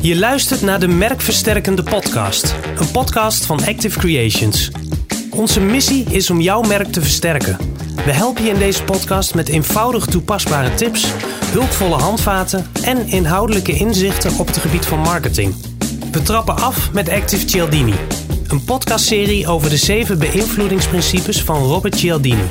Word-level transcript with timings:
Je 0.00 0.16
luistert 0.16 0.60
naar 0.60 0.80
de 0.80 0.88
Merkversterkende 0.88 1.82
Podcast, 1.82 2.54
een 2.76 2.90
podcast 2.90 3.46
van 3.46 3.66
Active 3.66 3.98
Creations. 3.98 4.70
Onze 5.30 5.60
missie 5.60 6.04
is 6.10 6.30
om 6.30 6.40
jouw 6.40 6.62
merk 6.62 6.92
te 6.92 7.00
versterken. 7.00 7.56
We 8.04 8.12
helpen 8.12 8.44
je 8.44 8.50
in 8.50 8.58
deze 8.58 8.84
podcast 8.84 9.34
met 9.34 9.48
eenvoudig 9.48 10.06
toepasbare 10.06 10.74
tips, 10.74 11.06
hulpvolle 11.44 11.94
handvaten 11.94 12.66
en 12.84 13.06
inhoudelijke 13.06 13.72
inzichten 13.72 14.38
op 14.38 14.46
het 14.46 14.56
gebied 14.56 14.86
van 14.86 14.98
marketing. 14.98 15.54
We 16.12 16.22
trappen 16.22 16.56
af 16.56 16.92
met 16.92 17.08
Active 17.08 17.48
Cialdini, 17.48 17.94
een 18.48 18.64
podcastserie 18.64 19.48
over 19.48 19.70
de 19.70 19.76
zeven 19.76 20.18
beïnvloedingsprincipes 20.18 21.42
van 21.42 21.62
Robert 21.62 21.96
Cialdini. 21.96 22.48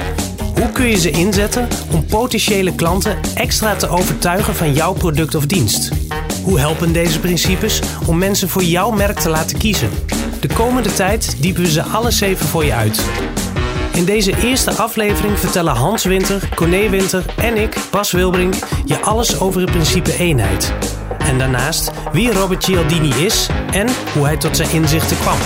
Hoe 0.56 0.72
kun 0.72 0.86
je 0.86 0.98
ze 0.98 1.12
inzetten 1.12 1.68
om 1.92 2.06
potentiële 2.06 2.76
klanten 2.76 3.18
extra 3.36 3.76
te 3.76 3.88
overtuigen 3.88 4.56
van 4.56 4.74
jouw 4.74 4.94
product 4.94 5.36
of 5.36 5.46
dienst? 5.46 6.05
Hoe 6.46 6.60
helpen 6.60 6.94
deze 6.94 7.20
principes 7.20 7.82
om 8.08 8.18
mensen 8.18 8.50
voor 8.50 8.64
jouw 8.64 8.92
merk 8.92 9.20
te 9.20 9.30
laten 9.30 9.58
kiezen? 9.58 9.90
De 10.40 10.48
komende 10.54 10.94
tijd 10.94 11.42
diepen 11.42 11.64
we 11.64 11.72
ze 11.72 11.84
alle 11.84 12.12
zeven 12.12 12.46
voor 12.46 12.66
je 12.66 12.74
uit. 12.74 13.06
In 13.94 14.06
deze 14.06 14.44
eerste 14.44 14.72
aflevering 14.72 15.40
vertellen 15.40 15.76
Hans 15.76 16.04
Winter, 16.04 16.50
Corné 16.56 16.90
Winter 16.90 17.26
en 17.38 17.58
ik, 17.58 17.78
Bas 17.92 18.12
Wilbring, 18.12 18.56
je 18.86 19.02
alles 19.02 19.40
over 19.40 19.62
het 19.62 19.72
principe 19.72 20.18
eenheid. 20.18 20.74
En 21.18 21.38
daarnaast 21.38 21.92
wie 22.12 22.32
Robert 22.32 22.64
Cialdini 22.64 23.10
is 23.10 23.48
en 23.72 23.88
hoe 24.14 24.26
hij 24.26 24.38
tot 24.38 24.56
zijn 24.56 24.72
inzichten 24.72 25.18
kwam. 25.18 25.38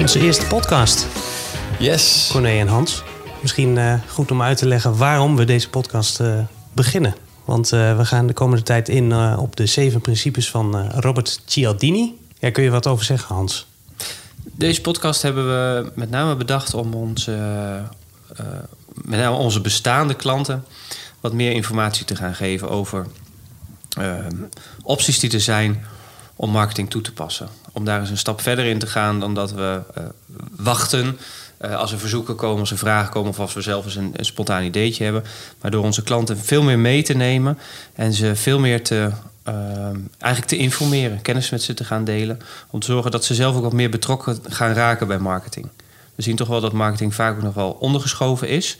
Onze 0.00 0.20
eerste 0.20 0.46
podcast. 0.46 1.06
Yes. 1.78 2.28
Corné 2.32 2.58
en 2.58 2.68
Hans. 2.68 3.02
Misschien 3.40 3.76
uh, 3.76 3.94
goed 4.08 4.30
om 4.30 4.42
uit 4.42 4.58
te 4.58 4.66
leggen 4.66 4.96
waarom 4.96 5.36
we 5.36 5.44
deze 5.44 5.68
podcast 5.68 6.20
uh, 6.20 6.38
beginnen. 6.72 7.27
Want 7.48 7.72
uh, 7.72 7.96
we 7.96 8.04
gaan 8.04 8.26
de 8.26 8.32
komende 8.32 8.62
tijd 8.62 8.88
in 8.88 9.14
op 9.36 9.56
de 9.56 9.66
zeven 9.66 10.00
principes 10.00 10.50
van 10.50 10.90
Robert 10.90 11.40
Cialdini. 11.46 12.18
Ja, 12.38 12.50
kun 12.50 12.62
je 12.62 12.70
wat 12.70 12.86
over 12.86 13.04
zeggen, 13.04 13.34
Hans? 13.34 13.66
Deze 14.44 14.80
podcast 14.80 15.22
hebben 15.22 15.46
we 15.46 15.92
met 15.94 16.10
name 16.10 16.36
bedacht 16.36 16.74
om 16.74 16.94
onze, 16.94 17.32
met 18.94 19.18
name 19.18 19.36
onze 19.36 19.60
bestaande 19.60 20.14
klanten 20.14 20.64
wat 21.20 21.32
meer 21.32 21.52
informatie 21.52 22.04
te 22.04 22.16
gaan 22.16 22.34
geven 22.34 22.70
over 22.70 23.06
opties 24.82 25.18
die 25.18 25.32
er 25.32 25.40
zijn 25.40 25.84
om 26.36 26.50
marketing 26.50 26.90
toe 26.90 27.02
te 27.02 27.12
passen. 27.12 27.48
Om 27.72 27.84
daar 27.84 28.00
eens 28.00 28.10
een 28.10 28.18
stap 28.18 28.40
verder 28.40 28.64
in 28.64 28.78
te 28.78 28.86
gaan 28.86 29.20
dan 29.20 29.34
dat 29.34 29.52
we 29.52 29.82
wachten 30.56 31.18
uh, 31.64 31.76
als 31.76 31.92
er 31.92 31.98
verzoeken 31.98 32.34
komen, 32.34 32.60
als 32.60 32.70
er 32.70 32.78
vragen 32.78 33.12
komen 33.12 33.30
of 33.30 33.38
als 33.40 33.54
we 33.54 33.60
zelf 33.60 33.84
eens 33.84 33.96
een, 33.96 34.12
een, 34.16 34.24
spontaan 34.24 34.62
ideetje 34.62 35.04
hebben. 35.04 35.24
Maar 35.60 35.70
door 35.70 35.84
onze 35.84 36.02
klanten 36.02 36.38
veel 36.38 36.62
meer 36.62 36.78
mee 36.78 37.02
te 37.02 37.14
nemen 37.14 37.58
en 37.94 38.12
ze 38.12 38.36
veel 38.36 38.58
meer 38.58 38.84
te, 38.84 39.10
uh, 39.48 39.54
eigenlijk 40.18 40.44
te 40.46 40.56
informeren, 40.56 41.22
kennis 41.22 41.50
met 41.50 41.62
ze 41.62 41.74
te 41.74 41.84
gaan 41.84 42.04
delen. 42.04 42.40
Om 42.70 42.80
te 42.80 42.86
zorgen 42.86 43.10
dat 43.10 43.24
ze 43.24 43.34
zelf 43.34 43.56
ook 43.56 43.62
wat 43.62 43.72
meer 43.72 43.90
betrokken 43.90 44.38
gaan 44.48 44.72
raken 44.72 45.06
bij 45.06 45.18
marketing. 45.18 45.68
We 46.14 46.22
zien 46.22 46.36
toch 46.36 46.48
wel 46.48 46.60
dat 46.60 46.72
marketing 46.72 47.14
vaak 47.14 47.36
ook 47.36 47.42
nog 47.42 47.54
wel 47.54 47.70
ondergeschoven 47.70 48.48
is. 48.48 48.78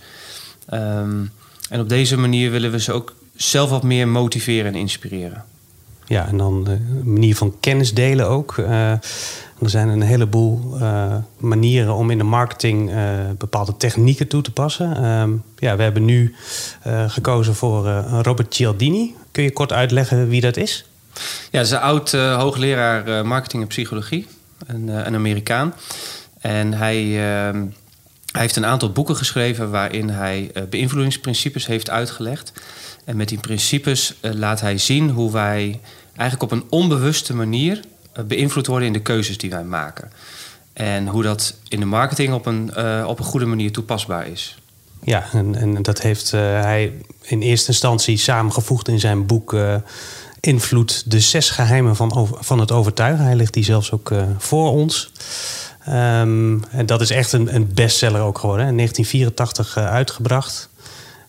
Um, 0.74 1.32
en 1.70 1.80
op 1.80 1.88
deze 1.88 2.16
manier 2.16 2.50
willen 2.50 2.70
we 2.70 2.80
ze 2.80 2.92
ook 2.92 3.14
zelf 3.36 3.70
wat 3.70 3.82
meer 3.82 4.08
motiveren 4.08 4.66
en 4.66 4.78
inspireren. 4.78 5.44
Ja, 6.06 6.26
en 6.26 6.36
dan 6.36 6.64
de 6.64 6.78
manier 7.04 7.36
van 7.36 7.54
kennis 7.60 7.94
delen 7.94 8.28
ook. 8.28 8.56
Er 9.62 9.70
zijn 9.70 9.88
een 9.88 10.02
heleboel 10.02 10.76
uh, 10.80 11.14
manieren 11.38 11.94
om 11.94 12.10
in 12.10 12.18
de 12.18 12.24
marketing 12.24 12.90
uh, 12.90 12.96
bepaalde 13.38 13.76
technieken 13.76 14.28
toe 14.28 14.42
te 14.42 14.52
passen. 14.52 15.02
Uh, 15.02 15.24
ja, 15.56 15.76
we 15.76 15.82
hebben 15.82 16.04
nu 16.04 16.34
uh, 16.86 17.10
gekozen 17.10 17.54
voor 17.54 17.88
Robert 18.22 18.54
Cialdini. 18.54 19.14
Kun 19.32 19.42
je 19.42 19.52
kort 19.52 19.72
uitleggen 19.72 20.28
wie 20.28 20.40
dat 20.40 20.56
is? 20.56 20.84
Ja, 21.50 21.58
dat 21.58 21.66
is 21.66 21.70
een 21.70 21.78
oud 21.78 22.12
hoogleraar 22.12 23.26
marketing 23.26 23.62
en 23.62 23.68
psychologie, 23.68 24.26
een, 24.66 24.88
een 24.88 25.14
Amerikaan. 25.14 25.74
En 26.40 26.74
hij, 26.74 26.96
ehm, 26.96 27.66
hij 28.32 28.40
heeft 28.40 28.56
een 28.56 28.66
aantal 28.66 28.92
boeken 28.92 29.16
geschreven 29.16 29.70
waarin 29.70 30.08
hij 30.08 30.52
beïnvloedingsprincipes 30.70 31.66
heeft 31.66 31.90
uitgelegd. 31.90 32.52
En 33.04 33.16
met 33.16 33.28
die 33.28 33.38
principes 33.38 34.14
laat 34.20 34.60
hij 34.60 34.78
zien 34.78 35.10
hoe 35.10 35.32
wij 35.32 35.80
eigenlijk 36.16 36.52
op 36.52 36.58
een 36.58 36.66
onbewuste 36.68 37.34
manier 37.34 37.80
beïnvloed 38.26 38.66
worden 38.66 38.86
in 38.86 38.92
de 38.92 39.00
keuzes 39.02 39.38
die 39.38 39.50
wij 39.50 39.64
maken. 39.64 40.12
En 40.72 41.06
hoe 41.06 41.22
dat 41.22 41.54
in 41.68 41.80
de 41.80 41.86
marketing 41.86 42.32
op 42.32 42.46
een, 42.46 42.70
uh, 42.76 43.04
op 43.08 43.18
een 43.18 43.24
goede 43.24 43.46
manier 43.46 43.72
toepasbaar 43.72 44.26
is. 44.26 44.58
Ja, 45.02 45.24
en, 45.32 45.54
en 45.54 45.82
dat 45.82 46.00
heeft 46.00 46.32
uh, 46.32 46.40
hij 46.40 46.92
in 47.22 47.40
eerste 47.42 47.68
instantie 47.68 48.16
samengevoegd 48.16 48.88
in 48.88 49.00
zijn 49.00 49.26
boek 49.26 49.52
uh, 49.52 49.74
Invloed, 50.40 51.10
de 51.10 51.20
zes 51.20 51.50
geheimen 51.50 51.96
van, 51.96 52.28
van 52.40 52.58
het 52.58 52.72
overtuigen. 52.72 53.24
Hij 53.24 53.36
ligt 53.36 53.54
die 53.54 53.64
zelfs 53.64 53.92
ook 53.92 54.12
voor 54.38 54.70
ons. 54.70 55.12
Um, 55.88 56.64
en 56.64 56.86
dat 56.86 57.00
is 57.00 57.10
echt 57.10 57.32
een, 57.32 57.54
een 57.54 57.74
bestseller 57.74 58.20
ook 58.20 58.38
geworden. 58.38 58.66
In 58.66 58.76
1984 58.76 59.76
uitgebracht. 59.76 60.68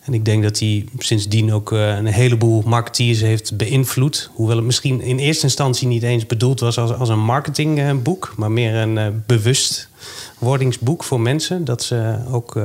En 0.00 0.14
ik 0.14 0.24
denk 0.24 0.42
dat 0.42 0.58
hij 0.58 0.84
sindsdien 0.98 1.52
ook 1.52 1.72
uh, 1.72 1.96
een 1.96 2.06
heleboel 2.06 2.62
marketeers 2.66 3.20
heeft 3.20 3.56
beïnvloed. 3.56 4.30
Hoewel 4.34 4.56
het 4.56 4.64
misschien 4.64 5.00
in 5.00 5.18
eerste 5.18 5.44
instantie 5.44 5.88
niet 5.88 6.02
eens 6.02 6.26
bedoeld 6.26 6.60
was 6.60 6.78
als, 6.78 6.92
als 6.92 7.08
een 7.08 7.24
marketingboek, 7.24 8.32
maar 8.36 8.50
meer 8.50 8.74
een 8.74 8.96
uh, 8.96 9.06
bewustwordingsboek 9.26 11.04
voor 11.04 11.20
mensen. 11.20 11.64
Dat, 11.64 11.82
ze 11.82 12.16
ook, 12.30 12.60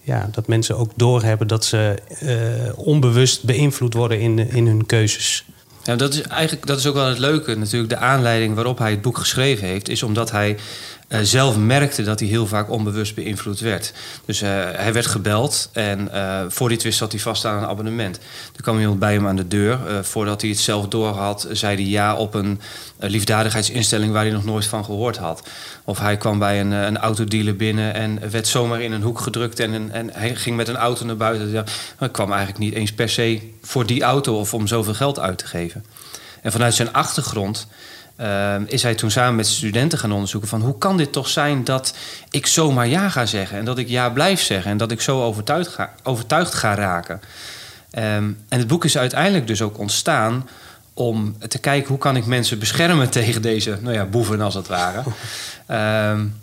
ja, 0.00 0.28
dat 0.32 0.46
mensen 0.46 0.78
ook 0.78 0.90
doorhebben 0.96 1.46
dat 1.46 1.64
ze 1.64 1.94
onbewust 2.76 3.44
beïnvloed 3.44 3.94
worden 3.94 4.20
in, 4.20 4.38
in 4.50 4.66
hun 4.66 4.86
keuzes. 4.86 5.44
Ja, 5.84 5.96
dat 5.96 6.14
is 6.14 6.20
eigenlijk 6.20 6.66
dat 6.66 6.78
is 6.78 6.86
ook 6.86 6.94
wel 6.94 7.08
het 7.08 7.18
leuke. 7.18 7.54
Natuurlijk, 7.54 7.92
de 7.92 7.98
aanleiding 7.98 8.54
waarop 8.54 8.78
hij 8.78 8.90
het 8.90 9.02
boek 9.02 9.18
geschreven 9.18 9.66
heeft, 9.68 9.88
is 9.88 10.02
omdat 10.02 10.30
hij 10.30 10.56
uh, 11.08 11.18
zelf 11.22 11.56
merkte 11.56 12.02
dat 12.02 12.20
hij 12.20 12.28
heel 12.28 12.46
vaak 12.46 12.70
onbewust 12.70 13.14
beïnvloed 13.14 13.60
werd. 13.60 13.92
Dus 14.24 14.42
uh, 14.42 14.48
hij 14.72 14.92
werd 14.92 15.06
gebeld 15.06 15.68
en 15.72 16.08
uh, 16.14 16.40
voor 16.48 16.68
die 16.68 16.78
twist 16.78 16.98
zat 16.98 17.12
hij 17.12 17.20
vast 17.20 17.44
aan 17.44 17.62
een 17.62 17.68
abonnement. 17.68 18.18
Er 18.56 18.62
kwam 18.62 18.78
iemand 18.78 18.98
bij 18.98 19.12
hem 19.12 19.26
aan 19.26 19.36
de 19.36 19.48
deur. 19.48 20.04
voordat 20.04 20.40
hij 20.40 20.50
het 20.50 20.58
zelf 20.58 20.88
door 20.88 21.08
had, 21.08 21.48
zei 21.50 21.76
hij 21.76 21.84
ja 21.84 22.16
op 22.16 22.34
een 22.34 22.60
liefdadigheidsinstelling 22.98 24.12
waar 24.12 24.22
hij 24.22 24.32
nog 24.32 24.44
nooit 24.44 24.66
van 24.66 24.84
gehoord 24.84 25.16
had. 25.16 25.48
Of 25.84 25.98
hij 25.98 26.16
kwam 26.16 26.38
bij 26.38 26.60
een, 26.60 26.70
een 26.70 26.98
autodealer 26.98 27.56
binnen 27.56 27.94
en 27.94 28.30
werd 28.30 28.46
zomaar 28.46 28.80
in 28.80 28.92
een 28.92 29.02
hoek 29.02 29.20
gedrukt 29.20 29.60
en, 29.60 29.92
en 29.92 30.10
hij 30.12 30.34
ging 30.34 30.56
met 30.56 30.68
een 30.68 30.76
auto 30.76 31.04
naar 31.04 31.16
buiten. 31.16 31.50
Ja, 31.50 31.64
hij 31.96 32.08
kwam 32.08 32.28
eigenlijk 32.28 32.58
niet 32.58 32.74
eens 32.74 32.92
per 32.92 33.08
se 33.08 33.40
voor 33.62 33.86
die 33.86 34.02
auto 34.02 34.38
of 34.38 34.54
om 34.54 34.66
zoveel 34.66 34.94
geld 34.94 35.18
uit 35.18 35.38
te 35.38 35.46
geven. 35.46 35.84
En 36.42 36.52
vanuit 36.52 36.74
zijn 36.74 36.92
achtergrond 36.92 37.66
uh, 38.20 38.54
is 38.66 38.82
hij 38.82 38.94
toen 38.94 39.10
samen 39.10 39.34
met 39.34 39.46
studenten 39.46 39.98
gaan 39.98 40.12
onderzoeken 40.12 40.48
van 40.48 40.60
hoe 40.60 40.78
kan 40.78 40.96
dit 40.96 41.12
toch 41.12 41.28
zijn 41.28 41.64
dat 41.64 41.94
ik 42.30 42.46
zomaar 42.46 42.88
ja 42.88 43.08
ga 43.08 43.26
zeggen 43.26 43.58
en 43.58 43.64
dat 43.64 43.78
ik 43.78 43.88
ja 43.88 44.10
blijf 44.10 44.40
zeggen 44.40 44.70
en 44.70 44.76
dat 44.76 44.90
ik 44.90 45.00
zo 45.00 45.22
overtuigd 45.22 45.70
ga, 45.70 45.92
overtuigd 46.02 46.54
ga 46.54 46.74
raken. 46.74 47.20
Um, 47.98 48.38
en 48.48 48.58
het 48.58 48.66
boek 48.66 48.84
is 48.84 48.98
uiteindelijk 48.98 49.46
dus 49.46 49.62
ook 49.62 49.78
ontstaan 49.78 50.48
om 50.94 51.36
te 51.48 51.58
kijken 51.58 51.88
hoe 51.88 51.98
kan 51.98 52.16
ik 52.16 52.26
mensen 52.26 52.58
beschermen 52.58 53.10
tegen 53.20 53.42
deze 53.42 53.78
nou 53.80 53.94
ja, 53.94 54.04
boeven 54.04 54.40
als 54.40 54.54
het 54.54 54.68
ware. 54.68 55.02
um, 56.12 56.42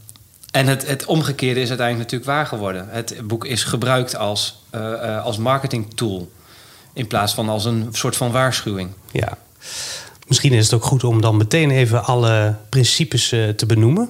en 0.52 0.68
het, 0.68 0.88
het, 0.88 1.06
omgekeerde 1.06 1.62
is 1.62 1.70
uiteindelijk 1.70 2.12
natuurlijk 2.12 2.38
waar 2.38 2.48
geworden. 2.48 2.88
Het 2.90 3.16
boek 3.24 3.46
is 3.46 3.64
gebruikt 3.64 4.16
als, 4.16 4.64
uh, 4.76 4.82
uh, 4.82 5.24
als 5.24 5.38
marketing 5.38 5.94
tool 5.94 6.32
in 6.94 7.08
plaats 7.08 7.34
van 7.34 7.50
als 7.50 7.66
een 7.66 7.88
soort 7.92 8.16
van 8.16 8.32
waarschuwing. 8.32 8.90
Ja. 9.12 9.38
Misschien 10.32 10.54
is 10.54 10.64
het 10.64 10.74
ook 10.74 10.84
goed 10.84 11.04
om 11.04 11.22
dan 11.22 11.38
meteen 11.38 11.72
even 11.72 12.06
alle 12.06 12.56
principes 12.70 13.32
uh, 13.32 13.50
te 13.50 13.66
benoemen. 13.66 14.10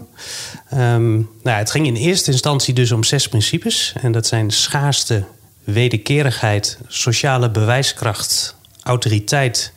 Um, 0.73 1.29
nou, 1.43 1.57
het 1.57 1.71
ging 1.71 1.85
in 1.87 1.95
eerste 1.95 2.31
instantie 2.31 2.73
dus 2.73 2.91
om 2.91 3.03
zes 3.03 3.27
principes. 3.27 3.93
En 4.01 4.11
dat 4.11 4.27
zijn 4.27 4.51
schaarste, 4.51 5.23
wederkerigheid, 5.63 6.77
sociale 6.87 7.49
bewijskracht, 7.49 8.55
autoriteit, 8.83 9.73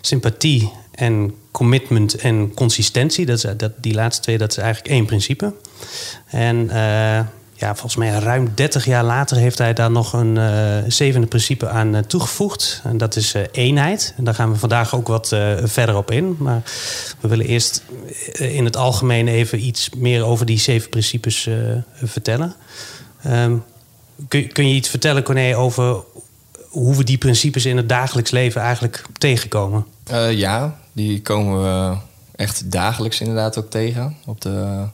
sympathie 0.00 0.72
en 0.94 1.34
commitment 1.50 2.14
en 2.14 2.54
consistentie. 2.54 3.26
Dat 3.26 3.36
is, 3.36 3.46
dat, 3.56 3.72
die 3.80 3.94
laatste 3.94 4.22
twee, 4.22 4.38
dat 4.38 4.50
is 4.50 4.56
eigenlijk 4.56 4.94
één 4.94 5.06
principe. 5.06 5.54
En 6.26 6.56
uh, 6.56 7.20
ja, 7.62 7.74
volgens 7.74 7.96
mij 7.96 8.10
ruim 8.10 8.52
30 8.54 8.84
jaar 8.84 9.04
later 9.04 9.36
heeft 9.36 9.58
hij 9.58 9.72
daar 9.72 9.90
nog 9.90 10.12
een 10.12 10.36
uh, 10.36 10.76
zevende 10.88 11.26
principe 11.26 11.68
aan 11.68 11.94
uh, 11.94 12.00
toegevoegd. 12.00 12.80
En 12.84 12.98
dat 12.98 13.16
is 13.16 13.34
uh, 13.34 13.42
eenheid. 13.52 14.14
En 14.16 14.24
daar 14.24 14.34
gaan 14.34 14.52
we 14.52 14.58
vandaag 14.58 14.94
ook 14.94 15.08
wat 15.08 15.28
verder 15.62 15.96
op 15.96 16.10
in. 16.10 16.36
Maar 16.38 16.62
we 17.20 17.28
willen 17.28 17.46
eerst 17.46 17.82
in 18.32 18.64
het 18.64 18.76
algemeen 18.76 19.28
even 19.28 19.64
iets 19.64 19.90
meer 19.96 20.24
over 20.24 20.46
die 20.46 20.58
zeven 20.58 20.90
principes 20.90 21.48
vertellen. 22.02 22.54
Kun, 24.28 24.52
kun 24.52 24.68
je 24.68 24.74
iets 24.74 24.88
vertellen, 24.88 25.22
Corné, 25.22 25.56
over 25.56 26.04
hoe 26.68 26.96
we 26.96 27.04
die 27.04 27.18
principes 27.18 27.66
in 27.66 27.76
het 27.76 27.88
dagelijks 27.88 28.30
leven 28.30 28.60
eigenlijk 28.60 29.04
tegenkomen? 29.18 29.86
ja, 30.30 30.78
die 30.92 31.22
komen 31.22 31.62
we 31.62 31.96
echt 32.36 32.70
dagelijks 32.70 33.20
inderdaad 33.20 33.58
ook 33.58 33.70
tegen. 33.70 34.16
Op 34.26 34.40
de 34.40 34.86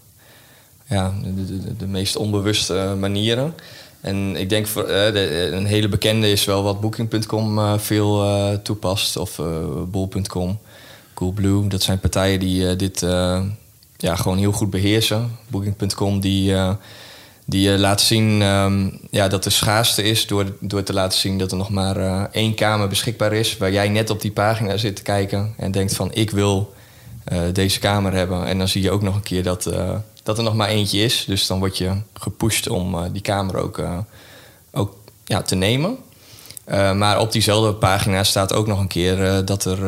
ja, 0.88 1.12
de, 1.22 1.44
de, 1.60 1.76
de, 1.76 1.86
meest 1.86 2.16
onbewuste 2.16 2.96
manieren. 2.98 3.54
En 4.00 4.36
ik 4.36 4.48
denk 4.48 4.66
voor, 4.66 4.84
eh, 4.84 5.12
de- 5.12 5.50
een 5.52 5.66
hele 5.66 5.88
bekende 5.88 6.30
is 6.30 6.44
wel 6.44 6.62
wat 6.62 6.80
Booking.com 6.80 7.58
eh, 7.58 7.78
veel 7.78 8.22
eh, 8.24 8.52
toepast. 8.62 9.16
Of 9.16 9.38
eh 9.38 9.46
Bol.com, 9.86 10.58
Coolblue. 11.14 11.66
Dat 11.68 11.82
zijn 11.82 12.00
partijen 12.00 12.40
die 12.40 12.68
eh, 12.68 12.78
dit 12.78 13.02
eh, 13.02 13.40
ja, 13.96 14.16
gewoon 14.16 14.38
heel 14.38 14.52
goed 14.52 14.70
beheersen. 14.70 15.30
Booking.com 15.48 16.20
die, 16.20 16.54
eh, 16.54 16.70
die 17.44 17.72
eh, 17.72 17.78
laat 17.78 18.00
zien 18.00 18.42
ehm, 18.42 18.88
ja, 19.10 19.28
dat 19.28 19.44
er 19.44 19.52
schaarste 19.52 20.02
is... 20.02 20.26
Door, 20.26 20.44
door 20.60 20.82
te 20.82 20.92
laten 20.92 21.18
zien 21.18 21.38
dat 21.38 21.50
er 21.50 21.56
nog 21.56 21.70
maar 21.70 21.96
eh, 21.96 22.22
één 22.32 22.54
kamer 22.54 22.88
beschikbaar 22.88 23.32
is... 23.32 23.56
waar 23.56 23.72
jij 23.72 23.88
net 23.88 24.10
op 24.10 24.20
die 24.20 24.30
pagina 24.32 24.76
zit 24.76 24.96
te 24.96 25.02
kijken 25.02 25.54
en 25.56 25.70
denkt 25.70 25.94
van... 25.94 26.10
ik 26.12 26.30
wil 26.30 26.72
eh, 27.24 27.40
deze 27.52 27.78
kamer 27.78 28.12
hebben. 28.12 28.46
En 28.46 28.58
dan 28.58 28.68
zie 28.68 28.82
je 28.82 28.90
ook 28.90 29.02
nog 29.02 29.14
een 29.14 29.22
keer 29.22 29.42
dat, 29.42 29.66
eh, 29.66 29.94
dat 30.28 30.38
er 30.38 30.44
nog 30.44 30.54
maar 30.54 30.68
eentje 30.68 30.98
is. 30.98 31.24
Dus 31.26 31.46
dan 31.46 31.58
word 31.58 31.78
je 31.78 31.92
gepusht 32.14 32.68
om 32.68 32.94
eh, 32.94 33.04
die 33.12 33.22
kamer 33.22 33.56
ook, 33.56 33.78
eh, 33.78 33.98
ook 34.70 34.94
ja, 35.24 35.42
te 35.42 35.54
nemen. 35.54 35.96
Eh, 36.64 36.92
maar 36.92 37.20
op 37.20 37.32
diezelfde 37.32 37.74
pagina 37.74 38.24
staat 38.24 38.52
ook 38.52 38.66
nog 38.66 38.80
een 38.80 38.86
keer 38.86 39.44
dat 39.44 39.64
er 39.64 39.78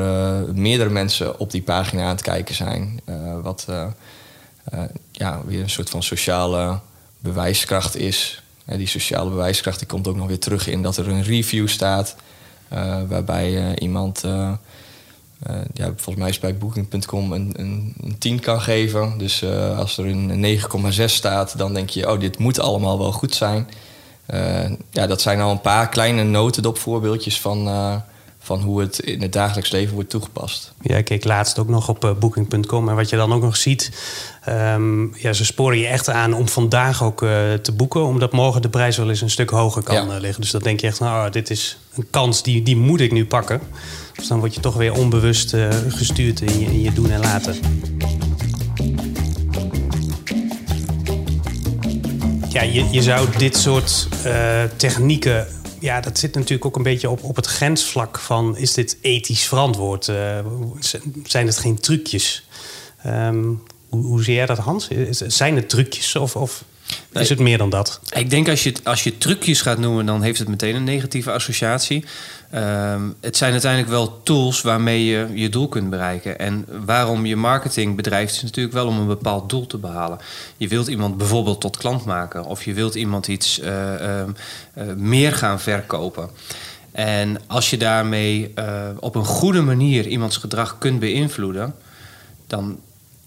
meerdere 0.55 0.91
mensen 0.91 1.39
op 1.39 1.51
die 1.51 1.63
pagina 1.63 2.03
aan 2.03 2.09
het 2.09 2.23
kijken 2.23 2.55
zijn. 2.55 3.01
Wat 3.43 3.67
ja, 5.11 5.41
weer 5.47 5.63
een 5.63 5.71
soort 5.71 5.91
van 5.91 6.03
sociale 6.03 6.79
bewijskracht 7.19 7.97
is. 7.97 8.43
Die 8.65 8.87
sociale 8.87 9.31
bewijskracht 9.31 9.79
die 9.79 9.89
komt 9.89 10.09
ook 10.09 10.17
nog 10.17 10.27
weer 10.27 10.39
terug 10.39 10.67
in 10.67 10.83
dat 10.83 10.97
er 10.97 11.09
een 11.09 11.23
review 11.23 11.69
staat. 11.69 12.17
waarbij 13.09 13.79
iemand, 13.79 14.25
ja, 15.73 15.87
volgens 15.87 16.17
mij 16.17 16.29
is 16.29 16.39
bij 16.39 16.57
Booking.com 16.57 17.33
een, 17.33 17.53
een, 17.57 17.95
een 18.03 18.19
10 18.19 18.41
kan 18.41 18.61
geven. 18.61 19.19
Dus 19.19 19.43
eh, 19.43 19.79
als 19.79 19.99
er 19.99 20.07
een 20.07 20.59
9,6 20.93 21.05
staat, 21.05 21.59
dan 21.59 21.75
denk 21.75 21.89
je, 21.89 22.11
oh, 22.11 22.21
dit 22.21 22.39
moet 22.39 22.61
allemaal 22.61 22.99
wel 22.99 23.13
goed 23.13 23.35
zijn. 23.35 23.69
Eh, 24.27 24.71
ja, 24.91 25.07
dat 25.07 25.21
zijn 25.21 25.41
al 25.41 25.51
een 25.51 25.61
paar 25.61 25.89
kleine 25.89 26.23
notendopvoorbeeldjes 26.23 27.41
van, 27.41 27.67
eh, 27.67 27.97
van 28.51 28.61
hoe 28.61 28.81
het 28.81 28.99
in 28.99 29.23
het 29.23 29.33
dagelijks 29.33 29.71
leven 29.71 29.95
wordt 29.95 30.11
toegepast. 30.11 30.73
Ja, 30.81 30.97
ik 30.97 31.05
keek 31.05 31.25
laatst 31.25 31.59
ook 31.59 31.69
nog 31.69 31.89
op 31.89 32.05
eh, 32.05 32.11
booking.com. 32.19 32.89
En 32.89 32.95
wat 32.95 33.11
je 33.11 33.17
dan 33.17 33.33
ook 33.33 33.43
nog 33.43 33.57
ziet, 33.57 33.91
ehm, 34.45 35.15
ja, 35.15 35.33
ze 35.33 35.45
sporen 35.45 35.79
je 35.79 35.87
echt 35.87 36.09
aan 36.09 36.33
om 36.33 36.49
vandaag 36.49 37.03
ook 37.03 37.23
eh, 37.23 37.31
te 37.63 37.73
boeken. 37.73 38.05
Omdat 38.05 38.33
morgen 38.33 38.63
de 38.63 38.69
prijs 38.69 38.97
wel 38.97 39.09
eens 39.09 39.21
een 39.21 39.31
stuk 39.31 39.51
hoger 39.51 39.83
kan 39.83 39.95
Ja. 39.95 40.15
eh, 40.15 40.21
liggen. 40.21 40.41
Dus 40.41 40.51
dan 40.51 40.61
denk 40.63 40.81
je 40.81 40.87
echt, 40.87 41.01
nou, 41.01 41.31
dit 41.31 41.51
is 41.51 41.79
een 41.95 42.07
kans, 42.11 42.43
die, 42.43 42.63
die 42.63 42.77
moet 42.77 43.01
ik 43.01 43.13
nu 43.13 43.27
pakken. 43.27 43.61
Dus 44.15 44.27
dan 44.29 44.39
word 44.39 44.55
je 44.55 44.61
toch 44.61 44.75
weer 44.75 44.93
onbewust 44.93 45.57
gestuurd 45.89 46.41
in 46.41 46.59
je, 46.61 46.67
in 46.67 46.81
je 46.81 46.93
doen 46.93 47.11
en 47.11 47.21
laten. 47.21 47.57
Ja, 52.49 52.63
je, 52.63 52.85
je 52.91 53.03
zou 53.03 53.29
dit 53.39 53.57
soort 53.57 54.09
technieken. 54.77 55.47
Ja, 55.81 56.01
dat 56.01 56.19
zit 56.19 56.35
natuurlijk 56.35 56.65
ook 56.65 56.77
een 56.77 56.83
beetje 56.83 57.11
op, 57.11 57.23
op 57.23 57.37
het 57.37 57.47
grensvlak 57.47 58.19
van: 58.19 58.57
is 58.57 58.75
dit 58.75 58.97
ethisch 59.01 59.47
verantwoord? 59.49 60.09
Eh, 60.09 60.39
zijn 61.25 61.47
het 61.47 61.59
geen 61.59 61.81
trucjes? 61.81 62.47
Ehm, 63.03 63.45
hoe, 63.89 64.05
hoe 64.05 64.23
zie 64.23 64.35
jij 64.35 64.47
dat, 64.47 64.59
Hans? 64.59 64.89
Zijn 65.11 65.57
het 65.57 65.69
trucjes 65.69 66.17
of, 66.17 66.37
of 66.37 66.65
Is 67.13 67.29
het 67.29 67.39
meer 67.39 67.59
dan 67.59 67.71
dat? 67.71 68.01
Ik 68.11 68.31
denk 68.31 68.49
als 68.49 68.63
je, 68.63 68.75
als 68.85 69.05
je 69.05 69.19
trucjes 69.19 69.61
gaat 69.61 69.79
noemen, 69.79 70.07
dan 70.07 70.23
heeft 70.23 70.39
het 70.39 70.49
meteen 70.49 70.75
een 70.75 70.85
negatieve 70.85 71.33
associatie. 71.33 72.05
Ehm, 72.51 73.03
het 73.21 73.37
zijn 73.37 73.53
uiteindelijk 73.53 73.93
wel 73.93 74.23
tools 74.23 74.61
waarmee 74.61 75.05
je 75.05 75.29
je 75.35 75.49
doel 75.49 75.69
kunt 75.69 75.91
bereiken. 75.91 76.39
En 76.39 76.67
waarom 76.85 77.27
je 77.27 77.37
marketing 77.37 77.97
bedrijft, 77.97 78.35
is 78.35 78.43
natuurlijk 78.43 78.75
wel 78.75 78.87
om 78.87 78.99
een 78.99 79.07
bepaald 79.07 79.51
doel 79.51 79.67
te 79.67 79.79
behalen. 79.79 80.19
Je 80.57 80.69
wilt 80.69 80.87
iemand 80.87 81.17
bijvoorbeeld 81.17 81.61
tot 81.61 81.77
klant 81.77 82.05
maken, 82.05 82.45
of 82.45 82.65
je 82.65 82.73
wilt 82.73 82.95
iemand 82.95 83.29
iets 83.29 83.61
eh, 83.61 84.21
ehm, 84.21 84.31
eh, 84.75 84.87
meer 84.97 85.33
gaan 85.33 85.61
verkopen. 85.61 86.31
En 86.93 87.41
als 87.47 87.71
je 87.71 87.77
daarmee 87.77 88.53
eh, 88.55 88.89
op 89.01 89.15
een 89.15 89.25
goede 89.25 89.61
manier 89.61 90.07
iemands 90.07 90.37
gedrag 90.37 90.79
kunt 90.79 91.01
beïnvloeden, 91.01 91.75
dan. 92.47 92.79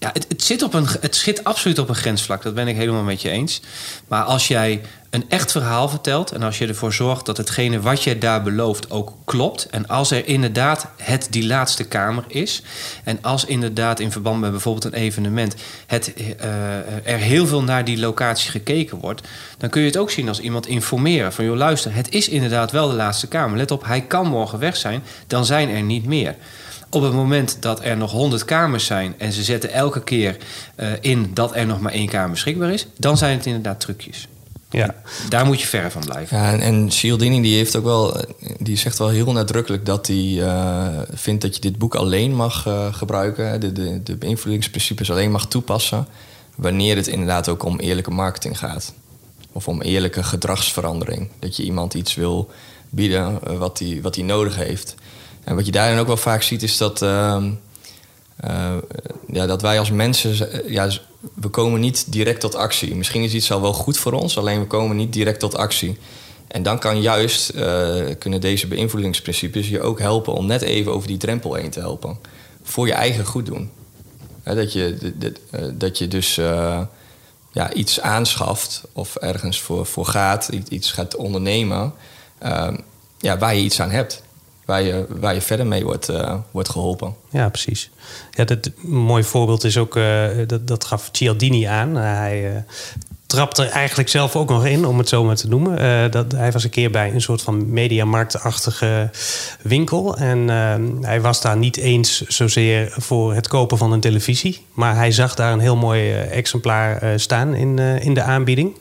Ja, 0.04 0.10
het, 0.12 0.42
zit 0.42 0.62
op 0.62 0.74
een, 0.74 0.86
het 1.00 1.16
zit 1.16 1.44
absoluut 1.44 1.78
op 1.78 1.88
een 1.88 1.94
grensvlak, 1.94 2.42
dat 2.42 2.54
ben 2.54 2.68
ik 2.68 2.76
helemaal 2.76 3.02
met 3.02 3.22
je 3.22 3.30
eens. 3.30 3.60
Maar 4.08 4.22
als 4.22 4.48
jij 4.48 4.80
een 5.10 5.24
echt 5.28 5.52
verhaal 5.52 5.88
vertelt 5.88 6.32
en 6.32 6.42
als 6.42 6.58
je 6.58 6.66
ervoor 6.66 6.92
zorgt 6.92 7.26
dat 7.26 7.36
hetgene 7.36 7.80
wat 7.80 8.02
je 8.02 8.18
daar 8.18 8.42
belooft 8.42 8.90
ook 8.90 9.12
klopt. 9.24 9.66
En 9.70 9.88
als 9.88 10.10
er 10.10 10.26
inderdaad 10.26 10.86
het 10.96 11.26
die 11.30 11.46
laatste 11.46 11.84
kamer 11.84 12.24
is. 12.28 12.62
En 13.04 13.18
als 13.22 13.44
inderdaad 13.44 14.00
in 14.00 14.12
verband 14.12 14.40
met 14.40 14.50
bijvoorbeeld 14.50 14.84
een 14.84 15.00
evenement 15.00 15.54
het, 15.86 16.14
eh, 16.14 17.12
er 17.12 17.18
heel 17.18 17.46
veel 17.46 17.62
naar 17.62 17.84
die 17.84 17.98
locatie 17.98 18.50
gekeken 18.50 18.98
wordt. 18.98 19.28
Dan 19.58 19.70
kun 19.70 19.80
je 19.80 19.86
het 19.86 19.96
ook 19.96 20.10
zien 20.10 20.28
als 20.28 20.40
iemand 20.40 20.66
informeren 20.66 21.32
van 21.32 21.44
joh 21.44 21.56
luister, 21.56 21.94
het 21.94 22.10
is 22.10 22.28
inderdaad 22.28 22.70
wel 22.70 22.88
de 22.88 22.94
laatste 22.94 23.28
kamer. 23.28 23.56
Let 23.56 23.70
op, 23.70 23.84
hij 23.84 24.00
kan 24.00 24.26
morgen 24.26 24.58
weg 24.58 24.76
zijn, 24.76 25.02
dan 25.26 25.44
zijn 25.44 25.68
er 25.68 25.82
niet 25.82 26.04
meer. 26.04 26.36
Op 26.94 27.02
het 27.02 27.12
moment 27.12 27.56
dat 27.60 27.84
er 27.84 27.96
nog 27.96 28.12
100 28.12 28.44
kamers 28.44 28.86
zijn 28.86 29.14
en 29.18 29.32
ze 29.32 29.42
zetten 29.42 29.72
elke 29.72 30.02
keer 30.02 30.36
eh, 30.74 30.88
in 31.00 31.30
dat 31.32 31.54
er 31.56 31.66
nog 31.66 31.80
maar 31.80 31.92
één 31.92 32.08
kamer 32.08 32.30
beschikbaar 32.30 32.72
is, 32.72 32.86
dan 32.96 33.16
zijn 33.16 33.36
het 33.36 33.46
inderdaad 33.46 33.80
trucjes. 33.80 34.28
Ja, 34.70 34.94
Daar 35.28 35.46
moet 35.46 35.60
je 35.60 35.66
ver 35.66 35.90
van 35.90 36.04
blijven. 36.04 36.36
Ja, 36.36 36.52
en, 36.52 36.60
en 36.60 36.90
Cialdini 36.90 37.42
die 37.42 37.56
heeft 37.56 37.76
ook 37.76 37.84
wel, 37.84 38.20
die 38.58 38.76
zegt 38.76 38.98
wel 38.98 39.08
heel 39.08 39.32
nadrukkelijk 39.32 39.86
dat 39.86 40.06
hij 40.06 40.42
eh, 40.42 40.86
vindt 41.12 41.42
dat 41.42 41.54
je 41.54 41.60
dit 41.60 41.78
boek 41.78 41.94
alleen 41.94 42.34
mag 42.34 42.66
eh, 42.66 42.94
gebruiken, 42.94 43.60
de, 43.60 43.72
de, 43.72 44.02
de 44.02 44.16
beïnvloedingsprincipes 44.16 45.10
alleen 45.10 45.30
mag 45.30 45.46
toepassen, 45.46 46.06
wanneer 46.54 46.96
het 46.96 47.06
inderdaad 47.06 47.48
ook 47.48 47.62
om 47.62 47.78
eerlijke 47.78 48.10
marketing 48.10 48.58
gaat. 48.58 48.94
Of 49.52 49.68
om 49.68 49.82
eerlijke 49.82 50.22
gedragsverandering. 50.22 51.28
Dat 51.38 51.56
je 51.56 51.62
iemand 51.62 51.94
iets 51.94 52.14
wil 52.14 52.50
bieden 52.90 53.58
wat 53.58 53.78
hij 53.78 53.98
wat 54.02 54.14
hij 54.14 54.24
nodig 54.24 54.56
heeft. 54.56 54.94
En 55.44 55.54
wat 55.54 55.66
je 55.66 55.72
daarin 55.72 55.98
ook 55.98 56.06
wel 56.06 56.16
vaak 56.16 56.42
ziet 56.42 56.62
is 56.62 56.76
dat, 56.76 57.02
ehm, 57.02 57.50
eh, 58.36 58.76
ja, 59.32 59.46
dat 59.46 59.62
wij 59.62 59.78
als 59.78 59.90
mensen, 59.90 60.52
eh, 60.52 60.70
ja, 60.70 60.90
we 61.34 61.48
komen 61.48 61.80
niet 61.80 62.12
direct 62.12 62.40
tot 62.40 62.54
actie. 62.54 62.96
Misschien 62.96 63.22
is 63.22 63.34
iets 63.34 63.52
al 63.52 63.60
wel 63.60 63.72
goed 63.72 63.98
voor 63.98 64.12
ons, 64.12 64.38
alleen 64.38 64.60
we 64.60 64.66
komen 64.66 64.96
niet 64.96 65.12
direct 65.12 65.40
tot 65.40 65.56
actie. 65.56 65.98
En 66.48 66.62
dan 66.62 66.78
kan 66.78 67.00
juist, 67.00 67.48
eh, 67.48 67.94
kunnen 68.18 68.40
deze 68.40 68.66
beïnvloedingsprincipes 68.66 69.68
je 69.68 69.80
ook 69.80 69.98
helpen 69.98 70.34
om 70.34 70.46
net 70.46 70.62
even 70.62 70.92
over 70.92 71.08
die 71.08 71.16
drempel 71.16 71.54
heen 71.54 71.70
te 71.70 71.80
helpen. 71.80 72.18
Voor 72.62 72.86
je 72.86 72.92
eigen 72.92 73.24
goed 73.24 73.46
doen. 73.46 73.70
Dat, 74.42 74.72
je, 74.72 75.12
dat 75.74 75.98
je 75.98 76.08
dus 76.08 76.38
ja, 77.54 77.72
iets 77.72 78.00
aanschaft 78.00 78.82
of 78.92 79.16
ergens 79.16 79.60
voor, 79.60 79.86
voor 79.86 80.06
gaat, 80.06 80.50
iets 80.68 80.92
gaat 80.92 81.16
ondernemen, 81.16 81.94
eh, 82.38 82.72
ja, 83.18 83.38
waar 83.38 83.54
je 83.54 83.62
iets 83.62 83.80
aan 83.80 83.90
hebt. 83.90 84.22
Waar 84.64 84.82
je, 84.82 85.06
waar 85.08 85.34
je 85.34 85.40
verder 85.40 85.66
mee 85.66 85.84
wordt, 85.84 86.08
eh, 86.08 86.34
wordt 86.50 86.68
geholpen. 86.68 87.14
ja 87.30 87.48
precies. 87.48 87.90
Ja, 88.30 88.44
dat, 88.44 88.66
een 88.66 88.90
mooi 88.90 89.24
voorbeeld 89.24 89.64
is 89.64 89.78
ook, 89.78 89.96
eh, 89.96 90.26
dat, 90.46 90.68
dat 90.68 90.84
gaf 90.84 91.08
Cialdini 91.12 91.64
aan. 91.64 91.98
Eh, 91.98 92.02
hij 92.02 92.64
trapt 93.26 93.58
er 93.58 93.68
eigenlijk 93.68 94.08
zelf 94.08 94.36
ook 94.36 94.48
nog 94.48 94.66
in, 94.66 94.86
om 94.86 94.98
het 94.98 95.08
zo 95.08 95.24
maar 95.24 95.36
te 95.36 95.48
noemen. 95.48 96.10
Dat, 96.10 96.32
hij 96.32 96.52
was 96.52 96.64
een 96.64 96.70
keer 96.70 96.90
bij 96.90 97.12
een 97.12 97.20
soort 97.20 97.42
van 97.42 97.72
mediamarktachtige 97.72 99.10
winkel. 99.62 100.16
En 100.16 100.48
hij 101.00 101.20
was 101.20 101.40
daar 101.40 101.56
niet 101.56 101.76
eens 101.76 102.20
zozeer 102.20 102.94
voor 102.98 103.34
het 103.34 103.48
kopen 103.48 103.78
van 103.78 103.92
een 103.92 104.00
televisie. 104.00 104.66
Maar 104.72 104.96
hij 104.96 105.12
zag 105.12 105.34
daar 105.34 105.52
een 105.52 105.60
heel 105.60 105.76
mooi 105.76 106.12
exemplaar 106.14 107.20
staan 107.20 107.54
in, 107.54 107.78
in 107.78 108.14
de 108.14 108.22
aanbieding. 108.22 108.78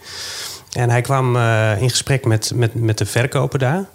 En 0.71 0.89
hij 0.89 1.01
kwam 1.01 1.35
in 1.79 1.89
gesprek 1.89 2.25
met, 2.25 2.51
met, 2.55 2.73
met 2.73 2.97
de 2.97 3.05
verkoper 3.05 3.59
daar. 3.59 3.85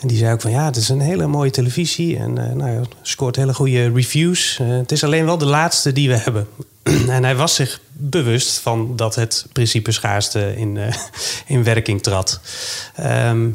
En 0.00 0.08
die 0.08 0.18
zei 0.18 0.32
ook 0.32 0.40
van 0.40 0.50
ja, 0.50 0.64
het 0.64 0.76
is 0.76 0.88
een 0.88 1.00
hele 1.00 1.26
mooie 1.26 1.50
televisie. 1.50 2.16
En 2.16 2.38
eh 2.38 2.54
nou, 2.54 2.84
scoort 3.02 3.36
hele 3.36 3.54
goede 3.54 3.92
reviews. 3.92 4.58
Eh, 4.60 4.68
het 4.68 4.92
is 4.92 5.04
alleen 5.04 5.24
wel 5.24 5.38
de 5.38 5.46
laatste 5.46 5.92
die 5.92 6.08
we 6.08 6.16
hebben. 6.16 6.48
en 7.16 7.24
hij 7.24 7.36
was 7.36 7.54
zich 7.54 7.80
bewust 7.92 8.58
van 8.58 8.96
dat 8.96 9.14
het 9.14 9.46
principe 9.52 9.92
schaarste 9.92 10.56
in, 10.56 10.76
eh, 10.76 10.94
in 11.56 11.64
werking 11.64 12.02
trad. 12.02 12.40
Ehm, 12.94 13.48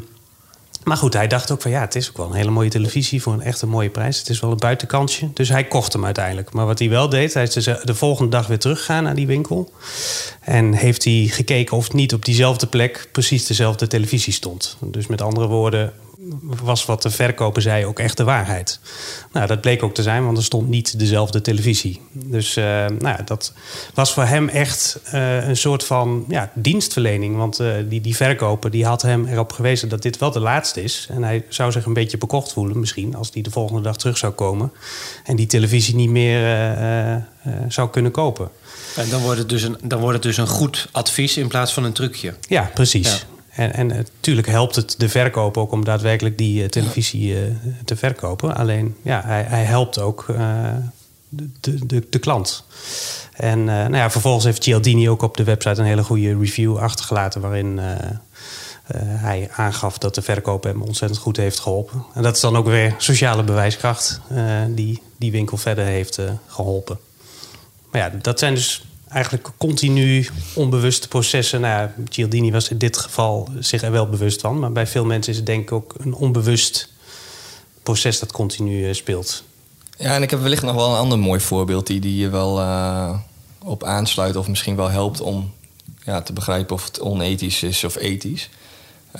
maar 0.84 0.96
goed, 0.96 1.14
hij 1.14 1.26
dacht 1.26 1.50
ook 1.50 1.62
van 1.62 1.70
ja, 1.70 1.80
het 1.80 1.94
is 1.94 2.08
ook 2.08 2.16
wel 2.16 2.26
een 2.26 2.36
hele 2.36 2.50
mooie 2.50 2.70
televisie 2.70 3.22
voor 3.22 3.32
een 3.32 3.42
echt 3.42 3.62
een 3.62 3.68
mooie 3.68 3.90
prijs. 3.90 4.18
Het 4.18 4.28
is 4.28 4.40
wel 4.40 4.50
een 4.50 4.56
buitenkantje. 4.56 5.32
Dus 5.34 5.48
hij 5.48 5.64
kocht 5.64 5.92
hem 5.92 6.04
uiteindelijk. 6.04 6.52
Maar 6.52 6.66
wat 6.66 6.78
hij 6.78 6.88
wel 6.88 7.08
deed, 7.08 7.34
hij 7.34 7.42
is 7.42 7.52
dus 7.52 7.64
de 7.64 7.94
volgende 7.94 8.30
dag 8.30 8.46
weer 8.46 8.58
teruggegaan 8.58 9.02
naar 9.02 9.14
die 9.14 9.26
winkel. 9.26 9.72
En 10.40 10.72
heeft 10.72 11.04
hij 11.04 11.26
gekeken 11.30 11.76
of 11.76 11.92
niet 11.92 12.14
op 12.14 12.24
diezelfde 12.24 12.66
plek 12.66 13.08
precies 13.12 13.46
dezelfde 13.46 13.86
televisie 13.86 14.32
stond. 14.32 14.76
Dus 14.80 15.06
met 15.06 15.20
andere 15.20 15.46
woorden, 15.46 15.92
was 16.62 16.84
wat 16.84 17.02
de 17.02 17.10
verkoper 17.10 17.62
zei 17.62 17.86
ook 17.86 17.98
echt 17.98 18.16
de 18.16 18.24
waarheid. 18.24 18.80
Nou, 19.32 19.46
dat 19.46 19.60
bleek 19.60 19.82
ook 19.82 19.94
te 19.94 20.02
zijn, 20.02 20.24
want 20.24 20.36
er 20.36 20.44
stond 20.44 20.68
niet 20.68 20.98
dezelfde 20.98 21.40
televisie. 21.40 22.00
Dus 22.12 22.56
eh, 22.56 22.86
nou, 22.98 23.24
dat 23.24 23.52
was 23.94 24.12
voor 24.12 24.24
hem 24.24 24.48
echt 24.48 25.00
eh, 25.04 25.48
een 25.48 25.56
soort 25.56 25.84
van 25.84 26.24
ja, 26.28 26.50
dienstverlening. 26.54 27.36
Want 27.36 27.60
eh, 27.60 27.72
die, 27.88 28.00
die 28.00 28.16
verkoper 28.16 28.70
die 28.70 28.86
had 28.86 29.02
hem 29.02 29.26
erop 29.26 29.52
gewezen 29.52 29.88
dat 29.88 30.02
dit 30.02 30.18
wel 30.18 30.30
de 30.30 30.40
laatste 30.40 30.82
is. 30.82 31.06
En 31.10 31.22
hij 31.22 31.44
zou 31.48 31.72
zich 31.72 31.84
een 31.84 31.92
beetje 31.92 32.18
bekocht 32.18 32.52
voelen 32.52 32.80
misschien... 32.80 33.14
als 33.14 33.30
hij 33.32 33.42
de 33.42 33.50
volgende 33.50 33.82
dag 33.82 33.96
terug 33.96 34.18
zou 34.18 34.32
komen... 34.32 34.72
en 35.24 35.36
die 35.36 35.46
televisie 35.46 35.94
niet 35.94 36.10
meer 36.10 36.40
zou 37.68 37.90
kunnen 37.90 38.12
kopen. 38.12 38.50
En 38.96 39.08
dan 39.08 39.22
wordt, 39.22 39.38
het 39.38 39.48
dus 39.48 39.62
een, 39.62 39.76
dan 39.82 40.00
wordt 40.00 40.14
het 40.14 40.22
dus 40.22 40.36
een 40.36 40.46
goed 40.46 40.88
advies 40.92 41.36
in 41.36 41.48
plaats 41.48 41.72
van 41.72 41.84
een 41.84 41.92
trucje. 41.92 42.34
Ja, 42.48 42.70
precies. 42.74 43.12
Ja. 43.12 43.31
En, 43.52 43.72
en 43.72 43.86
natuurlijk 43.86 44.46
helpt 44.46 44.76
het 44.76 44.94
de 44.98 45.08
verkoop 45.08 45.56
ook 45.56 45.72
om 45.72 45.84
daadwerkelijk 45.84 46.38
die 46.38 46.68
televisie 46.68 47.36
te 47.84 47.96
verkopen. 47.96 48.56
Alleen 48.56 48.96
ja, 49.02 49.22
hij, 49.24 49.42
hij 49.42 49.64
helpt 49.64 49.98
ook 49.98 50.24
de, 51.28 51.48
de, 51.86 52.06
de, 52.10 52.18
klant. 52.18 52.64
En 53.32 53.64
nou 53.64 53.96
ja, 53.96 54.10
vervolgens 54.10 54.44
heeft 54.44 54.62
Cialdini 54.62 55.08
ook 55.08 55.22
op 55.22 55.36
de 55.36 55.44
website 55.44 55.80
een 55.80 55.86
hele 55.86 56.04
goede 56.04 56.38
review 56.38 56.78
achtergelaten 56.78 57.40
waarin 57.40 57.78
uh, 57.78 57.84
hij 58.98 59.48
aangaf 59.52 59.98
dat 59.98 60.14
de 60.14 60.22
verkoop 60.22 60.64
hem 60.64 60.82
ontzettend 60.82 61.20
goed 61.20 61.36
heeft 61.36 61.60
geholpen. 61.60 62.04
En 62.14 62.22
dat 62.22 62.34
is 62.34 62.40
dan 62.40 62.56
ook 62.56 62.66
weer 62.66 62.94
sociale 62.98 63.42
bewijskracht 63.42 64.20
die 64.68 65.02
die 65.16 65.32
winkel 65.32 65.56
verder 65.56 65.84
heeft 65.84 66.18
geholpen. 66.46 66.98
Maar 67.90 68.00
ja, 68.00 68.18
dat 68.22 68.38
zijn 68.38 68.54
dus 68.54 68.84
eigenlijk 69.12 69.48
continu 69.58 70.28
onbewuste 70.54 71.08
processen. 71.08 71.60
Nou 71.60 71.72
ja, 71.72 71.94
Cialdini 72.08 72.50
was 72.52 72.68
in 72.68 72.78
dit 72.78 72.96
geval 72.96 73.48
zich 73.58 73.82
er 73.82 73.90
wel 73.90 74.08
bewust 74.08 74.40
van. 74.40 74.58
Maar 74.58 74.72
bij 74.72 74.86
veel 74.86 75.04
mensen 75.04 75.32
is 75.32 75.38
het 75.38 75.46
denk 75.46 75.62
ik 75.62 75.72
ook 75.72 75.94
een 75.98 76.14
onbewust 76.14 76.88
proces 77.82 78.18
dat 78.18 78.32
continu 78.32 78.94
speelt. 78.94 79.42
Ja, 79.98 80.14
en 80.14 80.22
ik 80.22 80.30
heb 80.30 80.40
wellicht 80.40 80.62
nog 80.62 80.74
wel 80.74 80.90
een 80.90 80.98
ander 80.98 81.18
mooi 81.18 81.40
voorbeeld 81.40 81.86
die, 81.86 82.00
die 82.00 82.16
je 82.16 82.28
wel 82.28 82.60
op 83.64 83.84
aansluit 83.84 84.36
of 84.36 84.48
misschien 84.48 84.76
wel 84.76 84.90
helpt 84.90 85.20
om 85.20 85.52
ja, 86.04 86.22
te 86.22 86.32
begrijpen 86.32 86.74
of 86.74 86.84
het 86.84 87.00
onethisch 87.00 87.62
is 87.62 87.84
of 87.84 87.96
ethisch. 87.96 88.48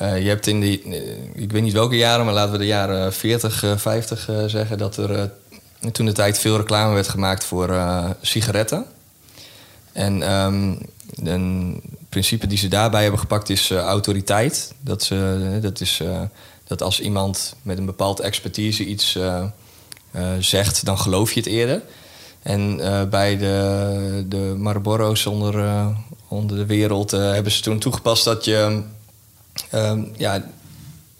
Uh, 0.01 0.23
je 0.23 0.29
hebt 0.29 0.47
in 0.47 0.61
die, 0.61 0.83
eh, 0.83 1.43
ik 1.43 1.53
weet 1.53 1.63
niet 1.63 1.73
welke 1.73 1.97
jaren, 1.97 2.25
maar 2.25 2.35
laten 2.35 2.53
we 2.53 2.59
de 2.59 2.67
jaren 2.67 3.13
40, 3.13 3.65
50 3.77 4.29
uh, 4.29 4.45
zeggen, 4.47 4.79
dat 4.79 4.97
er 4.97 5.33
toen 5.93 6.07
de 6.07 6.13
tijd 6.13 6.39
veel 6.39 6.57
reclame 6.57 6.95
werd 6.95 7.09
gemaakt 7.09 7.45
voor 7.45 7.77
sigaretten. 8.21 8.87
En 9.93 10.33
um, 10.33 10.79
een 11.23 11.81
principe 12.09 12.47
die 12.47 12.59
ze 12.59 12.69
daarbij 12.69 13.03
hebben 13.03 13.21
gepakt 13.21 13.49
is 13.49 13.71
autoriteit. 13.71 14.75
Dat, 14.81 15.03
ze, 15.03 15.59
dat 15.63 15.81
is 15.81 16.03
dat 16.65 16.83
als 16.83 17.01
iemand 17.01 17.55
met 17.63 17.79
een 17.79 17.87
bepaald 17.87 18.21
expertise 18.21 18.85
iets 18.85 19.19
zegt, 20.39 20.85
dan 20.85 20.99
geloof 20.99 21.33
je 21.33 21.41
het 21.41 21.49
eerder. 21.49 21.83
En 22.43 22.77
bij 23.11 23.37
de, 23.39 24.25
de 24.29 24.55
Marlboro's 24.59 25.27
onder, 25.27 25.85
onder 26.29 26.57
de 26.57 26.67
wereld 26.67 27.11
hebben 27.11 27.53
ze 27.53 27.63
toen 27.63 27.79
toegepast 27.79 28.25
dat 28.25 28.45
je 28.45 28.83
um, 29.75 30.13
ja, 30.17 30.45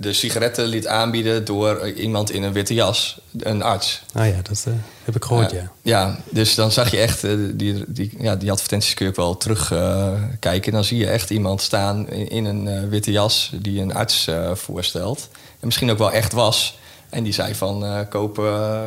de 0.03 0.13
sigaretten 0.13 0.65
liet 0.65 0.87
aanbieden 0.87 1.45
door 1.45 1.89
iemand 1.91 2.31
in 2.31 2.43
een 2.43 2.53
witte 2.53 2.75
jas, 2.75 3.21
een 3.39 3.63
arts. 3.63 4.03
Ah 4.13 4.29
ja, 4.29 4.43
dat 4.43 4.65
uh, 4.69 4.75
heb 5.05 5.17
ik 5.17 5.25
gehoord, 5.25 5.51
ja. 5.51 5.73
Ja, 5.83 6.19
dus 6.31 6.55
dan 6.55 6.73
zag 6.73 6.91
je 6.91 6.97
echt, 6.97 7.25
uh, 7.25 7.51
die, 7.55 7.85
die, 7.87 8.15
ja, 8.19 8.37
die 8.37 8.51
advertenties 8.51 8.95
kun 8.95 9.05
je 9.05 9.11
ook 9.11 9.17
wel 9.17 9.37
terugkijken. 9.37 10.69
Uh, 10.69 10.75
dan 10.75 10.85
zie 10.85 10.99
je 10.99 11.07
echt 11.07 11.31
iemand 11.31 11.61
staan 11.61 12.09
in, 12.09 12.29
in 12.29 12.45
een 12.45 12.89
witte 12.89 13.11
jas 13.11 13.53
die 13.55 13.81
een 13.81 13.95
arts 13.95 14.29
voorstelt. 14.53 15.29
En 15.33 15.67
misschien 15.67 15.91
ook 15.91 15.99
wel 15.99 16.13
echt 16.13 16.33
was. 16.33 16.79
En 17.11 17.23
die 17.23 17.33
zei 17.33 17.55
van, 17.55 18.07
koop, 18.09 18.43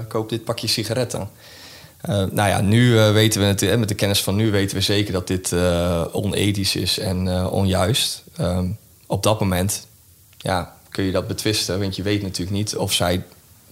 koop 0.07 0.29
dit 0.29 0.43
pakje 0.43 0.67
sigaretten. 0.67 1.29
nou 2.07 2.49
ja, 2.49 2.61
nu 2.61 2.93
weten 2.93 3.41
we 3.41 3.47
het, 3.47 3.79
met 3.79 3.87
de 3.87 3.95
kennis 3.95 4.23
van 4.23 4.35
nu 4.35 4.51
weten 4.51 4.77
we 4.77 4.83
zeker 4.83 5.13
dat 5.13 5.27
dit 5.27 5.53
onethisch 6.11 6.75
is 6.75 6.99
en 6.99 7.47
onjuist. 7.47 8.23
Um, 8.39 8.77
op 9.07 9.23
dat 9.23 9.39
moment 9.39 9.87
ja, 10.37 10.74
kun 10.95 11.03
je 11.05 11.11
dat 11.11 11.27
betwisten. 11.27 11.79
Want 11.79 11.95
je 11.95 12.03
weet 12.03 12.21
natuurlijk 12.21 12.57
niet 12.57 12.75
of 12.75 12.93
zij 12.93 13.23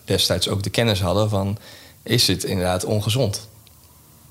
destijds 0.06 0.50
ook 0.50 0.64
de 0.64 0.70
kennis 0.70 1.02
hadden 1.02 1.30
van... 1.30 1.58
is 2.04 2.28
het 2.28 2.44
inderdaad 2.44 2.86
ongezond? 2.86 3.48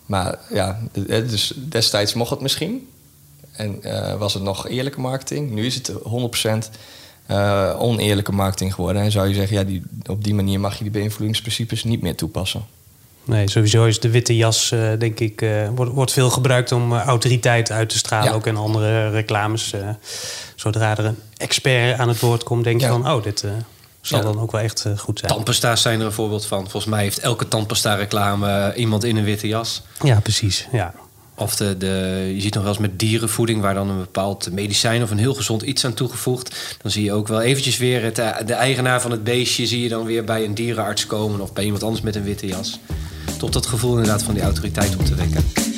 Maar 0.06 0.38
ja, 0.50 0.80
dus 0.92 1.52
destijds 1.56 2.14
mocht 2.14 2.30
het 2.30 2.40
misschien. 2.40 2.88
En 3.52 3.78
uh, 3.82 4.14
was 4.14 4.34
het 4.34 4.42
nog 4.42 4.68
eerlijke 4.68 5.00
marketing. 5.00 5.50
Nu 5.50 5.66
is 5.66 5.74
het 5.74 5.92
100% 5.92 5.98
uh, 6.02 6.58
eh, 7.26 7.80
oneerlijke 7.80 8.32
marketing 8.32 8.74
geworden. 8.74 9.02
En 9.02 9.10
zou 9.10 9.28
je 9.28 9.34
zeggen, 9.34 9.56
ja, 9.56 9.64
die, 9.64 9.82
op 10.06 10.24
die 10.24 10.34
manier 10.34 10.60
mag 10.60 10.76
je 10.76 10.82
die 10.82 10.92
beïnvloedingsprincipes 10.92 11.84
niet 11.84 12.02
meer 12.02 12.16
toepassen. 12.16 12.64
Nee, 13.24 13.50
sowieso 13.50 13.84
is 13.84 14.00
de 14.00 14.10
witte 14.10 14.36
jas, 14.36 14.70
uh, 14.70 14.88
denk 14.98 15.20
ik, 15.20 15.42
uh, 15.42 15.68
wordt, 15.74 15.92
wordt 15.92 16.12
veel 16.12 16.30
gebruikt 16.30 16.72
om 16.72 16.92
uh, 16.92 17.02
autoriteit 17.04 17.70
uit 17.70 17.88
te 17.88 17.98
stralen. 17.98 18.28
Ja. 18.28 18.34
Ook 18.34 18.46
in 18.46 18.56
andere 18.56 19.10
reclames. 19.10 19.74
zodra 20.56 20.96
er 20.96 21.04
een 21.04 21.18
expert 21.36 21.98
aan 21.98 22.08
het 22.08 22.20
woord 22.20 22.42
komt, 22.42 22.64
denk 22.64 22.80
je 22.80 22.86
van, 22.86 23.10
oh, 23.10 23.22
dit 23.22 23.44
zal 24.00 24.18
ja. 24.18 24.24
dan 24.24 24.40
ook 24.40 24.52
wel 24.52 24.60
echt 24.60 24.86
goed 24.96 25.18
zijn. 25.18 25.32
Tandpasta's 25.32 25.82
zijn 25.82 26.00
er 26.00 26.06
een 26.06 26.12
voorbeeld 26.12 26.46
van. 26.46 26.60
Volgens 26.60 26.92
mij 26.92 27.02
heeft 27.02 27.18
elke 27.18 27.48
tandpasta-reclame 27.48 28.72
iemand 28.74 29.04
in 29.04 29.16
een 29.16 29.24
witte 29.24 29.48
jas. 29.48 29.82
Ja, 30.02 30.20
precies. 30.20 30.68
Ja. 30.72 30.94
Of 31.34 31.56
de, 31.56 32.32
je 32.34 32.40
ziet 32.40 32.54
nog 32.54 32.62
wel 32.62 32.72
eens 32.72 32.80
met 32.80 32.98
dierenvoeding... 32.98 33.60
waar 33.60 33.74
dan 33.74 33.88
een 33.88 33.98
bepaald 33.98 34.52
medicijn 34.52 35.02
of 35.02 35.10
een 35.10 35.18
heel 35.18 35.34
gezond 35.34 35.62
iets 35.62 35.84
aan 35.84 35.94
toegevoegd. 35.94 36.76
Dan 36.82 36.90
zie 36.90 37.04
je 37.04 37.12
ook 37.12 37.28
wel 37.28 37.40
eventjes 37.40 37.78
weer 37.78 38.02
het, 38.02 38.16
de 38.46 38.54
eigenaar 38.54 39.00
van 39.00 39.10
het 39.10 39.24
beestje... 39.24 39.66
zie 39.66 39.82
je 39.82 39.88
dan 39.88 40.04
weer 40.04 40.24
bij 40.24 40.44
een 40.44 40.54
dierenarts 40.54 41.06
komen... 41.06 41.40
of 41.40 41.52
bij 41.52 41.64
iemand 41.64 41.82
anders 41.82 42.02
met 42.02 42.16
een 42.16 42.24
witte 42.24 42.46
jas. 42.46 42.78
Tot 43.38 43.52
dat 43.52 43.66
gevoel 43.66 43.90
inderdaad 43.90 44.22
van 44.22 44.34
die 44.34 44.42
autoriteit 44.42 44.96
op 44.96 45.04
te 45.04 45.14
wekken. 45.14 45.71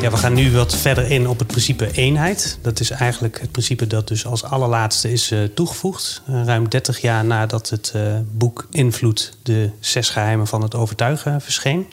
Ja, 0.00 0.10
we 0.10 0.16
gaan 0.16 0.32
nu 0.32 0.52
wat 0.52 0.76
verder 0.76 1.10
in 1.10 1.28
op 1.28 1.38
het 1.38 1.48
principe 1.48 1.90
eenheid. 1.92 2.58
Dat 2.62 2.80
is 2.80 2.90
eigenlijk 2.90 3.40
het 3.40 3.50
principe 3.50 3.86
dat 3.86 4.08
dus 4.08 4.26
als 4.26 4.42
allerlaatste 4.42 5.12
is 5.12 5.30
uh, 5.30 5.44
toegevoegd. 5.54 6.22
Uh, 6.30 6.44
ruim 6.44 6.68
30 6.68 7.00
jaar 7.00 7.24
nadat 7.24 7.70
het 7.70 7.92
uh, 7.96 8.02
boek 8.32 8.66
Invloed, 8.70 9.36
de 9.42 9.70
zes 9.80 10.08
geheimen 10.08 10.46
van 10.46 10.62
het 10.62 10.74
overtuigen, 10.74 11.40
verscheen. 11.40 11.86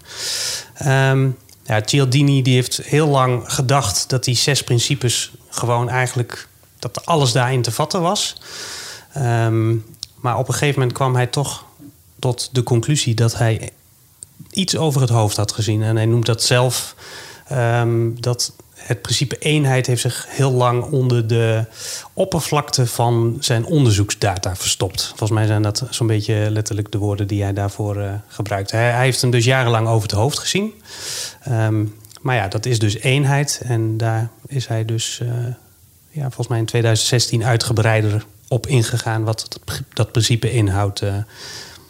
Um, 0.85 1.37
ja, 1.63 1.81
Cialdini 1.85 2.41
die 2.41 2.53
heeft 2.53 2.77
heel 2.83 3.07
lang 3.07 3.53
gedacht 3.53 4.09
dat 4.09 4.23
die 4.23 4.35
zes 4.35 4.63
principes 4.63 5.31
gewoon 5.49 5.89
eigenlijk... 5.89 6.47
dat 6.79 7.05
alles 7.05 7.31
daarin 7.31 7.61
te 7.61 7.71
vatten 7.71 8.01
was. 8.01 8.41
Um, 9.17 9.85
maar 10.15 10.37
op 10.37 10.47
een 10.47 10.53
gegeven 10.53 10.79
moment 10.79 10.97
kwam 10.97 11.15
hij 11.15 11.27
toch 11.27 11.65
tot 12.19 12.49
de 12.51 12.63
conclusie 12.63 13.15
dat 13.15 13.37
hij 13.37 13.71
iets 14.51 14.77
over 14.77 15.01
het 15.01 15.09
hoofd 15.09 15.37
had 15.37 15.51
gezien. 15.51 15.83
En 15.83 15.95
hij 15.95 16.05
noemt 16.05 16.25
dat 16.25 16.43
zelf 16.43 16.95
um, 17.51 18.21
dat 18.21 18.53
het 18.87 19.01
principe 19.01 19.37
eenheid 19.37 19.87
heeft 19.87 20.01
zich 20.01 20.25
heel 20.29 20.51
lang 20.51 20.83
onder 20.83 21.27
de 21.27 21.65
oppervlakte 22.13 22.87
van 22.87 23.37
zijn 23.39 23.65
onderzoeksdata 23.65 24.55
verstopt. 24.55 25.07
Volgens 25.07 25.31
mij 25.31 25.45
zijn 25.45 25.61
dat 25.61 25.83
zo'n 25.89 26.07
beetje 26.07 26.47
letterlijk 26.49 26.91
de 26.91 26.97
woorden 26.97 27.27
die 27.27 27.43
hij 27.43 27.53
daarvoor 27.53 27.97
uh, 27.97 28.11
gebruikt. 28.27 28.71
Hij, 28.71 29.03
heeft 29.03 29.21
hem 29.21 29.29
dus 29.31 29.45
jarenlang 29.45 29.87
over 29.87 30.01
het 30.01 30.17
hoofd 30.17 30.39
gezien. 30.39 30.73
Um, 31.49 31.95
maar 32.21 32.35
ja, 32.35 32.47
dat 32.47 32.65
is 32.65 32.79
dus 32.79 32.97
eenheid. 32.97 33.61
En 33.63 33.97
daar 33.97 34.29
is 34.47 34.67
hij 34.67 34.85
dus 34.85 35.19
uh, 35.23 35.29
ja, 36.09 36.21
volgens 36.21 36.47
mij 36.47 36.59
in 36.59 36.65
2016 36.65 37.43
uitgebreider 37.43 38.25
op 38.47 38.67
ingegaan 38.67 39.23
wat 39.23 39.59
dat 39.93 40.11
principe 40.11 40.51
inhoudt. 40.51 41.01
Uh, 41.01 41.09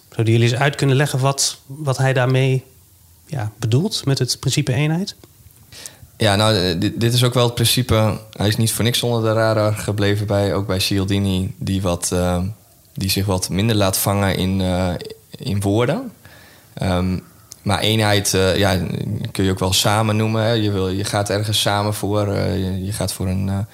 zouden 0.10 0.34
jullie 0.34 0.52
eens 0.52 0.60
uit 0.60 0.76
kunnen 0.76 0.96
leggen 0.96 1.20
wat, 1.20 1.60
wat 1.66 1.98
hij 1.98 2.14
daarmee 2.14 2.64
ja, 3.26 3.52
bedoelt 3.60 4.06
met 4.06 4.20
het 4.20 4.38
principe 4.40 4.74
eenheid? 4.74 5.16
Ja, 6.18 6.36
nou, 6.36 6.56
eh, 6.56 6.92
dit, 6.96 7.14
is 7.14 7.24
ook 7.24 7.34
wel 7.34 7.46
het 7.46 7.54
principe. 7.54 8.20
Hij 8.38 8.48
is 8.48 8.58
niet 8.58 8.72
voor 8.72 8.84
niks 8.84 9.04
onder 9.04 9.22
de 9.22 9.34
radar 9.34 9.74
gebleven 9.74 10.28
bij, 10.28 10.54
ook 10.54 10.68
bij 10.68 10.80
Cialdini, 10.80 11.56
die, 11.58 11.82
wat, 11.82 12.10
uh, 12.14 12.42
die 12.94 13.10
zich 13.10 13.26
wat 13.26 13.50
minder 13.50 13.76
laat 13.76 13.98
vangen 13.98 14.36
in, 14.38 14.60
uh, 14.60 14.94
in 15.30 15.62
woorden. 15.62 16.12
Um, 16.84 17.24
maar 17.62 17.80
eenheid 17.80 18.30
ja, 18.56 18.80
kun 19.32 19.44
je 19.44 19.52
ook 19.52 19.60
wel 19.60 19.74
samen 19.74 20.16
noemen. 20.16 20.62
Je, 20.62 20.72
wil, 20.72 20.90
je 20.90 21.04
gaat 21.04 21.30
ergens 21.30 21.62
samen 21.62 21.94
voor. 21.94 22.34
Je, 22.34 22.86
je, 22.86 22.92
gaat 22.92 23.14
voor 23.14 23.28
een 23.28 23.66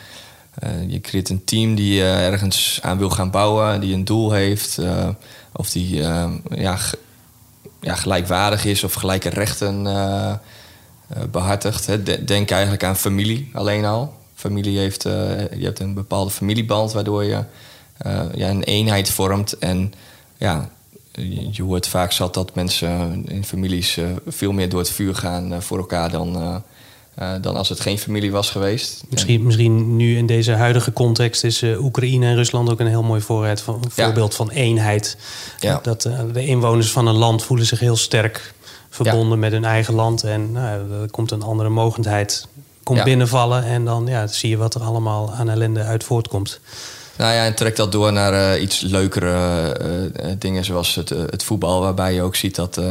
je 0.87 1.01
creëert 1.01 1.29
een 1.29 1.43
team 1.43 1.75
die 1.75 2.03
ergens 2.03 2.79
aan 2.81 2.97
wil 2.97 3.09
gaan 3.09 3.31
bouwen, 3.31 3.81
die 3.81 3.93
een 3.93 4.05
doel 4.05 4.31
heeft, 4.31 4.79
of 5.51 5.69
die 5.69 5.95
ja, 6.55 6.79
ja, 7.81 7.95
gelijkwaardig 7.95 8.65
is 8.65 8.83
of 8.83 8.93
gelijke 8.93 9.29
rechten 9.29 9.87
behartigt. 11.31 11.85
Hè. 11.85 12.23
Denk 12.23 12.51
eigenlijk 12.51 12.83
aan 12.83 12.95
familie 12.95 13.49
alleen 13.53 13.85
al. 13.85 14.13
Familie 14.35 14.77
heeft, 14.77 15.03
je 15.03 15.59
hebt 15.59 15.79
een 15.79 15.93
bepaalde 15.93 16.31
familieband 16.31 16.91
waardoor 16.91 17.23
je 17.23 17.43
ja, 18.35 18.49
een 18.49 18.63
eenheid 18.63 19.09
vormt. 19.09 19.57
En 19.57 19.93
ja, 20.37 20.69
je, 21.51 21.63
hoort 21.63 21.87
vaak 21.87 22.11
zat 22.11 22.33
dat 22.33 22.55
mensen 22.55 23.23
in 23.27 23.45
families 23.45 23.97
veel 24.27 24.51
meer 24.51 24.69
door 24.69 24.79
het 24.79 24.91
vuur 24.91 25.15
gaan 25.15 25.61
voor 25.61 25.77
elkaar 25.77 26.11
dan 26.11 26.63
dan 27.41 27.55
als 27.55 27.69
het 27.69 27.79
geen 27.79 27.97
familie 27.97 28.31
was 28.31 28.49
geweest. 28.49 29.03
Misschien, 29.09 29.43
misschien 29.43 29.95
nu 29.95 30.17
in 30.17 30.25
deze 30.25 30.51
huidige 30.51 30.93
context 30.93 31.43
is 31.43 31.63
Oekraïne 31.63 32.25
en 32.25 32.35
Rusland 32.35 32.69
ook 32.69 32.79
een 32.79 32.87
heel 32.87 33.03
mooi 33.03 33.21
voorbeeld 33.21 33.61
van, 33.61 33.83
ja. 33.95 34.05
voorbeeld 34.05 34.35
van 34.35 34.49
eenheid. 34.49 35.17
Ja. 35.59 35.79
Dat 35.83 36.01
de 36.33 36.45
inwoners 36.45 36.91
van 36.91 37.07
een 37.07 37.15
land 37.15 37.43
voelen 37.43 37.65
zich 37.65 37.79
heel 37.79 37.95
sterk 37.95 38.53
verbonden 38.93 39.29
ja. 39.29 39.35
met 39.35 39.51
hun 39.51 39.65
eigen 39.65 39.93
land. 39.93 40.23
En 40.23 40.51
nou, 40.51 41.01
er 41.01 41.11
komt 41.11 41.31
een 41.31 41.43
andere 41.43 41.69
mogendheid 41.69 42.47
komt 42.83 43.03
binnenvallen. 43.03 43.63
En 43.63 43.85
dan 43.85 44.05
ja, 44.07 44.27
zie 44.27 44.49
je 44.49 44.57
wat 44.57 44.75
er 44.75 44.81
allemaal 44.81 45.33
aan 45.33 45.49
ellende 45.49 45.83
uit 45.83 46.03
voortkomt. 46.03 46.59
Nou 47.17 47.33
ja, 47.33 47.45
en 47.45 47.55
trek 47.55 47.75
dat 47.75 47.91
door 47.91 48.13
naar 48.13 48.59
iets 48.59 48.79
leukere 48.79 50.11
dingen 50.37 50.65
zoals 50.65 50.95
het, 50.95 51.09
het, 51.09 51.43
voetbal. 51.43 51.81
Waarbij 51.81 52.13
je 52.13 52.21
ook 52.21 52.35
ziet 52.35 52.55
dat 52.55 52.81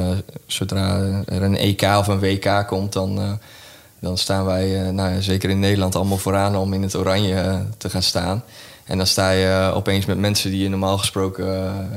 zodra 0.46 1.22
er 1.26 1.42
een 1.42 1.56
EK 1.56 1.82
of 1.82 2.06
een 2.06 2.20
WK 2.20 2.64
komt, 2.66 2.92
dan 2.92 3.38
dan 4.02 4.18
staan 4.18 4.44
wij, 4.44 4.90
nou, 4.90 5.22
zeker 5.22 5.50
in 5.50 5.58
Nederland, 5.58 5.94
allemaal 5.94 6.18
vooraan 6.18 6.56
om 6.56 6.72
in 6.72 6.82
het 6.82 6.96
oranje 6.96 7.64
te 7.78 7.90
gaan 7.90 8.02
staan. 8.02 8.44
En 8.92 8.98
dan 8.98 9.06
sta 9.06 9.30
je 9.30 9.72
opeens 9.74 10.06
met 10.06 10.18
mensen 10.18 10.50
die 10.50 10.62
je 10.62 10.68
normaal 10.68 10.98
gesproken 10.98 11.46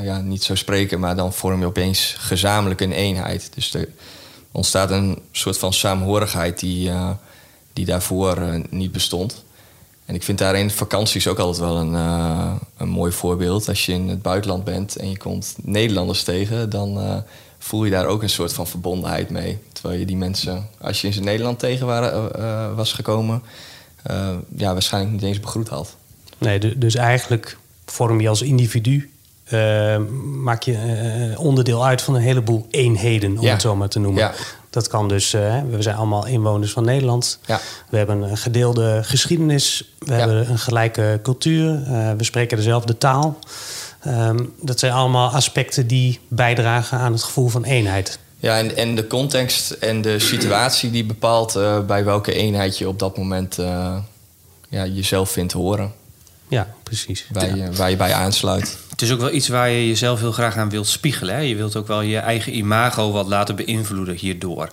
ja, 0.03 0.21
niet 0.21 0.43
zou 0.43 0.57
spreken, 0.57 0.99
maar 0.99 1.15
dan 1.15 1.33
vorm 1.33 1.59
je 1.59 1.65
opeens 1.65 2.15
gezamenlijk 2.17 2.81
een 2.81 2.91
eenheid. 2.91 3.49
Dus 3.55 3.73
er 3.73 3.89
ontstaat 4.51 4.91
een 4.91 5.21
soort 5.31 5.57
van 5.57 5.73
saamhorigheid 5.73 6.59
die, 6.59 6.91
die 7.73 7.85
daarvoor 7.85 8.61
niet 8.69 8.91
bestond. 8.91 9.43
En 10.05 10.15
ik 10.15 10.23
vind 10.23 10.37
daarin 10.37 10.69
vakanties 10.71 11.27
ook 11.27 11.39
altijd 11.39 11.67
wel 11.69 11.77
een, 11.77 11.93
een 12.77 12.89
mooi 12.89 13.11
voorbeeld. 13.11 13.67
Als 13.67 13.85
je 13.85 13.93
in 13.93 14.07
het 14.07 14.21
buitenland 14.21 14.63
bent 14.63 14.95
en 14.95 15.09
je 15.09 15.17
komt 15.17 15.55
Nederlanders 15.61 16.23
tegen, 16.23 16.69
dan 16.69 17.23
voel 17.57 17.83
je 17.83 17.91
daar 17.91 18.05
ook 18.05 18.21
een 18.21 18.29
soort 18.29 18.53
van 18.53 18.67
verbondenheid 18.67 19.29
mee. 19.29 19.59
Terwijl 19.73 19.99
je 19.99 20.05
die 20.05 20.17
mensen, 20.17 20.69
als 20.81 21.01
je 21.01 21.07
in 21.07 21.23
Nederland 21.23 21.59
tegen 21.59 21.85
waren, 21.85 22.75
was 22.75 22.93
gekomen, 22.93 23.43
ja, 24.55 24.73
waarschijnlijk 24.73 25.13
niet 25.13 25.23
eens 25.23 25.39
begroet 25.39 25.69
had. 25.69 25.95
Nee, 26.37 26.77
dus 26.77 26.95
eigenlijk 26.95 27.57
vorm 27.85 28.21
je 28.21 28.29
als 28.29 28.41
individu, 28.41 29.11
maak 30.43 30.63
je 30.63 31.33
onderdeel 31.37 31.85
uit 31.85 32.01
van 32.01 32.15
een 32.15 32.21
heleboel 32.21 32.67
eenheden, 32.71 33.37
om 33.37 33.45
het 33.45 33.61
zo 33.61 33.75
maar 33.75 33.89
te 33.89 33.99
noemen. 33.99 34.21
Ja. 34.21 34.33
Dat 34.69 34.87
kan 34.87 35.07
dus, 35.07 35.33
uh, 35.33 35.61
we 35.69 35.81
zijn 35.81 35.95
allemaal 35.95 36.25
inwoners 36.25 36.71
van 36.71 36.85
Nederland. 36.85 37.39
Ja. 37.45 37.59
We 37.89 37.97
hebben 37.97 38.21
een 38.21 38.37
gedeelde 38.37 38.99
geschiedenis. 39.03 39.93
We 39.99 40.13
hebben 40.13 40.49
een 40.49 40.59
gelijke 40.59 41.19
cultuur. 41.23 41.83
We 42.17 42.23
spreken 42.23 42.57
dezelfde 42.57 42.97
taal. 42.97 43.39
Um, 44.07 44.53
dat 44.61 44.79
zijn 44.79 44.91
allemaal 44.91 45.29
aspecten 45.29 45.87
die 45.87 46.19
bijdragen 46.27 46.97
aan 46.97 47.11
het 47.11 47.23
gevoel 47.23 47.47
van 47.47 47.63
eenheid. 47.63 48.19
Ja, 48.37 48.57
en, 48.57 48.75
en 48.75 48.95
de 48.95 49.07
context 49.07 49.71
en 49.71 50.01
de 50.01 50.19
situatie 50.19 50.91
die 50.91 51.05
bepaalt 51.05 51.59
bij 51.87 52.03
welke 52.03 52.33
eenheid 52.33 52.77
je 52.77 52.87
op 52.87 52.99
dat 52.99 53.17
moment 53.17 53.55
ja, 54.69 54.85
jezelf 54.85 55.29
vindt 55.29 55.53
horen. 55.53 55.93
Ja, 56.47 56.73
precies. 56.83 57.25
Waar, 57.31 57.57
Je, 57.57 57.71
waar 57.71 57.89
je 57.89 57.95
bij 57.95 58.13
aansluit. 58.13 58.77
Het 58.89 59.01
is 59.01 59.11
ook 59.11 59.19
wel 59.19 59.31
iets 59.31 59.47
waar 59.47 59.69
je 59.69 59.87
jezelf 59.87 60.19
heel 60.19 60.31
graag 60.31 60.57
aan 60.57 60.69
wilt 60.69 60.87
spiegelen. 60.87 61.35
Hè? 61.35 61.41
Je 61.41 61.55
wilt 61.55 61.75
ook 61.75 61.87
wel 61.87 62.01
je 62.01 62.17
eigen 62.17 62.57
imago 62.57 63.11
wat 63.11 63.27
laten 63.27 63.55
beïnvloeden 63.55 64.15
hierdoor. 64.15 64.69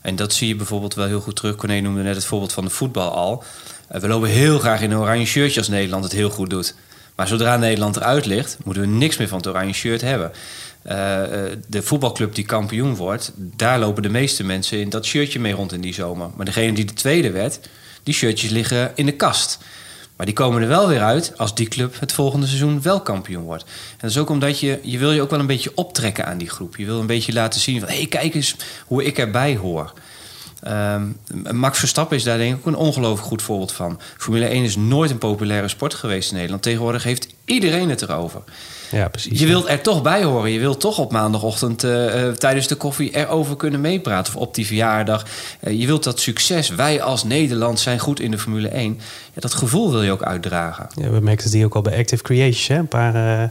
En 0.00 0.16
dat 0.16 0.32
zie 0.32 0.48
je 0.48 0.56
bijvoorbeeld 0.56 0.94
wel 0.94 1.06
heel 1.06 1.20
goed 1.20 1.36
terug. 1.36 1.56
Corné 1.56 1.80
noemde 1.80 2.02
net 2.02 2.14
het 2.14 2.24
voorbeeld 2.24 2.52
van 2.52 2.64
de 2.64 2.70
voetbal 2.70 3.10
al. 3.10 3.44
Eh, 3.88 4.00
we 4.00 4.08
lopen 4.08 4.28
heel 4.28 4.58
graag 4.58 4.80
in 4.80 4.90
een 4.90 4.98
oranje 4.98 5.26
shirtje 5.26 5.60
als 5.60 5.68
Nederland 5.68 6.04
het 6.04 6.12
heel 6.12 6.30
goed 6.30 6.50
doet. 6.50 6.74
Maar 7.14 7.28
zodra 7.28 7.56
Nederland 7.56 7.96
eruit 7.96 8.26
ligt, 8.26 8.56
moeten 8.64 8.82
we 8.82 8.88
niks 8.88 9.16
meer 9.16 9.28
van 9.28 9.38
het 9.38 9.46
oranje 9.46 9.72
shirt 9.72 10.00
hebben. 10.00 10.32
Uh, 10.86 10.92
de 11.68 11.82
voetbalclub 11.82 12.34
die 12.34 12.44
kampioen 12.44 12.96
wordt, 12.96 13.32
daar 13.36 13.78
lopen 13.78 14.02
de 14.02 14.08
meeste 14.08 14.44
mensen 14.44 14.80
in 14.80 14.88
dat 14.88 15.04
shirtje 15.04 15.40
mee 15.40 15.52
rond 15.52 15.72
in 15.72 15.80
die 15.80 15.94
zomer. 15.94 16.30
Maar 16.36 16.44
degene 16.44 16.72
die 16.72 16.84
de 16.84 16.92
tweede 16.92 17.30
werd, 17.30 17.60
die 18.02 18.14
shirtjes 18.14 18.50
liggen 18.50 18.92
in 18.94 19.06
de 19.06 19.12
kast. 19.12 19.58
Maar 20.16 20.26
die 20.26 20.34
komen 20.34 20.62
er 20.62 20.68
wel 20.68 20.88
weer 20.88 21.02
uit 21.02 21.32
als 21.36 21.54
die 21.54 21.68
club 21.68 22.00
het 22.00 22.12
volgende 22.12 22.46
seizoen 22.46 22.82
wel 22.82 23.00
kampioen 23.00 23.44
wordt. 23.44 23.62
En 23.62 23.98
dat 24.00 24.10
is 24.10 24.18
ook 24.18 24.30
omdat 24.30 24.60
je, 24.60 24.78
je 24.82 24.98
wil 24.98 25.12
je 25.12 25.22
ook 25.22 25.30
wel 25.30 25.38
een 25.38 25.46
beetje 25.46 25.72
optrekken 25.74 26.26
aan 26.26 26.38
die 26.38 26.50
groep. 26.50 26.76
Je 26.76 26.84
wil 26.84 27.00
een 27.00 27.06
beetje 27.06 27.32
laten 27.32 27.60
zien 27.60 27.80
van, 27.80 27.88
hé, 27.88 27.96
hey, 27.96 28.06
kijk 28.06 28.34
eens 28.34 28.56
hoe 28.86 29.04
ik 29.04 29.18
erbij 29.18 29.56
hoor. 29.56 29.92
Um, 30.68 31.16
Max 31.50 31.78
Verstappen 31.78 32.16
is 32.16 32.22
daar 32.22 32.38
denk 32.38 32.52
ik 32.52 32.58
ook 32.58 32.66
een 32.66 32.76
ongelooflijk 32.76 33.28
goed 33.28 33.42
voorbeeld 33.42 33.72
van. 33.72 34.00
Formule 34.16 34.46
1 34.46 34.64
is 34.64 34.76
nooit 34.76 35.10
een 35.10 35.18
populaire 35.18 35.68
sport 35.68 35.94
geweest 35.94 36.28
in 36.28 36.34
Nederland. 36.34 36.62
Tegenwoordig 36.62 37.02
heeft 37.02 37.28
iedereen 37.44 37.88
het 37.88 38.02
erover. 38.02 38.42
Ja, 38.94 39.08
precies. 39.08 39.40
Je 39.40 39.46
wilt 39.46 39.68
er 39.68 39.80
toch 39.80 40.02
bij 40.02 40.24
horen. 40.24 40.50
Je 40.50 40.58
wilt 40.58 40.80
toch 40.80 40.98
op 40.98 41.12
maandagochtend 41.12 41.84
uh, 41.84 42.28
tijdens 42.28 42.66
de 42.66 42.74
koffie 42.74 43.16
erover 43.16 43.56
kunnen 43.56 43.80
meepraten. 43.80 44.34
Of 44.34 44.40
op 44.40 44.54
die 44.54 44.66
verjaardag. 44.66 45.26
Uh, 45.60 45.80
je 45.80 45.86
wilt 45.86 46.04
dat 46.04 46.20
succes. 46.20 46.68
Wij 46.68 47.02
als 47.02 47.24
Nederland 47.24 47.80
zijn 47.80 47.98
goed 47.98 48.20
in 48.20 48.30
de 48.30 48.38
Formule 48.38 48.68
1. 48.68 49.00
Ja, 49.32 49.40
dat 49.40 49.54
gevoel 49.54 49.90
wil 49.90 50.02
je 50.02 50.12
ook 50.12 50.22
uitdragen. 50.22 50.86
Ja, 50.94 51.10
we 51.10 51.20
merken 51.20 51.44
het 51.44 51.52
hier 51.52 51.64
ook 51.64 51.74
al 51.74 51.82
bij 51.82 51.98
Active 51.98 52.22
Creations. 52.22 52.68
Hè? 52.68 52.76
Een 52.76 52.88
paar 52.88 53.14
uh, 53.14 53.48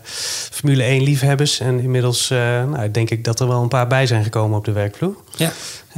Formule 0.52 0.84
1 0.84 1.04
liefhebbers. 1.04 1.60
En 1.60 1.80
inmiddels 1.80 2.30
nou, 2.30 2.92
denk 2.92 3.10
ik 3.10 3.24
dat 3.24 3.40
er 3.40 3.48
wel 3.48 3.62
een 3.62 3.68
paar 3.68 3.88
bij 3.88 4.08
zijn 4.08 4.24
gekomen 4.24 4.58
op 4.58 4.66
de 4.66 4.72
werkvloer. 4.72 5.16
Ja. 5.36 5.52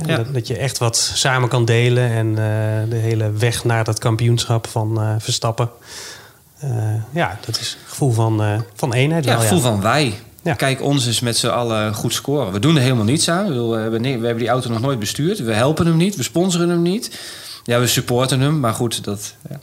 ja. 0.06 0.16
Dat, 0.16 0.34
dat, 0.34 0.48
je 0.48 0.58
echt 0.58 0.78
wat 0.78 1.12
samen 1.14 1.50
kan 1.50 1.66
delen. 1.66 2.10
En 2.10 2.36
de 2.90 2.96
hele 2.96 3.32
weg 3.32 3.64
naar 3.64 3.84
dat 3.84 4.00
kampioenschap 4.00 4.68
van 4.68 5.18
Verstappen. 5.20 5.70
Uh, 6.66 6.94
ja, 7.12 7.38
dat 7.46 7.60
is 7.60 7.70
het 7.70 7.78
gevoel 7.88 8.12
van, 8.12 8.44
uh, 8.44 8.60
van 8.76 8.94
eenheid. 8.94 9.26
Ja, 9.26 9.32
het 9.32 9.42
gevoel 9.42 9.60
van 9.60 9.82
wij. 9.82 10.20
Ja. 10.42 10.54
Kijk, 10.54 10.82
ons 10.82 11.06
is 11.06 11.20
met 11.20 11.38
z'n 11.38 11.48
allen 11.48 11.94
goed 11.94 12.14
scoren. 12.14 12.52
We 12.52 12.60
doen 12.60 12.76
er 12.76 12.82
helemaal 12.82 13.04
niets 13.04 13.30
aan. 13.30 13.70
We 13.70 13.76
hebben, 13.76 14.02
we 14.02 14.08
hebben 14.08 14.38
die 14.38 14.48
auto 14.48 14.70
nog 14.70 14.82
nooit 14.82 15.00
bestuurd. 15.00 15.40
We 15.40 15.54
helpen 15.54 15.86
hem 15.86 15.98
niet. 15.98 16.16
We 16.16 16.24
sponsoren 16.24 16.70
hem 16.70 16.82
niet. 16.82 17.20
Ja, 17.64 17.80
we 17.80 17.88
supporten 17.88 18.40
hem. 18.40 18.60
Maar 18.60 18.74
goed, 18.74 19.04
dat, 19.04 19.36
ja. 19.50 19.60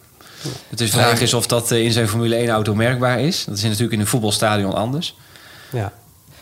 het 0.68 0.80
is 0.80 0.90
de 0.90 0.96
vraag 0.96 1.20
is 1.20 1.34
of 1.34 1.46
dat 1.46 1.70
eh, 1.70 1.84
in 1.84 1.92
zijn 1.92 2.08
Formule 2.08 2.34
1 2.34 2.48
auto 2.48 2.74
merkbaar 2.74 3.20
is. 3.20 3.44
Dat 3.44 3.56
is 3.56 3.62
natuurlijk 3.62 3.92
in 3.92 4.00
een 4.00 4.06
voetbalstadion 4.06 4.74
anders. 4.74 5.16
Ja. 5.70 5.92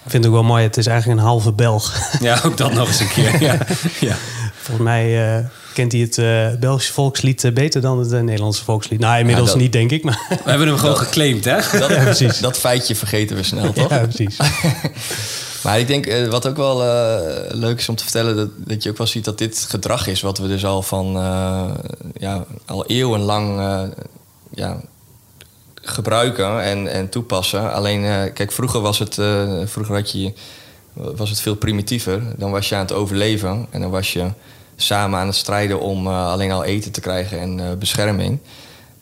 Ik 0.05 0.11
vind 0.11 0.25
het 0.25 0.33
ook 0.33 0.39
wel 0.39 0.49
mooi. 0.49 0.63
Het 0.63 0.77
is 0.77 0.87
eigenlijk 0.87 1.21
een 1.21 1.27
halve 1.27 1.53
Belg. 1.53 1.99
Ja, 2.21 2.41
ook 2.45 2.57
dat 2.57 2.73
nog 2.73 2.89
eens 2.89 3.01
een 3.01 3.09
keer. 3.09 3.41
Ja. 3.49 3.59
ja. 4.01 4.17
Volgens 4.55 4.87
mij 4.87 5.37
uh, 5.39 5.45
kent 5.73 5.93
hij 5.93 6.01
het 6.01 6.19
uh, 6.19 6.61
Belgische 6.61 6.93
volkslied 6.93 7.45
uh, 7.45 7.53
beter 7.53 7.81
dan 7.81 7.99
het 7.99 8.11
Nederlandse 8.11 8.65
volkslied. 8.65 9.01
Nou, 9.01 9.19
inmiddels 9.19 9.49
ja, 9.49 9.53
dat... 9.53 9.63
niet, 9.63 9.73
denk 9.73 9.91
ik. 9.91 10.05
Maar... 10.05 10.27
We 10.29 10.51
hebben 10.51 10.69
hem 10.69 10.77
gewoon 10.77 10.95
dat, 10.99 11.05
geclaimd, 11.05 11.45
hè? 11.45 11.57
Dat, 11.79 11.91
ja, 11.91 12.03
precies. 12.03 12.39
dat 12.39 12.59
feitje 12.59 12.95
vergeten 12.95 13.37
we 13.37 13.43
snel, 13.43 13.73
toch? 13.73 13.91
Ja, 13.91 13.99
precies. 13.99 14.37
maar 15.65 15.79
ik 15.79 15.87
denk, 15.87 16.27
wat 16.31 16.49
ook 16.49 16.57
wel 16.57 16.77
leuk 17.49 17.79
is 17.79 17.89
om 17.89 17.97
te 17.97 18.03
vertellen... 18.03 18.37
Dat, 18.37 18.51
dat 18.57 18.83
je 18.83 18.91
ook 18.91 18.99
wel 18.99 19.07
ziet 19.07 19.25
dat 19.25 19.39
dit 19.39 19.67
gedrag 19.69 20.07
is... 20.07 20.21
wat 20.21 20.39
we 20.39 20.47
dus 20.47 20.65
al 20.65 20.83
van 20.83 21.13
ja, 22.19 22.45
al 22.67 22.87
eeuwenlang 22.87 23.61
ja, 24.55 24.81
gebruiken 25.75 26.63
en, 26.63 26.93
en 26.93 27.09
toepassen. 27.09 27.73
Alleen, 27.73 28.33
kijk, 28.33 28.53
vroeger 28.53 28.81
was 28.81 28.99
het... 28.99 29.15
vroeger 29.65 29.95
had 29.95 30.13
je 30.13 30.33
was 30.95 31.31
het 31.31 31.41
veel 31.41 31.55
primitiever. 31.55 32.23
Dan 32.37 32.51
was 32.51 32.69
je 32.69 32.75
aan 32.75 32.81
het 32.81 32.93
overleven 32.93 33.67
en 33.71 33.81
dan 33.81 33.91
was 33.91 34.13
je 34.13 34.31
samen 34.83 35.19
aan 35.19 35.27
het 35.27 35.37
strijden 35.37 35.81
om 35.81 36.07
uh, 36.07 36.31
alleen 36.33 36.53
al 36.53 36.65
eten 36.65 36.93
te 36.93 37.01
krijgen 37.01 37.41
en 37.41 37.59
uh, 37.59 37.73
bescherming. 37.79 38.39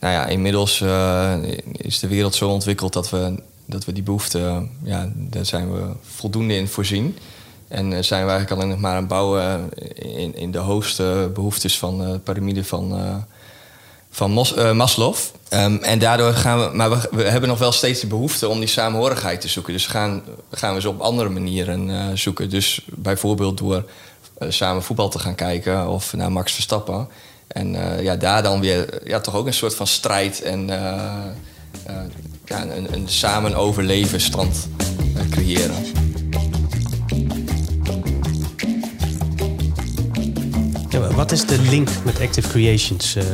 Nou 0.00 0.12
ja, 0.12 0.26
inmiddels 0.26 0.80
uh, 0.80 1.34
is 1.72 1.98
de 1.98 2.08
wereld 2.08 2.34
zo 2.34 2.48
ontwikkeld 2.48 2.92
dat 2.92 3.10
we, 3.10 3.42
dat 3.64 3.84
we 3.84 3.92
die 3.92 4.02
behoeften, 4.02 4.70
ja, 4.82 5.08
daar 5.14 5.46
zijn 5.46 5.72
we 5.72 5.86
voldoende 6.02 6.54
in 6.54 6.68
voorzien. 6.68 7.18
En 7.68 8.04
zijn 8.04 8.24
we 8.24 8.30
eigenlijk 8.30 8.50
alleen 8.50 8.68
nog 8.68 8.80
maar 8.80 8.90
aan 8.90 8.96
het 8.96 9.08
bouwen 9.08 9.70
in, 9.94 10.36
in 10.36 10.50
de 10.50 10.58
hoogste 10.58 11.30
behoeftes 11.34 11.78
van 11.78 11.98
de 11.98 12.18
piramide 12.18 12.64
van, 12.64 13.00
van 14.10 14.30
Mos, 14.30 14.54
Maslow. 14.54 15.14
Um, 15.52 15.78
en 15.82 15.98
daardoor 15.98 16.32
gaan 16.32 16.60
we, 16.60 16.76
maar 16.76 16.90
we, 16.90 17.08
we, 17.10 17.22
hebben 17.22 17.48
nog 17.48 17.58
wel 17.58 17.72
steeds 17.72 18.00
de 18.00 18.06
behoefte 18.06 18.48
om 18.48 18.58
die 18.58 18.68
samenhorigheid 18.68 19.40
te 19.40 19.48
zoeken. 19.48 19.72
Dus 19.72 19.86
gaan, 19.86 20.22
gaan 20.50 20.74
we 20.74 20.80
ze 20.80 20.88
op 20.88 21.00
andere 21.00 21.28
manieren 21.28 21.88
uh, 21.88 22.04
zoeken. 22.14 22.50
Dus 22.50 22.84
bijvoorbeeld 22.86 23.58
door 23.58 23.76
uh, 23.76 23.82
samen 24.48 24.82
voetbal 24.82 25.08
te 25.08 25.18
gaan 25.18 25.34
kijken 25.34 25.88
of 25.88 26.12
naar 26.12 26.32
Max 26.32 26.52
Verstappen. 26.52 27.08
En 27.46 27.74
uh, 27.74 28.02
ja, 28.02 28.16
daar 28.16 28.42
dan 28.42 28.60
weer 28.60 29.08
ja, 29.08 29.20
toch 29.20 29.34
ook 29.34 29.46
een 29.46 29.54
soort 29.54 29.74
van 29.74 29.86
strijd 29.86 30.42
en 30.42 30.66
ja, 32.44 32.62
een, 32.62 32.92
een 32.92 33.08
samen 33.08 33.54
overleven 33.54 34.20
stand 34.20 34.68
creëren. 35.30 36.06
wat 41.18 41.32
is 41.32 41.46
de 41.46 41.60
link 41.60 41.88
met 42.04 42.20
Active 42.20 42.48
Creations 42.48 43.16
uh, 43.16 43.24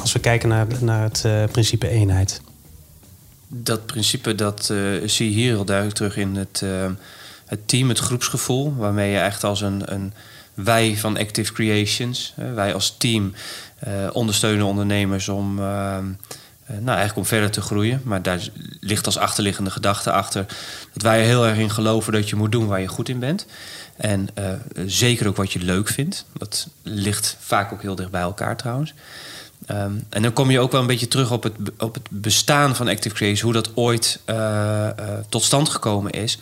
als 0.00 0.12
we 0.12 0.18
kijken 0.18 0.48
naar, 0.48 0.66
naar 0.80 1.02
het 1.02 1.22
uh, 1.26 1.44
principe 1.44 1.88
eenheid? 1.88 2.40
Dat 3.48 3.86
principe 3.86 4.34
dat 4.34 4.68
uh, 4.72 5.08
zie 5.08 5.28
je 5.28 5.34
hier 5.34 5.52
heel 5.52 5.64
duidelijk 5.64 5.96
terug 5.96 6.16
in 6.16 6.36
het, 6.36 6.64
het 7.48 7.68
team, 7.68 7.88
het 7.88 7.98
groepsgevoel, 7.98 8.74
waarmee 8.76 9.10
je 9.10 9.18
echt 9.18 9.44
als 9.44 9.60
een, 9.60 9.82
een 9.92 10.12
wij 10.54 10.96
van 10.96 11.18
Active 11.18 11.52
Creations, 11.52 12.34
wij 12.54 12.74
als 12.74 12.94
team 12.98 13.34
ondersteunen 14.12 14.66
ondernemers 14.66 15.28
om 15.28 15.54
nou, 15.54 16.86
eigenlijk 16.86 17.16
om 17.16 17.26
verder 17.26 17.50
te 17.50 17.60
groeien. 17.60 18.00
Maar 18.04 18.22
daar 18.22 18.40
ligt 18.80 19.06
als 19.06 19.18
achterliggende 19.18 19.70
gedachte 19.70 20.12
achter 20.12 20.46
dat 20.92 21.02
wij 21.02 21.20
er 21.20 21.26
heel 21.26 21.46
erg 21.46 21.58
in 21.58 21.70
geloven 21.70 22.12
dat 22.12 22.28
je 22.28 22.36
moet 22.36 22.52
doen 22.52 22.66
waar 22.66 22.80
je 22.80 22.86
goed 22.86 23.08
in 23.08 23.18
bent. 23.18 23.46
En 23.96 24.28
zeker 24.86 25.28
ook 25.28 25.36
wat 25.36 25.52
je 25.52 25.58
leuk 25.58 25.88
vindt. 25.88 26.24
Dat 26.32 26.68
ligt 26.82 27.36
vaak 27.40 27.72
ook 27.72 27.82
heel 27.82 27.94
dicht 27.94 28.10
bij 28.10 28.20
elkaar 28.20 28.56
trouwens. 28.56 28.94
Um, 29.70 30.04
en 30.08 30.22
dan 30.22 30.32
kom 30.32 30.50
je 30.50 30.60
ook 30.60 30.72
wel 30.72 30.80
een 30.80 30.86
beetje 30.86 31.08
terug 31.08 31.30
op 31.30 31.42
het, 31.42 31.54
op 31.78 31.94
het 31.94 32.08
bestaan 32.10 32.76
van 32.76 32.88
Active 32.88 33.14
Creators, 33.14 33.40
hoe 33.40 33.52
dat 33.52 33.76
ooit 33.76 34.20
tot 35.28 35.44
stand 35.44 35.68
gekomen 35.68 36.12
is. 36.12 36.38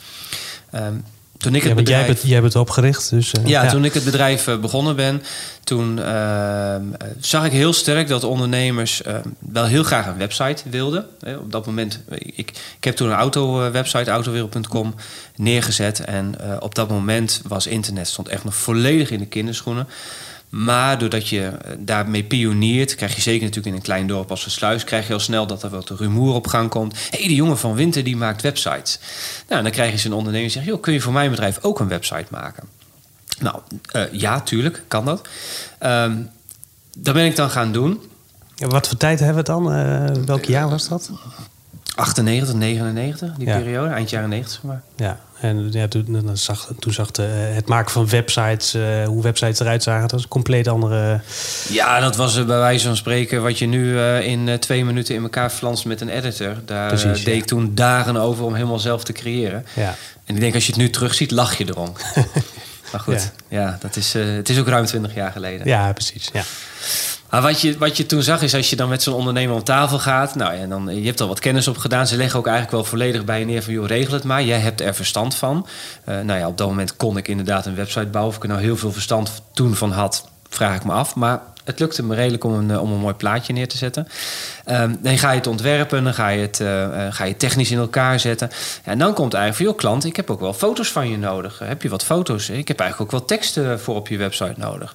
Um, 0.75 1.05
toen 1.39 1.55
ik 1.55 1.63
het 1.63 1.71
ja, 1.71 1.77
bedrijf... 1.77 1.99
jij, 1.99 2.07
hebt 2.07 2.19
het, 2.19 2.29
jij 2.31 2.41
hebt 2.41 2.53
het 2.53 2.63
opgericht. 2.63 3.11
Dus, 3.11 3.33
uh, 3.39 3.47
ja, 3.47 3.63
ja, 3.63 3.71
toen 3.71 3.85
ik 3.85 3.95
het 3.95 4.05
bedrijf 4.05 4.47
uh, 4.47 4.57
begonnen 4.57 4.97
ben, 4.97 5.23
toen 5.65 5.99
uh, 5.99 6.75
zag 7.21 7.45
ik 7.45 7.53
heel 7.53 7.73
sterk 7.73 8.09
dat 8.09 8.25
ondernemers 8.25 9.03
wel 9.39 9.65
heel 9.65 9.83
graag 9.83 10.07
een 10.07 10.17
website 10.17 10.63
wilden. 10.71 11.07
op 11.39 11.53
dat 11.53 11.67
moment, 11.67 12.01
ik, 12.09 12.53
ik 12.77 12.85
heb 12.85 12.97
toen 12.97 13.09
een 13.09 13.17
auto-website, 13.17 14.11
autowereld.com, 14.11 14.95
neergezet. 15.37 16.01
En 16.01 16.35
op 16.61 16.75
dat 16.75 16.89
moment 16.89 17.41
was 17.47 17.67
internet 17.67 18.09
stond 18.09 18.29
echt 18.29 18.45
nog 18.45 18.55
volledig 18.55 19.11
in 19.11 19.19
de 19.19 19.27
kinderschoenen. 19.27 19.89
Maar 20.49 20.99
doordat 20.99 21.29
je 21.29 21.47
eh, 21.47 21.73
daarmee 21.79 22.25
pioniert, 22.25 22.95
krijg 22.95 23.15
je 23.15 23.21
zeker 23.21 23.41
natuurlijk 23.41 23.67
in 23.67 23.75
een 23.75 23.83
klein 23.83 24.07
dorp 24.07 24.31
als 24.31 24.53
Sluis, 24.53 24.85
krijg 24.85 25.07
je 25.07 25.13
al 25.13 25.21
snel 25.21 25.47
dat 25.47 25.63
er 25.63 25.71
wat 25.71 25.91
rumoer 25.91 26.35
op 26.35 26.47
gang 26.47 26.71
komt. 26.71 26.93
Hé, 26.93 27.19
hey, 27.19 27.27
die 27.27 27.37
jongen 27.37 27.59
van 27.59 27.75
Winter 27.75 28.05
die 28.05 28.17
maakt 28.17 28.43
websites. 28.43 28.99
Nou, 29.49 29.63
dan 29.63 29.71
krijg 29.71 29.93
je 29.93 29.99
zo'n 29.99 30.13
ondernemer 30.13 30.49
die 30.49 30.57
zegt, 30.57 30.67
joh, 30.67 30.83
kun 30.83 30.93
je 30.93 31.01
voor 31.01 31.13
mijn 31.13 31.31
bedrijf 31.31 31.59
ook 31.63 31.81
een 31.81 31.89
website 31.89 32.27
maken? 32.31 32.65
Nou, 33.39 33.57
uh, 33.97 34.03
ja, 34.13 34.41
tuurlijk, 34.41 34.83
kan 34.89 35.05
dat. 35.05 35.29
Um, 35.81 36.31
dat 36.99 37.15
ben 37.15 37.25
ik 37.25 37.37
dan 37.37 37.51
gaan 37.51 37.73
doen. 37.73 38.01
Ja, 38.55 38.67
wat 38.67 38.89
voor 38.89 38.97
tijd 38.97 39.19
hebben 39.21 39.45
we 39.45 39.53
het 39.53 39.63
dan? 39.63 39.77
Uh, 39.77 40.25
welk 40.25 40.45
jaar 40.45 40.69
was 40.69 40.89
dat? 40.89 41.11
98, 41.95 42.55
99, 42.55 43.35
die 43.37 43.47
ja. 43.47 43.59
periode, 43.59 43.89
eind 43.89 44.11
jaren 44.11 44.29
90 44.29 44.63
maar. 44.63 44.83
Ja, 44.97 45.21
en 45.41 45.73
ja, 45.73 45.89
toen, 45.89 46.31
zag, 46.33 46.73
toen 46.79 46.93
zag 46.93 47.11
de, 47.11 47.23
het 47.23 47.69
maken 47.69 47.91
van 47.91 48.09
websites, 48.09 48.75
uh, 48.75 49.05
hoe 49.05 49.23
websites 49.23 49.61
eruit 49.61 49.83
zagen, 49.83 50.01
dat 50.01 50.11
was 50.11 50.23
een 50.23 50.29
compleet 50.29 50.69
andere. 50.69 51.21
Ja, 51.69 52.01
dat 52.01 52.17
was 52.17 52.35
bij 52.35 52.59
wijze 52.59 52.87
van 52.87 52.97
spreken 52.97 53.43
wat 53.43 53.59
je 53.59 53.67
nu 53.67 53.93
uh, 53.93 54.27
in 54.27 54.59
twee 54.59 54.85
minuten 54.85 55.15
in 55.15 55.23
elkaar 55.23 55.51
flanst 55.51 55.85
met 55.85 56.01
een 56.01 56.09
editor. 56.09 56.55
Daar 56.65 56.89
Precies, 56.89 57.25
deed 57.25 57.35
ja. 57.35 57.41
ik 57.41 57.45
toen 57.45 57.75
dagen 57.75 58.17
over 58.17 58.45
om 58.45 58.55
helemaal 58.55 58.79
zelf 58.79 59.05
te 59.05 59.13
creëren. 59.13 59.67
Ja. 59.75 59.95
En 60.25 60.35
ik 60.35 60.41
denk, 60.41 60.55
als 60.55 60.67
je 60.67 60.73
het 60.73 60.81
nu 60.81 60.91
terugziet, 60.91 61.31
lach 61.31 61.59
je 61.59 61.65
erom. 61.69 61.93
maar 62.93 63.01
goed, 63.01 63.33
ja. 63.49 63.61
ja, 63.61 63.79
dat 63.81 63.97
is, 63.97 64.13
het 64.13 64.49
is 64.49 64.59
ook 64.59 64.69
ruim 64.69 64.85
20 64.85 65.15
jaar 65.15 65.33
geleden. 65.33 65.67
Ja, 65.67 65.93
precies. 65.93 66.29
Ja. 66.33 66.43
Maar 67.37 67.45
wat 67.45 67.61
je, 67.61 67.79
wat 67.79 67.97
je 67.97 68.07
toen 68.07 68.23
zag 68.23 68.43
is 68.43 68.55
als 68.55 68.71
je 68.71 68.77
dan 68.77 68.89
met 68.89 69.03
zo'n 69.03 69.15
ondernemer 69.15 69.55
om 69.55 69.65
tafel 69.65 69.99
gaat. 69.99 70.35
Nou 70.35 70.55
ja, 70.55 70.67
dan, 70.67 71.01
je 71.01 71.07
hebt 71.07 71.21
al 71.21 71.29
wat 71.29 71.41
kennis 71.41 71.69
op 71.69 71.77
gedaan. 71.77 72.07
Ze 72.07 72.17
leggen 72.17 72.39
ook 72.39 72.47
eigenlijk 72.47 72.77
wel 72.77 72.85
volledig 72.85 73.25
bij 73.25 73.39
je 73.39 73.45
neer 73.45 73.63
van... 73.63 73.73
joh, 73.73 73.87
regel 73.87 74.15
het 74.15 74.25
maar, 74.25 74.43
jij 74.43 74.59
hebt 74.59 74.81
er 74.81 74.95
verstand 74.95 75.35
van. 75.35 75.67
Uh, 76.09 76.21
nou 76.21 76.39
ja, 76.39 76.49
op 76.49 76.59
dat 76.59 76.69
moment 76.69 76.97
kon 76.97 77.17
ik 77.17 77.29
inderdaad 77.29 77.67
een 77.67 77.75
website 77.75 78.07
bouwen. 78.07 78.33
Of 78.33 78.37
ik 78.37 78.43
er 78.43 78.49
nou 78.49 78.61
heel 78.61 78.77
veel 78.77 78.93
verstand 78.93 79.43
toen 79.53 79.75
van 79.75 79.93
had, 79.93 80.29
vraag 80.49 80.77
ik 80.77 80.85
me 80.85 80.93
af. 80.93 81.15
Maar 81.15 81.41
het 81.65 81.79
lukte 81.79 82.03
me 82.03 82.15
redelijk 82.15 82.45
om 82.45 82.53
een, 82.53 82.79
om 82.79 82.93
een 82.93 83.01
mooi 83.01 83.15
plaatje 83.15 83.53
neer 83.53 83.69
te 83.69 83.77
zetten. 83.77 84.09
Um, 84.71 84.99
dan 85.03 85.19
ga 85.19 85.31
je 85.31 85.37
het 85.37 85.47
ontwerpen, 85.47 86.05
dan 86.05 86.15
ga 86.15 86.29
je 86.29 86.41
het 86.41 86.61
uh, 86.61 87.07
ga 87.11 87.25
je 87.25 87.37
technisch 87.37 87.71
in 87.71 87.79
elkaar 87.79 88.21
zetten. 88.21 88.51
En 88.85 88.99
dan 88.99 89.15
komt 89.15 89.35
eigenlijk 89.35 89.57
van, 89.57 89.67
joh 89.67 89.77
klant, 89.77 90.05
ik 90.05 90.17
heb 90.17 90.31
ook 90.31 90.41
wel 90.41 90.55
foto's 90.55 90.93
van 90.93 91.11
je 91.11 91.19
nodig. 91.19 91.59
Heb 91.59 91.83
je 91.83 91.89
wat 91.89 92.05
foto's? 92.05 92.49
Ik 92.49 92.69
heb 92.69 92.81
eigenlijk 92.81 93.13
ook 93.13 93.19
wel 93.19 93.29
teksten 93.29 93.81
voor 93.81 93.95
op 93.95 94.09
je 94.09 94.17
website 94.17 94.55
nodig. 94.57 94.95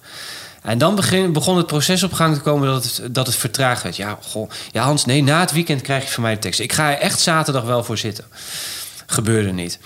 En 0.62 0.78
dan 0.78 0.96
begin, 0.96 1.34
begon 1.34 1.58
het 1.58 1.68
proces 1.68 2.04
op 2.04 2.14
gang 2.14 2.36
te 2.36 2.42
komen 2.42 2.68
dat 2.68 2.84
het, 2.84 3.16
dat 3.16 3.28
het 3.28 3.36
vertraagd 3.36 3.84
werd. 3.84 3.96
Ja, 3.96 4.18
goh, 4.22 4.50
ja, 4.72 4.84
Hans, 4.84 5.06
nee, 5.06 5.24
na 5.24 5.40
het 5.40 5.52
weekend 5.52 5.82
krijg 5.82 6.04
je 6.04 6.12
van 6.12 6.24
mij 6.24 6.34
de 6.34 6.40
tekst. 6.40 6.60
Ik 6.60 6.74
ga 6.74 6.92
er 6.92 7.00
echt 7.00 7.20
zaterdag 7.20 7.64
wel 7.64 7.84
voor 7.84 7.98
zitten. 7.98 8.26
Gebeurde 9.06 9.52
niet. 9.52 9.80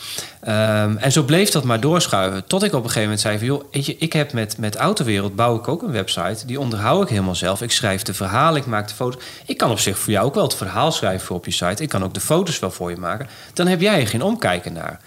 Um, 0.47 0.97
en 0.97 1.11
zo 1.11 1.23
bleef 1.23 1.49
dat 1.49 1.63
maar 1.63 1.79
doorschuiven. 1.79 2.45
Tot 2.47 2.63
ik 2.63 2.73
op 2.73 2.77
een 2.77 2.89
gegeven 2.89 3.01
moment 3.01 3.21
zei 3.21 3.37
van... 3.37 3.47
joh, 3.47 3.63
weet 3.71 3.85
je, 3.85 3.97
ik 3.97 4.13
heb 4.13 4.33
met, 4.33 4.57
met 4.57 4.75
Autowereld 4.75 5.35
bouw 5.35 5.55
ik 5.55 5.67
ook 5.67 5.81
een 5.81 5.91
website. 5.91 6.45
Die 6.45 6.59
onderhoud 6.59 7.03
ik 7.03 7.09
helemaal 7.09 7.35
zelf. 7.35 7.61
Ik 7.61 7.71
schrijf 7.71 8.01
de 8.01 8.13
verhalen, 8.13 8.61
ik 8.61 8.67
maak 8.67 8.87
de 8.87 8.93
foto's. 8.93 9.23
Ik 9.45 9.57
kan 9.57 9.71
op 9.71 9.79
zich 9.79 9.97
voor 9.97 10.13
jou 10.13 10.25
ook 10.25 10.33
wel 10.33 10.43
het 10.43 10.55
verhaal 10.55 10.91
schrijven 10.91 11.35
op 11.35 11.45
je 11.45 11.51
site. 11.51 11.83
Ik 11.83 11.89
kan 11.89 12.03
ook 12.03 12.13
de 12.13 12.19
foto's 12.19 12.59
wel 12.59 12.71
voor 12.71 12.89
je 12.89 12.97
maken. 12.97 13.27
Dan 13.53 13.67
heb 13.67 13.81
jij 13.81 13.99
er 13.99 14.07
geen 14.07 14.23
omkijken 14.23 14.73
naar. 14.73 14.99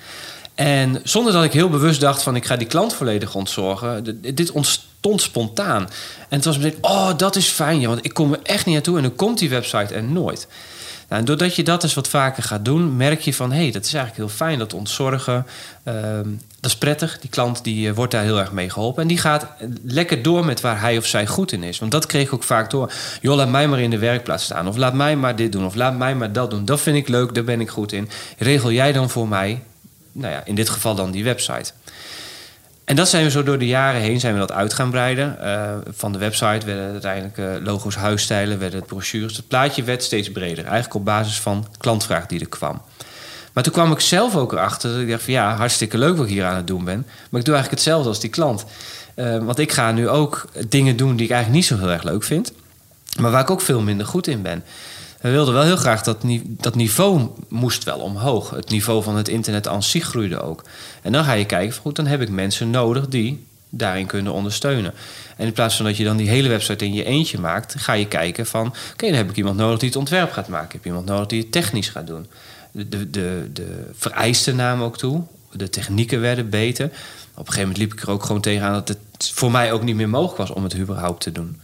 En 0.58 1.00
zonder 1.04 1.32
dat 1.32 1.44
ik 1.44 1.52
heel 1.52 1.68
bewust 1.68 2.00
dacht 2.00 2.22
van 2.22 2.36
ik 2.36 2.44
ga 2.44 2.56
die 2.56 2.66
klant 2.66 2.94
volledig 2.94 3.34
ontzorgen. 3.34 4.20
Dit 4.34 4.50
ontstond 4.50 5.22
spontaan. 5.22 5.82
En 6.28 6.36
het 6.36 6.44
was 6.44 6.58
meteen, 6.58 6.78
oh 6.80 7.10
dat 7.16 7.36
is 7.36 7.48
fijn, 7.48 7.86
want 7.86 8.04
ik 8.04 8.14
kom 8.14 8.32
er 8.32 8.40
echt 8.42 8.66
niet 8.66 8.74
naartoe. 8.74 8.96
En 8.96 9.02
dan 9.02 9.14
komt 9.14 9.38
die 9.38 9.48
website 9.48 9.94
er 9.94 10.02
nooit. 10.02 10.48
Nou, 11.08 11.20
en 11.20 11.26
doordat 11.26 11.56
je 11.56 11.62
dat 11.62 11.82
eens 11.82 11.94
wat 11.94 12.08
vaker 12.08 12.42
gaat 12.42 12.64
doen, 12.64 12.96
merk 12.96 13.20
je 13.20 13.34
van 13.34 13.52
hé, 13.52 13.62
hey, 13.62 13.70
dat 13.70 13.84
is 13.84 13.94
eigenlijk 13.94 14.16
heel 14.16 14.36
fijn, 14.36 14.58
dat 14.58 14.74
ontzorgen. 14.74 15.46
Uh, 15.84 15.94
dat 16.60 16.70
is 16.70 16.76
prettig. 16.76 17.18
Die 17.20 17.30
klant 17.30 17.64
die, 17.64 17.88
uh, 17.88 17.94
wordt 17.94 18.12
daar 18.12 18.22
heel 18.22 18.38
erg 18.38 18.52
mee 18.52 18.70
geholpen. 18.70 19.02
En 19.02 19.08
die 19.08 19.18
gaat 19.18 19.46
lekker 19.84 20.22
door 20.22 20.44
met 20.44 20.60
waar 20.60 20.80
hij 20.80 20.96
of 20.96 21.06
zij 21.06 21.26
goed 21.26 21.52
in 21.52 21.62
is. 21.62 21.78
Want 21.78 21.92
dat 21.92 22.06
kreeg 22.06 22.26
ik 22.26 22.34
ook 22.34 22.42
vaak 22.42 22.70
door. 22.70 22.92
Joh, 23.20 23.36
laat 23.36 23.48
mij 23.48 23.68
maar 23.68 23.80
in 23.80 23.90
de 23.90 23.98
werkplaats 23.98 24.44
staan. 24.44 24.68
Of 24.68 24.76
laat 24.76 24.94
mij 24.94 25.16
maar 25.16 25.36
dit 25.36 25.52
doen. 25.52 25.64
Of 25.64 25.74
laat 25.74 25.98
mij 25.98 26.14
maar 26.14 26.32
dat 26.32 26.50
doen. 26.50 26.64
Dat 26.64 26.80
vind 26.80 26.96
ik 26.96 27.08
leuk, 27.08 27.34
daar 27.34 27.44
ben 27.44 27.60
ik 27.60 27.70
goed 27.70 27.92
in. 27.92 28.08
Regel 28.38 28.72
jij 28.72 28.92
dan 28.92 29.10
voor 29.10 29.28
mij 29.28 29.62
nou 30.12 30.32
ja, 30.32 30.44
in 30.44 30.54
dit 30.54 30.68
geval 30.68 30.94
dan 30.94 31.10
die 31.10 31.24
website. 31.24 31.72
En 32.88 32.96
dat 32.96 33.08
zijn 33.08 33.24
we 33.24 33.30
zo 33.30 33.42
door 33.42 33.58
de 33.58 33.66
jaren 33.66 34.00
heen 34.00 34.20
zijn 34.20 34.32
we 34.32 34.38
dat 34.38 34.52
uit 34.52 34.72
gaan 34.72 34.90
breiden. 34.90 35.38
Uh, 35.42 35.74
van 35.90 36.12
de 36.12 36.18
website 36.18 36.66
werden 36.66 36.92
uiteindelijk 36.92 37.38
uh, 37.38 37.66
logo's, 37.66 37.94
huisstijlen, 37.94 38.58
werden 38.58 38.78
het 38.78 38.88
brochures. 38.88 39.36
Het 39.36 39.48
plaatje 39.48 39.82
werd 39.82 40.02
steeds 40.02 40.32
breder. 40.32 40.64
Eigenlijk 40.64 40.94
op 40.94 41.04
basis 41.04 41.40
van 41.40 41.66
klantvraag 41.78 42.26
die 42.26 42.40
er 42.40 42.48
kwam. 42.48 42.82
Maar 43.52 43.62
toen 43.62 43.72
kwam 43.72 43.92
ik 43.92 44.00
zelf 44.00 44.36
ook 44.36 44.52
erachter 44.52 44.92
dat 44.92 45.00
ik 45.00 45.08
dacht 45.08 45.22
van 45.22 45.32
ja, 45.32 45.56
hartstikke 45.56 45.98
leuk 45.98 46.16
wat 46.16 46.26
ik 46.26 46.32
hier 46.32 46.44
aan 46.44 46.56
het 46.56 46.66
doen 46.66 46.84
ben. 46.84 47.06
Maar 47.30 47.40
ik 47.40 47.46
doe 47.46 47.54
eigenlijk 47.54 47.70
hetzelfde 47.70 48.08
als 48.08 48.20
die 48.20 48.30
klant. 48.30 48.64
Uh, 49.14 49.38
want 49.44 49.58
ik 49.58 49.72
ga 49.72 49.92
nu 49.92 50.08
ook 50.08 50.48
dingen 50.68 50.96
doen 50.96 51.16
die 51.16 51.24
ik 51.24 51.32
eigenlijk 51.32 51.62
niet 51.62 51.78
zo 51.78 51.84
heel 51.84 51.92
erg 51.92 52.02
leuk 52.02 52.22
vind. 52.24 52.52
Maar 53.20 53.30
waar 53.30 53.42
ik 53.42 53.50
ook 53.50 53.60
veel 53.60 53.80
minder 53.80 54.06
goed 54.06 54.26
in 54.26 54.42
ben 54.42 54.64
we 55.20 55.30
wilden 55.30 55.54
wel 55.54 55.62
heel 55.62 55.76
graag 55.76 56.02
dat, 56.02 56.18
dat 56.46 56.74
niveau 56.74 57.28
moest 57.48 57.84
wel 57.84 57.98
omhoog. 57.98 58.50
Het 58.50 58.70
niveau 58.70 59.02
van 59.02 59.16
het 59.16 59.28
internet 59.28 59.68
aan 59.68 59.82
zich 59.82 60.04
groeide 60.04 60.40
ook. 60.40 60.64
En 61.02 61.12
dan 61.12 61.24
ga 61.24 61.32
je 61.32 61.44
kijken, 61.44 61.76
goed, 61.76 61.96
dan 61.96 62.06
heb 62.06 62.20
ik 62.20 62.28
mensen 62.28 62.70
nodig 62.70 63.08
die 63.08 63.46
daarin 63.70 64.06
kunnen 64.06 64.32
ondersteunen. 64.32 64.94
En 65.36 65.46
in 65.46 65.52
plaats 65.52 65.76
van 65.76 65.84
dat 65.84 65.96
je 65.96 66.04
dan 66.04 66.16
die 66.16 66.28
hele 66.28 66.48
website 66.48 66.84
in 66.84 66.94
je 66.94 67.04
eentje 67.04 67.38
maakt, 67.38 67.74
ga 67.78 67.92
je 67.92 68.08
kijken 68.08 68.46
van, 68.46 68.66
oké, 68.92 69.06
dan 69.06 69.14
heb 69.14 69.30
ik 69.30 69.36
iemand 69.36 69.56
nodig 69.56 69.78
die 69.78 69.88
het 69.88 69.98
ontwerp 69.98 70.32
gaat 70.32 70.48
maken. 70.48 70.66
Ik 70.66 70.72
heb 70.72 70.84
iemand 70.84 71.06
nodig 71.06 71.26
die 71.26 71.40
het 71.40 71.52
technisch 71.52 71.88
gaat 71.88 72.06
doen. 72.06 72.26
De, 72.70 72.88
de, 72.88 73.10
de, 73.10 73.50
de 73.52 73.90
vereisten 73.96 74.56
namen 74.56 74.86
ook 74.86 74.98
toe. 74.98 75.22
De 75.52 75.70
technieken 75.70 76.20
werden 76.20 76.50
beter. 76.50 76.84
Op 76.84 77.46
een 77.46 77.52
gegeven 77.52 77.60
moment 77.60 77.78
liep 77.78 77.92
ik 77.92 78.02
er 78.02 78.10
ook 78.10 78.24
gewoon 78.24 78.40
tegenaan 78.40 78.72
dat 78.72 78.88
het 78.88 79.30
voor 79.34 79.50
mij 79.50 79.72
ook 79.72 79.82
niet 79.82 79.96
meer 79.96 80.08
mogelijk 80.08 80.38
was 80.38 80.50
om 80.50 80.62
het 80.62 80.76
überhaupt 80.76 81.22
te 81.22 81.32
doen. 81.32 81.60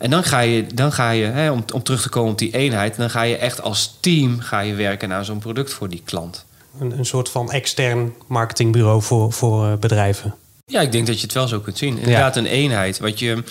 En 0.00 0.10
dan 0.10 0.24
ga 0.24 0.40
je, 0.40 0.66
dan 0.74 0.92
ga 0.92 1.10
je 1.10 1.24
hè, 1.24 1.50
om, 1.50 1.64
om 1.74 1.82
terug 1.82 2.02
te 2.02 2.08
komen 2.08 2.32
op 2.32 2.38
die 2.38 2.54
eenheid, 2.54 2.96
dan 2.96 3.10
ga 3.10 3.22
je 3.22 3.36
echt 3.36 3.62
als 3.62 3.96
team 4.00 4.40
ga 4.40 4.60
je 4.60 4.74
werken 4.74 5.12
aan 5.12 5.24
zo'n 5.24 5.38
product 5.38 5.72
voor 5.72 5.88
die 5.88 6.02
klant. 6.04 6.44
Een, 6.80 6.98
een 6.98 7.06
soort 7.06 7.28
van 7.28 7.50
extern 7.50 8.14
marketingbureau 8.26 9.02
voor, 9.02 9.32
voor 9.32 9.66
uh, 9.66 9.74
bedrijven. 9.76 10.34
Ja, 10.66 10.80
ik 10.80 10.92
denk 10.92 11.06
dat 11.06 11.16
je 11.16 11.22
het 11.22 11.34
wel 11.34 11.48
zo 11.48 11.60
kunt 11.60 11.78
zien. 11.78 11.98
Inderdaad, 11.98 12.36
een 12.36 12.46
eenheid. 12.46 12.98
Wat 12.98 13.18
je, 13.18 13.42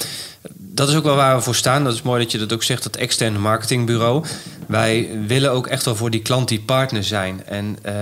dat 0.56 0.90
is 0.90 0.96
ook 0.96 1.04
wel 1.04 1.16
waar 1.16 1.36
we 1.36 1.42
voor 1.42 1.56
staan. 1.56 1.84
Dat 1.84 1.94
is 1.94 2.02
mooi 2.02 2.24
dat 2.24 2.32
je 2.32 2.38
dat 2.38 2.54
ook 2.54 2.64
zegt, 2.64 2.84
dat 2.84 2.96
externe 2.96 3.40
marketingbureau. 3.40 4.26
Wij 4.68 5.10
willen 5.28 5.52
ook 5.52 5.68
echt 5.68 5.86
wel 5.86 5.96
voor 5.96 6.10
die 6.10 6.22
klant 6.22 6.48
die 6.48 6.62
partner 6.62 7.04
zijn. 7.04 7.46
En 7.46 7.78
uh, 7.86 7.94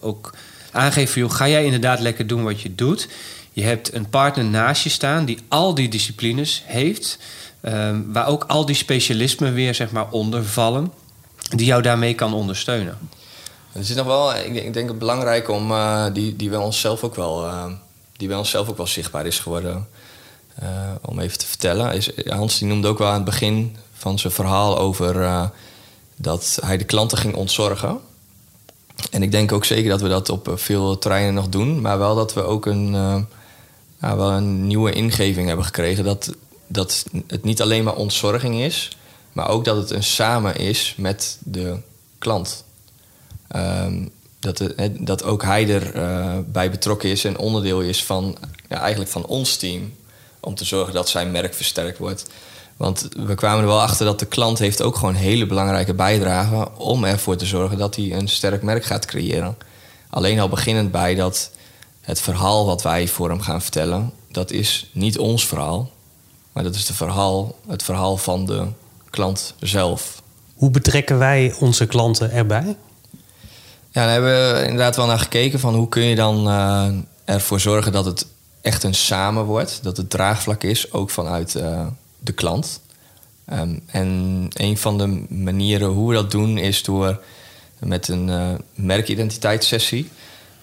ook 0.00 0.34
aangeven, 0.70 1.20
joh, 1.20 1.30
ga 1.30 1.48
jij 1.48 1.64
inderdaad 1.64 2.00
lekker 2.00 2.26
doen 2.26 2.42
wat 2.42 2.60
je 2.60 2.74
doet. 2.74 3.08
Je 3.54 3.62
hebt 3.62 3.94
een 3.94 4.08
partner 4.08 4.44
naast 4.44 4.82
je 4.82 4.88
staan 4.88 5.24
die 5.24 5.38
al 5.48 5.74
die 5.74 5.88
disciplines 5.88 6.62
heeft. 6.66 7.18
Um, 7.62 8.12
waar 8.12 8.26
ook 8.26 8.44
al 8.44 8.66
die 8.66 8.74
specialismen 8.74 9.54
weer 9.54 9.74
zeg 9.74 9.90
maar, 9.90 10.10
onder 10.10 10.44
vallen, 10.44 10.92
die 11.48 11.66
jou 11.66 11.82
daarmee 11.82 12.14
kan 12.14 12.34
ondersteunen. 12.34 12.98
Er 13.72 13.84
zit 13.84 13.96
nog 13.96 14.06
wel, 14.06 14.34
ik 14.34 14.72
denk, 14.72 14.88
het 14.88 14.98
belangrijk 14.98 15.48
om 15.48 15.70
uh, 15.70 16.06
die, 16.12 16.36
die 16.36 16.48
bij 16.48 16.58
onszelf 16.58 17.02
ook 17.02 17.14
wel, 17.14 17.44
uh, 17.44 17.64
die 18.16 18.28
bij 18.28 18.36
onszelf 18.36 18.68
ook 18.68 18.76
wel 18.76 18.86
zichtbaar 18.86 19.26
is 19.26 19.38
geworden. 19.38 19.88
Uh, 20.62 20.68
om 21.02 21.18
even 21.18 21.38
te 21.38 21.46
vertellen. 21.46 21.92
Is, 21.92 22.10
Hans 22.26 22.58
die 22.58 22.68
noemde 22.68 22.88
ook 22.88 22.98
wel 22.98 23.08
aan 23.08 23.14
het 23.14 23.24
begin 23.24 23.76
van 23.92 24.18
zijn 24.18 24.32
verhaal 24.32 24.78
over 24.78 25.50
dat 26.16 26.58
hij 26.64 26.76
de 26.76 26.84
klanten 26.84 27.18
ging 27.18 27.34
ontzorgen. 27.34 27.98
En 29.10 29.22
ik 29.22 29.30
denk 29.30 29.52
ook 29.52 29.64
zeker 29.64 29.90
dat 29.90 30.00
we 30.00 30.08
dat 30.08 30.28
op 30.28 30.52
veel 30.54 30.98
terreinen 30.98 31.34
nog 31.34 31.48
doen, 31.48 31.80
maar 31.80 31.98
wel 31.98 32.14
dat 32.14 32.34
we 32.34 32.42
ook 32.42 32.66
een, 32.66 33.26
nou, 34.04 34.18
wel 34.18 34.30
een 34.30 34.66
nieuwe 34.66 34.92
ingeving 34.92 35.46
hebben 35.46 35.64
gekregen. 35.64 36.04
Dat 36.04 36.34
dat 36.66 37.04
het 37.26 37.44
niet 37.44 37.62
alleen 37.62 37.84
maar 37.84 37.94
ontzorging 37.94 38.60
is, 38.60 38.96
maar 39.32 39.48
ook 39.48 39.64
dat 39.64 39.76
het 39.76 39.90
een 39.90 40.02
samen 40.02 40.56
is 40.56 40.94
met 40.96 41.38
de 41.42 41.78
klant. 42.18 42.64
Um, 43.56 44.10
dat, 44.38 44.62
dat 44.98 45.22
ook 45.22 45.42
hij 45.42 45.68
erbij 45.68 46.36
uh, 46.36 46.38
bij 46.46 46.70
betrokken 46.70 47.08
is 47.08 47.24
en 47.24 47.38
onderdeel 47.38 47.80
is 47.80 48.04
van 48.04 48.36
ja, 48.68 48.80
eigenlijk 48.80 49.10
van 49.10 49.26
ons 49.26 49.56
team. 49.56 49.94
Om 50.40 50.54
te 50.54 50.64
zorgen 50.64 50.94
dat 50.94 51.08
zijn 51.08 51.30
merk 51.30 51.54
versterkt 51.54 51.98
wordt. 51.98 52.26
Want 52.76 53.08
we 53.26 53.34
kwamen 53.34 53.60
er 53.60 53.66
wel 53.66 53.80
achter 53.80 54.06
dat 54.06 54.18
de 54.18 54.26
klant 54.26 54.58
heeft 54.58 54.82
ook 54.82 54.96
gewoon 54.96 55.14
hele 55.14 55.46
belangrijke 55.46 55.94
bijdragen 55.94 56.78
om 56.78 57.04
ervoor 57.04 57.36
te 57.36 57.46
zorgen 57.46 57.78
dat 57.78 57.96
hij 57.96 58.12
een 58.12 58.28
sterk 58.28 58.62
merk 58.62 58.84
gaat 58.84 59.04
creëren. 59.04 59.56
Alleen 60.10 60.40
al 60.40 60.48
beginnend 60.48 60.90
bij 60.90 61.14
dat 61.14 61.50
het 62.04 62.20
verhaal 62.20 62.66
wat 62.66 62.82
wij 62.82 63.08
voor 63.08 63.28
hem 63.28 63.40
gaan 63.40 63.62
vertellen, 63.62 64.12
dat 64.30 64.50
is 64.50 64.90
niet 64.92 65.18
ons 65.18 65.46
verhaal. 65.46 65.90
Maar 66.52 66.62
dat 66.62 66.74
is 66.74 66.86
de 66.86 66.94
verhaal, 66.94 67.54
het 67.68 67.82
verhaal 67.82 68.16
van 68.16 68.46
de 68.46 68.66
klant 69.10 69.54
zelf. 69.58 70.22
Hoe 70.54 70.70
betrekken 70.70 71.18
wij 71.18 71.54
onze 71.60 71.86
klanten 71.86 72.30
erbij? 72.30 72.76
Ja, 73.90 74.02
daar 74.04 74.10
hebben 74.10 74.54
we 74.54 74.62
inderdaad 74.62 74.96
wel 74.96 75.06
naar 75.06 75.18
gekeken 75.18 75.60
van 75.60 75.74
hoe 75.74 75.88
kun 75.88 76.02
je 76.02 76.14
dan 76.14 76.48
uh, 76.48 76.88
ervoor 77.24 77.60
zorgen 77.60 77.92
dat 77.92 78.04
het 78.04 78.26
echt 78.60 78.82
een 78.82 78.94
samen 78.94 79.44
wordt. 79.44 79.78
Dat 79.82 79.96
het 79.96 80.10
draagvlak 80.10 80.62
is, 80.62 80.92
ook 80.92 81.10
vanuit 81.10 81.54
uh, 81.54 81.86
de 82.18 82.32
klant. 82.32 82.80
Um, 83.52 83.82
en 83.86 84.48
een 84.52 84.78
van 84.78 84.98
de 84.98 85.06
manieren 85.28 85.88
hoe 85.88 86.08
we 86.08 86.14
dat 86.14 86.30
doen 86.30 86.58
is 86.58 86.82
door 86.82 87.20
met 87.78 88.08
een 88.08 88.28
uh, 88.28 88.48
merkidentiteitssessie 88.74 90.10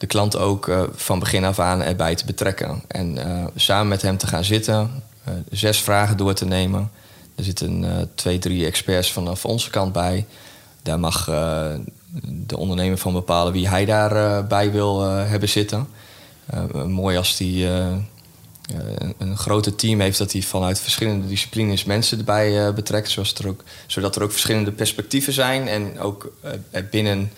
de 0.02 0.08
klant 0.08 0.38
ook 0.38 0.72
van 0.96 1.20
begin 1.20 1.44
af 1.44 1.60
aan 1.60 1.82
erbij 1.82 2.16
te 2.16 2.26
betrekken. 2.26 2.82
En 2.88 3.18
samen 3.56 3.88
met 3.88 4.02
hem 4.02 4.18
te 4.18 4.28
gaan 4.28 4.44
zitten, 4.44 5.04
zes 5.52 5.82
vragen 5.82 6.18
door 6.18 6.34
te 6.34 6.46
nemen. 6.46 6.92
Er 7.36 7.44
zitten 7.44 8.10
twee, 8.16 8.40
drie 8.40 8.66
experts 8.66 9.12
vanaf 9.12 9.46
onze 9.46 9.70
kant 9.70 9.94
bij. 9.94 10.26
Daar 10.84 11.00
mag 11.00 11.26
de 12.24 12.58
ondernemer 12.58 12.98
van 12.98 13.14
bepalen 13.14 13.54
wie 13.54 13.68
hij 13.68 13.86
daarbij 13.86 14.46
bij 14.48 14.72
wil 14.72 15.02
hebben 15.02 15.50
zitten. 15.50 15.88
mooi 16.86 17.18
als 17.18 17.38
die 17.38 17.66
een, 17.66 18.08
een 19.18 19.38
grote 19.38 19.76
team 19.76 20.00
heeft 20.00 20.18
dat 20.18 20.32
hij 20.32 20.42
vanuit 20.42 20.80
verschillende 20.80 21.28
disciplines 21.28 21.84
mensen 21.84 22.18
erbij 22.18 22.74
betrekt. 22.74 23.10
Zoals 23.10 23.34
er 23.34 23.48
ook, 23.48 23.64
zodat 23.88 24.16
er 24.16 24.24
ook 24.24 24.32
verschillende 24.32 24.72
perspectieven 24.72 25.34
zijn 25.34 25.68
en 25.68 26.00
ook 26.00 26.32
binnen 26.92 27.32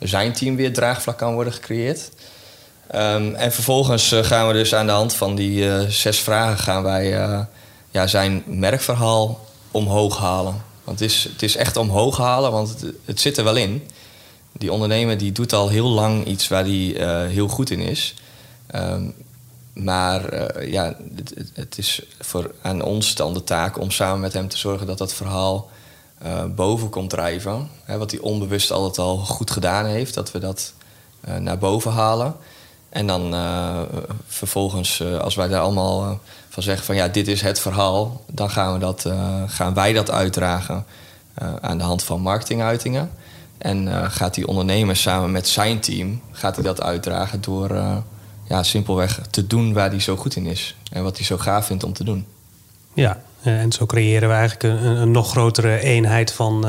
zijn 0.00 0.32
team 0.32 0.56
weer 0.56 0.72
draagvlak 0.72 1.18
kan 1.18 1.34
worden 1.34 1.52
gecreëerd. 1.52 2.10
Um, 2.94 3.34
en 3.34 3.52
vervolgens 3.52 4.12
uh, 4.12 4.24
gaan 4.24 4.46
we 4.46 4.52
dus 4.52 4.74
aan 4.74 4.86
de 4.86 4.92
hand 4.92 5.14
van 5.14 5.34
die 5.34 5.64
uh, 5.64 5.80
zes 5.88 6.20
vragen 6.20 6.58
gaan 6.58 6.82
wij 6.82 7.28
uh, 7.28 7.40
ja, 7.90 8.06
zijn 8.06 8.42
merkverhaal 8.46 9.46
omhoog 9.70 10.18
halen. 10.18 10.62
Want 10.84 11.00
het 11.00 11.10
is, 11.10 11.24
het 11.24 11.42
is 11.42 11.56
echt 11.56 11.76
omhoog 11.76 12.16
halen, 12.16 12.52
want 12.52 12.68
het, 12.68 12.84
het 13.04 13.20
zit 13.20 13.36
er 13.36 13.44
wel 13.44 13.56
in. 13.56 13.88
Die 14.52 14.72
ondernemer 14.72 15.18
die 15.18 15.32
doet 15.32 15.52
al 15.52 15.68
heel 15.68 15.88
lang 15.88 16.26
iets 16.26 16.48
waar 16.48 16.64
hij 16.64 16.94
heel 17.28 17.48
goed 17.48 17.70
in 17.70 17.80
is. 17.80 18.14
Um, 18.74 19.14
maar 19.72 20.52
ja, 20.66 20.96
het, 21.16 21.34
het, 21.54 21.78
is 21.78 22.02
voor 22.18 22.54
aan 22.62 22.82
ons 22.82 23.14
dan 23.14 23.34
de 23.34 23.44
taak 23.44 23.78
om 23.78 23.90
samen 23.90 24.20
met 24.20 24.32
hem 24.32 24.48
te 24.48 24.58
zorgen 24.58 24.86
dat 24.86 24.98
dat 24.98 25.14
verhaal 25.14 25.70
boven 26.54 26.88
komt 26.88 27.10
drijven. 27.10 27.68
Hè, 27.84 27.98
wat 27.98 28.10
hij 28.10 28.20
onbewust 28.20 28.70
altijd 28.70 28.98
al 28.98 29.16
goed 29.16 29.50
gedaan 29.50 29.86
heeft, 29.86 30.14
dat 30.14 30.32
we 30.32 30.38
dat 30.38 30.72
naar 31.38 31.58
boven 31.58 31.92
halen. 31.92 32.34
En 32.88 33.06
dan 33.06 33.34
uh, 33.34 33.80
vervolgens, 34.26 35.02
als 35.20 35.34
wij 35.34 35.48
daar 35.48 35.60
allemaal 35.60 36.20
van 36.48 36.62
zeggen 36.62 36.84
van 36.84 36.94
ja, 36.94 37.08
dit 37.08 37.28
is 37.28 37.42
het 37.42 37.60
verhaal, 37.60 38.24
dan 38.26 38.50
gaan, 38.50 38.72
we 38.72 38.78
dat, 38.78 39.06
gaan 39.46 39.74
wij 39.74 39.92
dat 39.92 40.10
uitdragen 40.10 40.84
aan 41.60 41.78
de 41.78 41.84
hand 41.84 42.02
van 42.02 42.20
marketinguitingen. 42.20 43.10
En 43.58 44.10
gaat 44.10 44.34
die 44.34 44.46
ondernemer 44.46 44.96
samen 44.96 45.30
met 45.30 45.48
zijn 45.48 45.80
team 45.80 46.20
gaat 46.32 46.54
hij 46.54 46.64
dat 46.64 46.82
uitdragen 46.82 47.40
door 47.40 47.70
ja, 48.48 48.62
simpelweg 48.62 49.20
te 49.30 49.46
doen 49.46 49.72
waar 49.72 49.90
hij 49.90 50.00
zo 50.00 50.16
goed 50.16 50.36
in 50.36 50.46
is. 50.46 50.76
En 50.92 51.02
wat 51.02 51.16
hij 51.16 51.26
zo 51.26 51.38
gaaf 51.38 51.66
vindt 51.66 51.84
om 51.84 51.92
te 51.92 52.04
doen. 52.04 52.26
Ja, 52.92 53.22
en 53.42 53.72
zo 53.72 53.86
creëren 53.86 54.28
we 54.28 54.34
eigenlijk 54.34 54.82
een, 54.82 54.96
een 54.96 55.10
nog 55.10 55.30
grotere 55.30 55.80
eenheid 55.80 56.32
van 56.32 56.66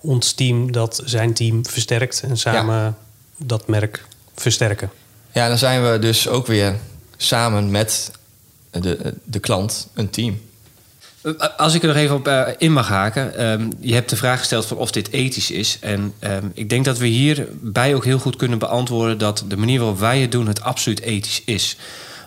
ons 0.00 0.32
team 0.32 0.72
dat 0.72 1.02
zijn 1.04 1.34
team 1.34 1.66
versterkt 1.66 2.22
en 2.28 2.38
samen 2.38 2.96
dat 3.36 3.68
merk 3.68 4.04
versterken. 4.34 4.90
Ja, 5.32 5.48
dan 5.48 5.58
zijn 5.58 5.90
we 5.90 5.98
dus 5.98 6.28
ook 6.28 6.46
weer 6.46 6.74
samen 7.16 7.70
met 7.70 8.10
de, 8.70 9.14
de 9.24 9.38
klant 9.38 9.88
een 9.94 10.10
team. 10.10 10.40
Als 11.56 11.74
ik 11.74 11.82
er 11.82 11.88
nog 11.88 11.96
even 11.96 12.16
op 12.16 12.28
uh, 12.28 12.48
in 12.58 12.72
mag 12.72 12.88
haken. 12.88 13.46
Um, 13.50 13.72
je 13.80 13.94
hebt 13.94 14.10
de 14.10 14.16
vraag 14.16 14.38
gesteld 14.38 14.66
van 14.66 14.76
of 14.76 14.90
dit 14.90 15.10
ethisch 15.10 15.50
is. 15.50 15.78
En 15.80 16.14
um, 16.20 16.50
ik 16.54 16.68
denk 16.68 16.84
dat 16.84 16.98
we 16.98 17.06
hierbij 17.06 17.94
ook 17.94 18.04
heel 18.04 18.18
goed 18.18 18.36
kunnen 18.36 18.58
beantwoorden... 18.58 19.18
dat 19.18 19.44
de 19.48 19.56
manier 19.56 19.78
waarop 19.78 19.98
wij 19.98 20.20
het 20.20 20.32
doen 20.32 20.46
het 20.46 20.60
absoluut 20.60 21.00
ethisch 21.00 21.42
is 21.44 21.76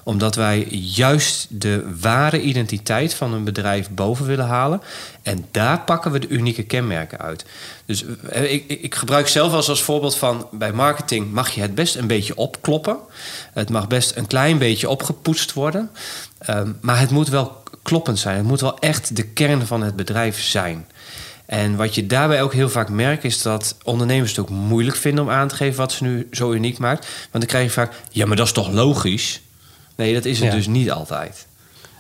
omdat 0.10 0.36
wij 0.36 0.68
juist 0.72 1.48
de 1.50 1.96
ware 2.02 2.42
identiteit 2.42 3.14
van 3.14 3.34
een 3.34 3.44
bedrijf 3.44 3.90
boven 3.90 4.26
willen 4.26 4.46
halen. 4.46 4.82
En 5.22 5.46
daar 5.52 5.80
pakken 5.80 6.12
we 6.12 6.20
de 6.20 6.28
unieke 6.28 6.64
kenmerken 6.64 7.20
uit. 7.20 7.46
Dus 7.86 8.06
eh, 8.30 8.54
ik, 8.54 8.68
ik 8.68 8.96
gebruik 8.96 9.28
zelf 9.28 9.54
als, 9.54 9.70
als 9.70 9.82
voorbeeld 9.82 10.18
van 10.18 10.48
bij 10.52 10.74
marketing 10.74 11.32
mag 11.32 11.50
je 11.50 11.62
het 11.62 11.76
best 11.76 11.96
een 11.96 12.08
beetje 12.08 12.36
opkloppen. 12.36 12.98
Het 13.54 13.70
mag 13.70 13.88
best 13.88 14.16
een 14.16 14.28
klein 14.28 14.58
beetje 14.58 14.90
opgepoetst 14.90 15.54
worden. 15.54 15.90
Um, 16.50 16.78
maar 16.82 17.00
het 17.00 17.12
moet 17.12 17.30
wel 17.30 17.64
kloppend 17.84 18.20
zijn. 18.20 18.38
Het 18.38 18.46
moet 18.46 18.62
wel 18.62 18.80
echt 18.80 19.16
de 19.16 19.24
kern 19.24 19.68
van 19.68 19.82
het 19.82 19.96
bedrijf 19.96 20.42
zijn. 20.42 20.86
En 21.46 21.76
wat 21.76 21.96
je 21.96 22.08
daarbij 22.08 22.42
ook 22.42 22.54
heel 22.54 22.70
vaak 22.70 22.90
merkt, 22.90 23.24
is 23.24 23.42
dat 23.42 23.76
ondernemers 23.84 24.30
het 24.30 24.40
ook 24.40 24.50
moeilijk 24.50 24.98
vinden 24.98 25.24
om 25.24 25.30
aan 25.30 25.48
te 25.48 25.56
geven 25.56 25.78
wat 25.78 25.92
ze 25.92 26.04
nu 26.04 26.28
zo 26.32 26.52
uniek 26.52 26.78
maakt. 26.78 27.08
Want 27.08 27.32
dan 27.32 27.46
krijg 27.46 27.66
je 27.66 27.72
vaak, 27.72 27.94
ja, 28.12 28.26
maar 28.26 28.36
dat 28.36 28.46
is 28.46 28.52
toch 28.52 28.72
logisch? 28.72 29.42
Nee, 30.00 30.14
dat 30.14 30.26
is 30.26 30.40
het 30.40 30.52
dus 30.52 30.68
niet 30.68 30.92
altijd. 30.92 31.46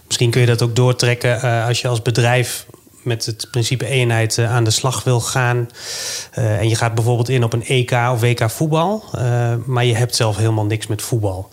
Misschien 0.06 0.32
kun 0.32 0.42
je 0.42 0.48
dat 0.48 0.62
ook 0.62 0.76
doortrekken 0.76 1.46
uh, 1.46 1.68
als 1.68 1.82
je 1.82 1.88
als 1.88 2.02
bedrijf 2.02 2.66
met 3.04 3.26
het 3.26 3.48
principe 3.52 3.86
eenheid 3.86 4.38
uh, 4.38 4.54
aan 4.54 4.64
de 4.64 4.70
slag 4.70 5.04
wil 5.04 5.20
gaan. 5.20 5.70
Uh, 6.38 6.60
en 6.60 6.70
je 6.70 6.76
gaat 6.76 6.96
bijvoorbeeld 6.96 7.30
in 7.30 7.44
op 7.44 7.54
een 7.54 7.66
EK 7.66 7.92
of 7.92 8.20
WK 8.20 8.50
voetbal. 8.50 9.04
maar 9.66 9.86
je 9.86 9.96
hebt 9.96 10.16
zelf 10.16 10.38
helemaal 10.38 10.66
niks 10.66 10.88
met 10.88 11.02
voetbal. 11.02 11.50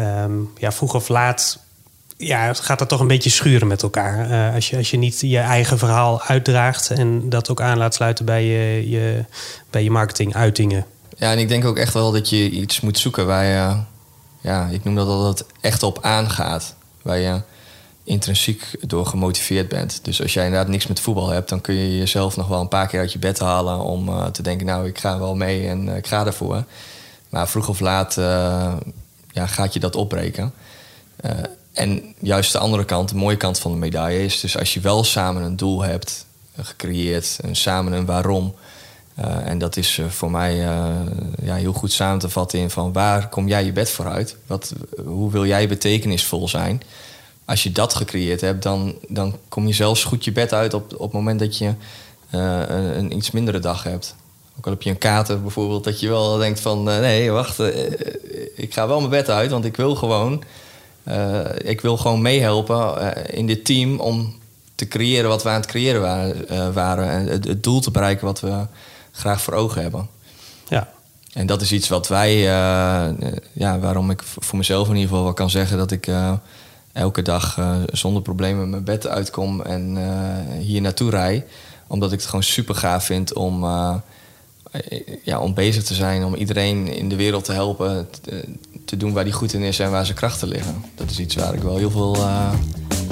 Um, 0.00 0.50
ja, 0.58 0.72
vroeg 0.72 0.94
of 0.94 1.08
laat 1.08 1.58
ja, 2.16 2.54
gaat 2.54 2.78
dat 2.78 2.88
toch 2.88 3.00
een 3.00 3.06
beetje 3.06 3.30
schuren 3.30 3.66
met 3.66 3.82
elkaar. 3.82 4.52
als, 4.54 4.70
je, 4.70 4.76
als 4.76 4.90
je 4.90 4.96
niet 4.96 5.20
je 5.20 5.38
eigen 5.38 5.78
verhaal 5.78 6.22
uitdraagt 6.22 6.90
en 6.90 7.28
dat 7.28 7.50
ook 7.50 7.60
aan 7.60 7.78
laat 7.78 7.94
sluiten 7.94 8.24
bij 8.24 8.44
je, 8.44 8.90
je, 8.90 9.24
bij 9.70 9.82
je 9.82 9.90
marketinguitingen. 9.90 10.86
Ja, 11.16 11.32
en 11.32 11.38
ik 11.38 11.48
denk 11.48 11.64
ook 11.64 11.78
echt 11.78 11.94
wel 11.94 12.12
dat 12.12 12.30
je 12.30 12.50
iets 12.50 12.80
moet 12.80 12.98
zoeken 12.98 13.26
waar 13.26 13.44
je 13.44 13.90
ja, 14.42 14.66
ik 14.66 14.84
noem 14.84 14.94
dat 14.94 15.06
dat 15.06 15.38
het 15.38 15.48
echt 15.60 15.82
op 15.82 15.98
aangaat. 16.02 16.74
Waar 17.02 17.18
je 17.18 17.40
intrinsiek 18.04 18.76
door 18.80 19.06
gemotiveerd 19.06 19.68
bent. 19.68 20.04
Dus 20.04 20.22
als 20.22 20.32
jij 20.32 20.44
inderdaad 20.44 20.68
niks 20.68 20.86
met 20.86 21.00
voetbal 21.00 21.28
hebt, 21.28 21.48
dan 21.48 21.60
kun 21.60 21.74
je 21.74 21.98
jezelf 21.98 22.36
nog 22.36 22.48
wel 22.48 22.60
een 22.60 22.68
paar 22.68 22.86
keer 22.86 23.00
uit 23.00 23.12
je 23.12 23.18
bed 23.18 23.38
halen 23.38 23.78
om 23.78 24.08
uh, 24.08 24.26
te 24.26 24.42
denken, 24.42 24.66
nou, 24.66 24.86
ik 24.86 24.98
ga 24.98 25.18
wel 25.18 25.34
mee 25.34 25.68
en 25.68 25.86
uh, 25.86 25.96
ik 25.96 26.06
ga 26.06 26.26
ervoor. 26.26 26.64
Maar 27.28 27.48
vroeg 27.48 27.68
of 27.68 27.80
laat 27.80 28.16
uh, 28.16 28.72
ja, 29.30 29.46
gaat 29.46 29.72
je 29.72 29.80
dat 29.80 29.96
opbreken. 29.96 30.52
en 31.72 32.14
juist 32.18 32.52
de 32.52 32.58
andere 32.58 32.84
kant, 32.84 33.08
de 33.08 33.16
mooie 33.16 33.36
kant 33.36 33.58
van 33.58 33.72
de 33.72 33.78
medaille 33.78 34.24
is, 34.24 34.40
dus 34.40 34.58
als 34.58 34.74
je 34.74 34.80
wel 34.80 35.04
samen 35.04 35.42
een 35.42 35.56
doel 35.56 35.82
hebt 35.82 36.26
gecreëerd 36.60 37.38
en 37.42 37.56
samen 37.56 37.92
een 37.92 38.06
waarom, 38.06 38.54
uh, 39.18 39.48
en 39.48 39.58
dat 39.58 39.76
is 39.76 39.98
uh, 39.98 40.06
voor 40.06 40.30
mij 40.30 40.58
uh, 40.64 40.86
ja, 41.42 41.54
heel 41.54 41.72
goed 41.72 41.92
samen 41.92 42.18
te 42.18 42.28
vatten 42.28 42.58
in 42.58 42.70
van 42.70 42.92
waar 42.92 43.28
kom 43.28 43.48
jij 43.48 43.64
je 43.64 43.72
bed 43.72 43.90
vooruit? 43.90 44.36
Wat, 44.46 44.72
hoe 45.04 45.30
wil 45.30 45.46
jij 45.46 45.68
betekenisvol 45.68 46.48
zijn? 46.48 46.82
Als 47.44 47.62
je 47.62 47.72
dat 47.72 47.94
gecreëerd 47.94 48.40
hebt, 48.40 48.62
dan, 48.62 48.94
dan 49.08 49.36
kom 49.48 49.66
je 49.66 49.72
zelfs 49.72 50.04
goed 50.04 50.24
je 50.24 50.32
bed 50.32 50.52
uit 50.52 50.74
op, 50.74 50.92
op 50.92 51.00
het 51.00 51.12
moment 51.12 51.38
dat 51.38 51.58
je 51.58 51.74
een, 52.30 53.16
iets 53.16 53.30
mindere 53.30 53.58
dag 53.58 53.82
hebt. 53.82 54.14
Ook 54.58 54.64
al 54.64 54.72
heb 54.72 54.82
je 54.82 54.90
een 54.90 54.98
kater 54.98 55.42
bijvoorbeeld, 55.42 55.84
dat 55.84 56.00
je 56.00 56.08
wel 56.08 56.36
denkt 56.36 56.60
van 56.60 56.82
nee, 56.82 57.30
wacht, 57.30 57.58
ik 58.56 58.72
ga 58.74 58.86
wel 58.86 58.98
mijn 58.98 59.10
bed 59.10 59.30
uit, 59.30 59.50
want 59.50 59.64
ik 59.64 59.76
wil 59.76 59.94
gewoon, 59.94 60.42
ik 61.56 61.80
wil 61.80 61.96
gewoon 61.96 62.22
meehelpen 62.22 63.14
in 63.32 63.46
dit 63.46 63.64
team 63.64 64.00
om 64.00 64.34
te 64.74 64.88
creëren 64.88 65.28
wat 65.28 65.42
we 65.42 65.48
aan 65.48 65.60
het 65.60 65.66
creëren 65.66 66.00
waren, 66.00 66.72
waren 66.72 67.10
en 67.10 67.26
het, 67.26 67.44
het 67.44 67.62
doel 67.62 67.80
te 67.80 67.90
bereiken 67.90 68.26
wat 68.26 68.40
we 68.40 68.66
graag 69.12 69.42
voor 69.42 69.54
ogen 69.54 69.82
hebben. 69.82 70.08
Ja. 70.68 70.88
En 71.32 71.46
dat 71.46 71.60
is 71.60 71.72
iets 71.72 71.88
wat 71.88 72.08
wij, 72.08 72.36
uh, 72.36 73.28
ja, 73.52 73.78
waarom 73.78 74.10
ik 74.10 74.22
voor 74.22 74.58
mezelf 74.58 74.88
in 74.88 74.94
ieder 74.94 75.08
geval 75.08 75.24
wel 75.24 75.32
kan 75.32 75.50
zeggen 75.50 75.78
dat 75.78 75.90
ik 75.90 76.06
uh, 76.06 76.32
elke 76.92 77.22
dag 77.22 77.56
uh, 77.58 77.76
zonder 77.92 78.22
problemen 78.22 78.70
mijn 78.70 78.84
bed 78.84 79.06
uitkom 79.06 79.62
en 79.62 79.98
hier 80.58 80.80
naartoe 80.80 81.10
rij. 81.10 81.46
Omdat 81.86 82.12
ik 82.12 82.18
het 82.18 82.28
gewoon 82.28 82.42
super 82.42 82.74
gaaf 82.74 83.04
vind 83.04 83.34
om, 83.34 83.64
ja, 85.22 85.40
om 85.40 85.54
bezig 85.54 85.84
te 85.84 85.94
zijn, 85.94 86.24
om 86.24 86.34
iedereen 86.34 86.86
in 86.86 87.08
de 87.08 87.16
wereld 87.16 87.44
te 87.44 87.52
helpen 87.52 88.08
te, 88.20 88.44
te 88.84 88.96
doen 88.96 89.12
waar 89.12 89.24
die 89.24 89.32
goed 89.32 89.52
in 89.52 89.62
is 89.62 89.78
en 89.78 89.90
waar 89.90 90.04
zijn 90.04 90.16
krachten 90.16 90.48
liggen. 90.48 90.84
Dat 90.94 91.10
is 91.10 91.18
iets 91.18 91.34
waar 91.34 91.54
ik 91.54 91.62
wel 91.62 91.76
heel 91.76 91.90
veel 91.90 92.16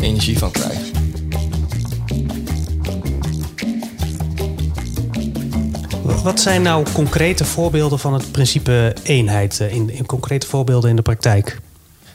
energie 0.00 0.38
van 0.38 0.50
krijg. 0.50 0.90
Wat 6.22 6.40
zijn 6.40 6.62
nou 6.62 6.86
concrete 6.92 7.44
voorbeelden 7.44 7.98
van 7.98 8.14
het 8.14 8.32
principe 8.32 8.94
eenheid, 9.02 9.60
eh, 9.60 9.74
in, 9.74 9.90
in 9.90 10.06
concrete 10.06 10.46
voorbeelden 10.46 10.90
in 10.90 10.96
de 10.96 11.02
praktijk? 11.02 11.58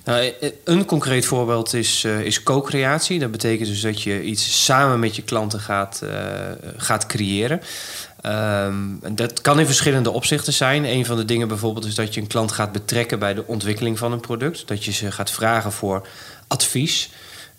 Nou, 0.03 0.33
eh, 0.39 0.51
een 0.63 0.85
concreet 0.85 1.25
voorbeeld 1.25 1.73
is, 1.73 2.03
is 2.03 2.43
co-creatie. 2.43 3.19
Dat 3.19 3.31
betekent 3.31 3.69
dus 3.69 3.81
dat 3.81 4.01
je 4.01 4.23
iets 4.23 4.65
samen 4.65 4.99
met 4.99 5.15
je 5.15 5.21
klanten 5.21 5.59
gaat, 5.59 6.01
gaat 6.77 7.05
creëren. 7.05 7.61
Um, 8.25 8.99
dat 9.11 9.41
kan 9.41 9.59
in 9.59 9.65
verschillende 9.65 10.11
opzichten 10.11 10.53
zijn. 10.53 10.85
Een 10.85 11.05
van 11.05 11.17
de 11.17 11.25
dingen 11.25 11.47
bijvoorbeeld 11.47 11.85
is 11.85 11.95
dat 11.95 12.13
je 12.13 12.21
een 12.21 12.27
klant 12.27 12.51
gaat 12.51 12.71
betrekken 12.71 13.19
bij 13.19 13.33
de 13.33 13.47
ontwikkeling 13.47 13.97
van 13.97 14.11
een 14.11 14.19
product. 14.19 14.67
Dat 14.67 14.83
je 14.83 14.91
ze 14.91 15.11
gaat 15.11 15.31
vragen 15.31 15.71
voor 15.71 16.07
advies. 16.47 17.09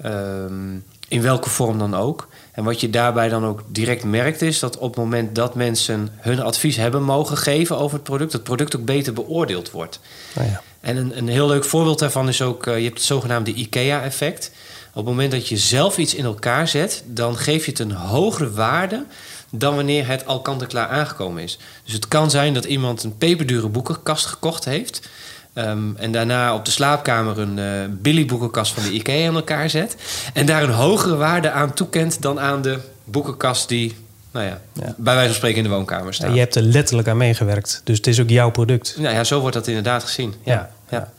Um, 0.05 0.85
in 1.09 1.22
welke 1.22 1.51
vorm 1.51 1.79
dan 1.79 1.94
ook. 1.94 2.29
En 2.56 2.64
wat 2.64 2.80
je 2.80 2.90
daarbij 2.90 3.28
dan 3.28 3.44
ook 3.44 3.62
direct 3.68 4.04
merkt 4.04 4.42
is 4.42 4.58
dat 4.58 4.78
op 4.78 4.88
het 4.88 5.04
moment 5.04 5.34
dat 5.34 5.54
mensen 5.54 6.08
hun 6.16 6.40
advies 6.40 6.76
hebben 6.76 7.02
mogen 7.02 7.36
geven 7.36 7.78
over 7.78 7.94
het 7.94 8.04
product, 8.04 8.32
het 8.32 8.42
product 8.42 8.76
ook 8.76 8.84
beter 8.84 9.12
beoordeeld 9.12 9.70
wordt. 9.70 10.00
Oh 10.38 10.44
ja. 10.44 10.62
En 10.80 10.96
een, 10.96 11.18
een 11.18 11.28
heel 11.28 11.46
leuk 11.46 11.64
voorbeeld 11.64 11.98
daarvan 11.98 12.28
is 12.28 12.42
ook, 12.42 12.66
uh, 12.66 12.76
je 12.76 12.84
hebt 12.84 12.96
het 12.96 13.06
zogenaamde 13.06 13.52
IKEA-effect. 13.52 14.50
Op 14.88 14.94
het 14.94 15.04
moment 15.04 15.30
dat 15.30 15.48
je 15.48 15.56
zelf 15.56 15.98
iets 15.98 16.14
in 16.14 16.24
elkaar 16.24 16.68
zet, 16.68 17.02
dan 17.06 17.36
geef 17.36 17.64
je 17.64 17.70
het 17.70 17.80
een 17.80 17.92
hogere 17.92 18.50
waarde 18.50 19.04
dan 19.50 19.74
wanneer 19.74 20.06
het 20.06 20.26
al 20.26 20.40
kant-en-klaar 20.40 20.88
aangekomen 20.88 21.42
is. 21.42 21.58
Dus 21.84 21.92
het 21.92 22.08
kan 22.08 22.30
zijn 22.30 22.54
dat 22.54 22.64
iemand 22.64 23.02
een 23.02 23.18
peperdure 23.18 23.68
boekenkast 23.68 24.26
gekocht 24.26 24.64
heeft. 24.64 25.08
Ehm, 25.56 25.96
en 25.96 26.12
daarna 26.12 26.54
op 26.54 26.64
de 26.64 26.70
slaapkamer 26.70 27.38
een 27.38 27.58
uh, 27.58 27.96
Billy 28.00 28.26
boekenkast 28.26 28.72
van 28.72 28.82
de 28.82 28.92
IKEA 28.92 29.28
aan 29.28 29.34
elkaar 29.34 29.70
zet. 29.70 29.96
En 30.32 30.46
daar 30.46 30.62
een 30.62 30.70
hogere 30.70 31.16
waarde 31.16 31.50
aan 31.50 31.74
toekent 31.74 32.22
dan 32.22 32.40
aan 32.40 32.62
de 32.62 32.78
boekenkast 33.04 33.68
die 33.68 33.96
nou 34.30 34.46
ja, 34.46 34.60
bij 34.96 35.14
wijze 35.14 35.26
van 35.26 35.36
spreken 35.36 35.58
in 35.58 35.64
de 35.64 35.70
woonkamer 35.70 36.14
staat. 36.14 36.28
Ja, 36.28 36.34
je 36.34 36.40
hebt 36.40 36.54
er 36.54 36.62
letterlijk 36.62 37.08
aan 37.08 37.16
meegewerkt. 37.16 37.80
Dus 37.84 37.96
het 37.96 38.06
is 38.06 38.20
ook 38.20 38.28
jouw 38.28 38.50
product. 38.50 38.96
Nou 38.98 39.14
ja, 39.14 39.24
zo 39.24 39.40
wordt 39.40 39.54
dat 39.54 39.66
inderdaad 39.66 40.02
gezien. 40.02 40.34
Ja. 40.42 40.70
ja. 40.88 41.12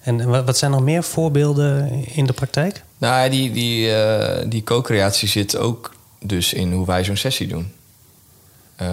En 0.00 0.44
wat 0.44 0.58
zijn 0.58 0.70
nog 0.70 0.82
meer 0.82 1.02
voorbeelden 1.02 1.90
in 2.14 2.26
de 2.26 2.32
praktijk? 2.32 2.82
Nou, 2.98 3.30
die, 3.30 3.52
die, 3.52 3.88
uh, 3.88 4.36
die 4.46 4.62
co-creatie 4.62 5.28
zit 5.28 5.56
ook 5.56 5.94
dus 6.20 6.52
in 6.52 6.72
hoe 6.72 6.86
wij 6.86 7.04
zo'n 7.04 7.16
sessie 7.16 7.46
doen. 7.46 7.72
Uh, 8.82 8.88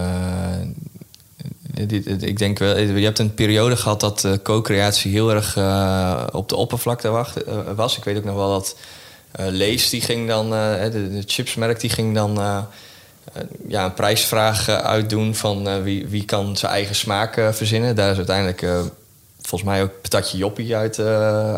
ik 2.20 2.38
denk 2.38 2.58
wel, 2.58 2.78
je 2.78 3.04
hebt 3.04 3.18
een 3.18 3.34
periode 3.34 3.76
gehad 3.76 4.00
dat 4.00 4.28
co-creatie 4.42 5.10
heel 5.12 5.30
erg 5.30 5.56
op 6.32 6.48
de 6.48 6.56
oppervlakte 6.56 7.08
was. 7.76 7.96
Ik 7.96 8.04
weet 8.04 8.16
ook 8.16 8.24
nog 8.24 8.34
wel 8.34 8.50
dat 8.50 8.76
Lees, 9.32 9.90
die 9.90 10.00
ging 10.00 10.28
dan, 10.28 10.50
de, 10.50 10.88
de, 10.90 11.22
chipsmerk, 11.26 11.80
die 11.80 11.90
ging 11.90 12.14
dan 12.14 12.34
ja, 13.68 13.84
een 13.84 13.94
prijsvraag 13.94 14.68
uitdoen 14.68 15.34
van 15.34 15.82
wie, 15.82 16.06
wie 16.06 16.24
kan 16.24 16.56
zijn 16.56 16.72
eigen 16.72 16.94
smaak 16.94 17.32
verzinnen. 17.50 17.96
Daar 17.96 18.10
is 18.10 18.16
uiteindelijk 18.16 18.66
volgens 19.40 19.70
mij 19.70 19.82
ook 19.82 20.00
patatje 20.02 20.38
joppie 20.38 20.76
uit, 20.76 20.98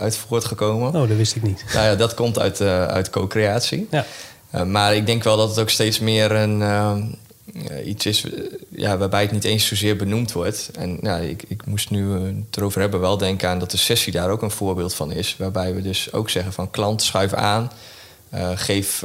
uit 0.01 0.17
voortgekomen. 0.17 0.89
Oh, 0.89 1.09
dat 1.09 1.17
wist 1.17 1.37
ik 1.37 1.43
niet. 1.43 1.65
Nou 1.75 1.87
ja, 1.87 1.95
dat 1.95 2.15
komt 2.15 2.39
uit, 2.39 2.61
uit 2.61 3.11
co-creatie. 3.11 3.89
Ja. 3.91 4.05
Maar 4.65 4.95
ik 4.95 5.07
denk 5.07 5.23
wel 5.23 5.37
dat 5.37 5.49
het 5.49 5.59
ook 5.59 5.71
steeds 5.71 5.99
meer 5.99 6.33
een, 6.33 6.63
iets 7.85 8.07
is 8.07 8.25
ja, 8.69 8.99
waarbij 8.99 9.23
het 9.23 9.33
niet 9.33 9.45
eens 9.45 9.67
zozeer 9.67 9.97
benoemd 9.97 10.33
wordt. 10.33 10.71
En 10.75 10.99
ja, 11.03 11.17
ik, 11.17 11.43
ik 11.49 11.67
moest 11.67 11.91
nu 11.91 12.11
het 12.11 12.57
erover 12.57 12.81
hebben 12.81 13.01
wel 13.01 13.19
denken 13.19 13.49
aan 13.49 13.59
dat 13.59 13.71
de 13.71 13.77
sessie 13.77 14.13
daar 14.13 14.31
ook 14.31 14.43
een 14.43 14.51
voorbeeld 14.51 14.95
van 14.95 15.13
is. 15.13 15.37
Waarbij 15.39 15.75
we 15.75 15.83
dus 15.83 16.13
ook 16.13 16.31
zeggen 16.31 16.53
van 16.53 16.71
klant 16.71 17.03
schuif 17.03 17.33
aan, 17.33 17.71
geef 18.55 19.05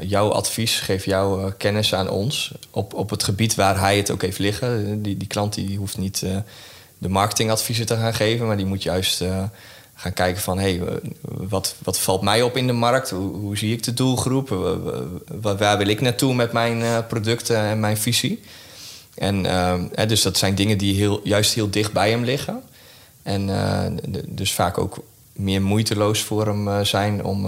jouw 0.00 0.30
advies, 0.30 0.80
geef 0.80 1.04
jouw 1.04 1.52
kennis 1.58 1.94
aan 1.94 2.10
ons 2.10 2.52
op, 2.70 2.94
op 2.94 3.10
het 3.10 3.22
gebied 3.22 3.54
waar 3.54 3.80
hij 3.80 3.96
het 3.96 4.10
ook 4.10 4.22
heeft 4.22 4.38
liggen. 4.38 5.02
Die, 5.02 5.16
die 5.16 5.28
klant 5.28 5.54
die 5.54 5.78
hoeft 5.78 5.98
niet 5.98 6.24
de 6.98 7.08
marketingadviezen 7.08 7.86
te 7.86 7.96
gaan 7.96 8.14
geven. 8.14 8.46
Maar 8.46 8.56
die 8.56 8.66
moet 8.66 8.82
juist 8.82 9.20
uh, 9.20 9.42
gaan 9.96 10.12
kijken 10.12 10.42
van... 10.42 10.58
hey, 10.58 10.82
wat, 11.22 11.74
wat 11.84 11.98
valt 11.98 12.22
mij 12.22 12.42
op 12.42 12.56
in 12.56 12.66
de 12.66 12.72
markt? 12.72 13.10
Hoe, 13.10 13.36
hoe 13.36 13.56
zie 13.56 13.72
ik 13.72 13.82
de 13.82 13.94
doelgroep? 13.94 14.48
Waar, 15.40 15.78
wil 15.78 15.86
ik 15.86 16.00
naartoe 16.00 16.34
met 16.34 16.52
mijn 16.52 16.80
uh, 16.80 16.98
producten 17.08 17.56
en 17.56 17.80
mijn 17.80 17.96
visie? 17.96 18.40
En 19.14 19.44
uh, 19.44 19.74
dus 20.06 20.22
dat 20.22 20.36
zijn 20.36 20.54
dingen 20.54 20.78
die 20.78 20.94
heel, 20.94 21.20
juist 21.24 21.54
heel 21.54 21.70
dicht 21.70 21.92
bij 21.92 22.10
hem 22.10 22.24
liggen. 22.24 22.62
En 23.22 23.50
dus 24.28 24.52
vaak 24.52 24.78
ook 24.78 24.98
meer 25.32 25.62
moeiteloos 25.62 26.22
voor 26.22 26.46
hem 26.46 26.84
zijn 26.84 27.24
om, 27.24 27.46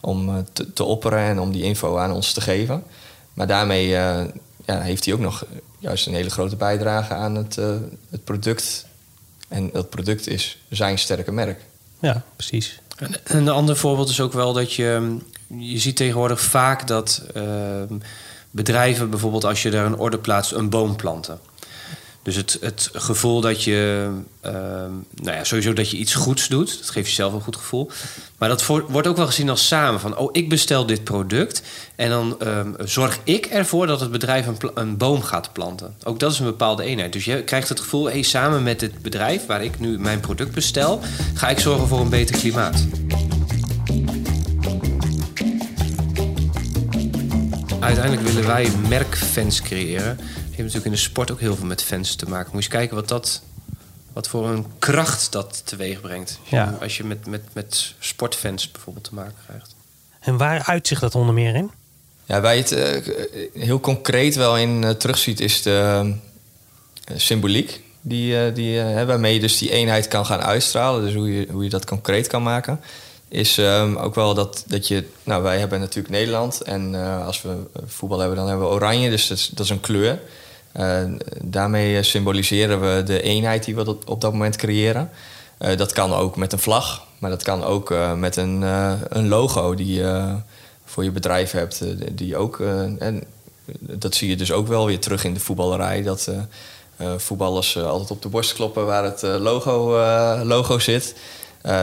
om 0.00 0.44
te, 0.74 0.84
opperen 0.84 1.18
en 1.18 1.40
om 1.40 1.52
die 1.52 1.62
info 1.62 1.96
aan 1.96 2.12
ons 2.12 2.32
te 2.32 2.40
geven. 2.40 2.82
Maar 3.34 3.46
daarmee 3.46 3.88
ja, 3.88 4.26
heeft 4.66 5.04
hij 5.04 5.14
ook 5.14 5.20
nog 5.20 5.44
juist 5.78 6.06
een 6.06 6.14
hele 6.14 6.30
grote 6.30 6.56
bijdrage 6.56 7.14
aan 7.14 7.34
het, 7.34 7.54
het 8.10 8.24
product. 8.24 8.86
En 9.48 9.70
dat 9.72 9.90
product 9.90 10.26
is 10.26 10.58
zijn 10.68 10.98
sterke 10.98 11.32
merk. 11.32 11.60
Ja, 12.00 12.22
precies. 12.36 12.80
En 12.96 13.36
een 13.36 13.48
ander 13.48 13.76
voorbeeld 13.76 14.08
is 14.08 14.20
ook 14.20 14.32
wel 14.32 14.52
dat 14.52 14.72
je... 14.72 15.16
Je 15.58 15.78
ziet 15.78 15.96
tegenwoordig 15.96 16.40
vaak 16.40 16.86
dat 16.86 17.22
uh, 17.36 17.42
bedrijven 18.50 19.10
bijvoorbeeld... 19.10 19.44
als 19.44 19.62
je 19.62 19.70
daar 19.70 19.86
een 19.86 19.98
orde 19.98 20.18
plaatst, 20.18 20.52
een 20.52 20.70
boom 20.70 20.96
planten. 20.96 21.38
Dus 22.28 22.36
het, 22.36 22.58
het 22.60 22.90
gevoel 22.92 23.40
dat 23.40 23.64
je, 23.64 24.08
uh, 24.46 24.52
nou 24.52 25.36
ja, 25.36 25.44
sowieso 25.44 25.72
dat 25.72 25.90
je 25.90 25.96
iets 25.96 26.14
goeds 26.14 26.48
doet, 26.48 26.78
dat 26.78 26.90
geeft 26.90 27.08
jezelf 27.08 27.32
een 27.32 27.40
goed 27.40 27.56
gevoel. 27.56 27.90
Maar 28.38 28.48
dat 28.48 28.66
wordt 28.66 29.06
ook 29.06 29.16
wel 29.16 29.26
gezien 29.26 29.50
als 29.50 29.66
samen. 29.66 30.00
Van, 30.00 30.16
oh, 30.16 30.28
ik 30.32 30.48
bestel 30.48 30.86
dit 30.86 31.04
product 31.04 31.62
en 31.96 32.10
dan 32.10 32.36
um, 32.42 32.74
zorg 32.84 33.18
ik 33.24 33.46
ervoor 33.46 33.86
dat 33.86 34.00
het 34.00 34.10
bedrijf 34.10 34.46
een, 34.46 34.56
een, 34.74 34.96
boom 34.96 35.22
gaat 35.22 35.52
planten. 35.52 35.94
Ook 36.04 36.20
dat 36.20 36.32
is 36.32 36.38
een 36.38 36.44
bepaalde 36.44 36.82
eenheid. 36.82 37.12
Dus 37.12 37.24
je 37.24 37.42
krijgt 37.42 37.68
het 37.68 37.80
gevoel, 37.80 38.04
hey, 38.04 38.22
samen 38.22 38.62
met 38.62 38.80
het 38.80 39.02
bedrijf 39.02 39.46
waar 39.46 39.64
ik 39.64 39.80
nu 39.80 39.98
mijn 39.98 40.20
product 40.20 40.52
bestel, 40.54 41.00
ga 41.34 41.48
ik 41.48 41.58
zorgen 41.58 41.88
voor 41.88 42.00
een 42.00 42.08
beter 42.08 42.36
klimaat. 42.36 42.86
Uiteindelijk 47.80 48.26
willen 48.26 48.46
wij 48.46 48.70
merkfans 48.88 49.62
creëren 49.62 50.18
hebt 50.62 50.74
natuurlijk 50.74 50.84
in 50.84 50.92
de 50.92 51.10
sport 51.10 51.30
ook 51.30 51.40
heel 51.40 51.56
veel 51.56 51.66
met 51.66 51.82
fans 51.82 52.14
te 52.14 52.28
maken. 52.28 52.50
Moet 52.52 52.64
je 52.64 52.70
kijken 52.70 52.96
wat 52.96 53.08
dat 53.08 53.42
wat 54.18 54.28
voor 54.28 54.48
een 54.48 54.66
kracht 54.78 55.32
dat 55.32 55.62
teweeg 55.64 56.00
brengt. 56.00 56.38
Als 56.40 56.50
je, 56.50 56.56
ja. 56.56 56.78
als 56.80 56.96
je 56.96 57.04
met, 57.04 57.26
met, 57.26 57.42
met 57.52 57.94
sportfans 57.98 58.70
bijvoorbeeld 58.70 59.04
te 59.04 59.14
maken 59.14 59.34
krijgt. 59.46 59.74
En 60.20 60.36
waar 60.36 60.62
uitzicht 60.64 61.00
dat 61.00 61.14
onder 61.14 61.34
meer 61.34 61.54
in? 61.54 61.70
Ja, 62.24 62.40
waar 62.40 62.56
je 62.56 62.62
het 62.62 62.72
uh, 62.72 63.62
heel 63.62 63.80
concreet 63.80 64.34
wel 64.34 64.56
in 64.56 64.82
uh, 64.82 64.90
terugziet, 64.90 65.40
is 65.40 65.62
de 65.62 66.02
uh, 67.10 67.16
symboliek. 67.16 67.80
Die, 68.00 68.52
die, 68.52 68.82
waarmee 68.82 69.34
je 69.34 69.40
dus 69.40 69.58
die 69.58 69.70
eenheid 69.70 70.08
kan 70.08 70.26
gaan 70.26 70.40
uitstralen. 70.40 71.04
Dus 71.04 71.14
hoe 71.14 71.34
je, 71.34 71.46
hoe 71.50 71.64
je 71.64 71.70
dat 71.70 71.84
concreet 71.84 72.26
kan 72.26 72.42
maken. 72.42 72.80
Is 73.28 73.56
um, 73.56 73.96
ook 73.96 74.14
wel 74.14 74.34
dat, 74.34 74.64
dat 74.66 74.88
je. 74.88 75.04
Nou, 75.24 75.42
wij 75.42 75.58
hebben 75.58 75.80
natuurlijk 75.80 76.14
Nederland. 76.14 76.60
En 76.60 76.94
als 77.24 77.42
we 77.42 77.56
voetbal 77.86 78.18
hebben, 78.18 78.36
dan 78.36 78.48
hebben 78.48 78.66
we 78.66 78.74
oranje. 78.74 79.10
Dus 79.10 79.26
dat 79.26 79.38
is, 79.38 79.48
dat 79.48 79.64
is 79.64 79.70
een 79.70 79.80
kleur. 79.80 80.20
Uh, 80.78 81.02
daarmee 81.42 82.02
symboliseren 82.02 82.80
we 82.80 83.02
de 83.02 83.22
eenheid 83.22 83.64
die 83.64 83.74
we 83.74 83.96
op 84.06 84.20
dat 84.20 84.32
moment 84.32 84.56
creëren. 84.56 85.10
Uh, 85.60 85.76
dat 85.76 85.92
kan 85.92 86.12
ook 86.12 86.36
met 86.36 86.52
een 86.52 86.58
vlag, 86.58 87.04
maar 87.18 87.30
dat 87.30 87.42
kan 87.42 87.64
ook 87.64 87.94
met 88.16 88.36
een, 88.36 88.62
een, 89.08 89.28
logo 89.28 89.74
die 89.74 89.94
je 89.94 90.36
voor 90.84 91.04
je 91.04 91.10
bedrijf 91.10 91.50
hebt. 91.50 91.84
die 92.12 92.36
ook, 92.36 92.60
en 92.98 93.22
dat 93.78 94.14
zie 94.14 94.28
je 94.28 94.36
dus 94.36 94.52
ook 94.52 94.66
wel 94.66 94.86
weer 94.86 95.00
terug 95.00 95.24
in 95.24 95.34
de 95.34 95.40
voetballerij. 95.40 96.02
Dat 96.02 96.30
voetballers 97.16 97.78
altijd 97.78 98.10
op 98.10 98.22
de 98.22 98.28
borst 98.28 98.52
kloppen 98.52 98.86
waar 98.86 99.04
het 99.04 99.22
logo, 99.22 99.96
logo 100.44 100.78
zit. 100.78 101.14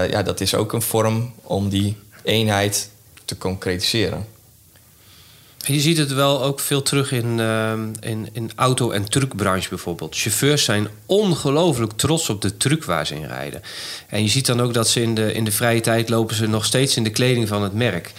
ja, 0.10 0.24
dat 0.24 0.42
is 0.42 0.56
ook 0.56 0.74
een 0.74 0.82
vorm 0.82 1.34
om 1.44 1.70
die 1.70 1.98
eenheid 2.24 2.90
te 3.26 3.38
concretiseren. 3.38 4.35
Je 5.68 5.80
ziet 5.80 5.98
het 5.98 6.14
wel 6.14 6.44
ook 6.44 6.60
veel 6.60 6.82
terug 6.82 7.12
in, 7.12 7.38
uh, 7.38 7.74
in, 8.00 8.30
in 8.32 8.52
auto- 8.56 8.92
en 8.92 9.10
truckbranche 9.10 9.70
bijvoorbeeld. 9.70 10.16
Chauffeurs 10.16 10.64
zijn 10.64 10.88
ongelooflijk 11.06 11.92
trots 11.92 12.30
op 12.30 12.42
de 12.42 12.58
truck 12.58 12.84
waar 12.84 13.08
ze 13.08 13.16
in 13.16 13.26
rijden. 13.26 13.62
En 14.08 14.22
je 14.24 14.30
ziet 14.30 14.46
dan 14.46 14.62
ook 14.62 14.74
dat 14.74 14.90
ze 14.90 15.02
in 15.02 15.16
de, 15.16 15.34
in 15.34 15.44
de 15.44 15.52
vrije 15.52 15.82
tijd 15.82 16.10
lopen 16.10 16.36
ze 16.36 16.48
nog 16.48 16.66
steeds 16.66 16.98
in 16.98 17.04
de 17.04 17.10
kleding 17.10 17.48
van 17.48 17.64
het 17.64 17.74
merk. 17.74 18.12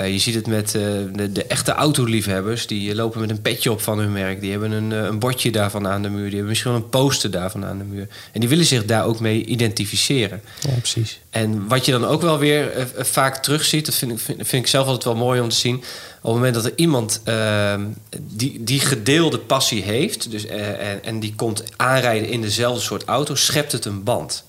Uh, 0.00 0.12
je 0.12 0.18
ziet 0.18 0.34
het 0.34 0.46
met 0.46 0.74
uh, 0.74 0.82
de, 1.12 1.32
de, 1.32 1.44
echte 1.44 1.72
autoliefhebbers. 1.72 2.66
Die 2.66 2.94
lopen 2.94 3.20
met 3.20 3.30
een 3.30 3.42
petje 3.42 3.72
op 3.72 3.80
van 3.80 3.98
hun 3.98 4.12
merk. 4.12 4.40
Die 4.40 4.50
hebben 4.50 4.70
een, 4.70 4.90
een 4.90 5.18
bordje 5.18 5.50
daarvan 5.50 5.88
aan 5.88 6.02
de 6.02 6.08
muur. 6.08 6.24
Die 6.24 6.30
hebben 6.30 6.48
misschien 6.48 6.72
wel 6.72 6.80
een 6.80 6.88
poster 6.88 7.30
daarvan 7.30 7.64
aan 7.64 7.78
de 7.78 7.84
muur. 7.84 8.08
En 8.32 8.40
die 8.40 8.48
willen 8.48 8.64
zich 8.64 8.84
daar 8.84 9.04
ook 9.04 9.20
mee 9.20 9.44
identificeren. 9.44 10.42
Ja, 10.60 10.74
precies. 10.74 11.20
En 11.30 11.68
wat 11.68 11.84
je 11.84 11.92
dan 11.92 12.04
ook 12.04 12.22
wel 12.22 12.38
weer 12.38 12.88
vaak 12.96 13.36
terugziet... 13.36 13.86
dat 13.86 13.94
vind 13.94 14.12
ik, 14.12 14.18
vind, 14.18 14.48
vind 14.48 14.64
ik 14.64 14.70
zelf 14.70 14.86
altijd 14.86 15.04
wel 15.04 15.16
mooi 15.16 15.40
om 15.40 15.48
te 15.48 15.56
zien 15.56 15.76
op 15.76 15.82
het 16.22 16.32
moment 16.32 16.54
dat 16.54 16.64
er 16.64 16.72
iemand 16.76 17.20
uh, 17.28 17.74
die, 18.20 18.62
die 18.64 18.80
gedeelde 18.80 19.38
passie 19.38 19.82
heeft... 19.82 20.30
Dus, 20.30 20.46
en, 20.46 21.04
en, 21.04 21.20
die 21.20 21.34
komt 21.34 21.64
aanrijden 21.76 22.28
in 22.28 22.40
dezelfde 22.40 22.80
soort 22.80 23.04
auto... 23.04 23.34
schept 23.34 23.72
het 23.72 23.84
een 23.84 24.02
band. 24.02 24.44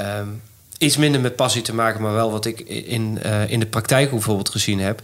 Um, 0.00 0.42
iets 0.78 0.96
minder 0.96 1.20
met 1.20 1.36
passie 1.36 1.62
te 1.62 1.74
maken, 1.74 2.02
maar 2.02 2.14
wel 2.14 2.30
wat 2.30 2.46
ik 2.46 2.60
in, 2.60 3.18
uh, 3.26 3.50
in 3.50 3.60
de 3.60 3.66
praktijk 3.66 4.10
bijvoorbeeld 4.10 4.48
gezien 4.48 4.80
heb. 4.80 5.00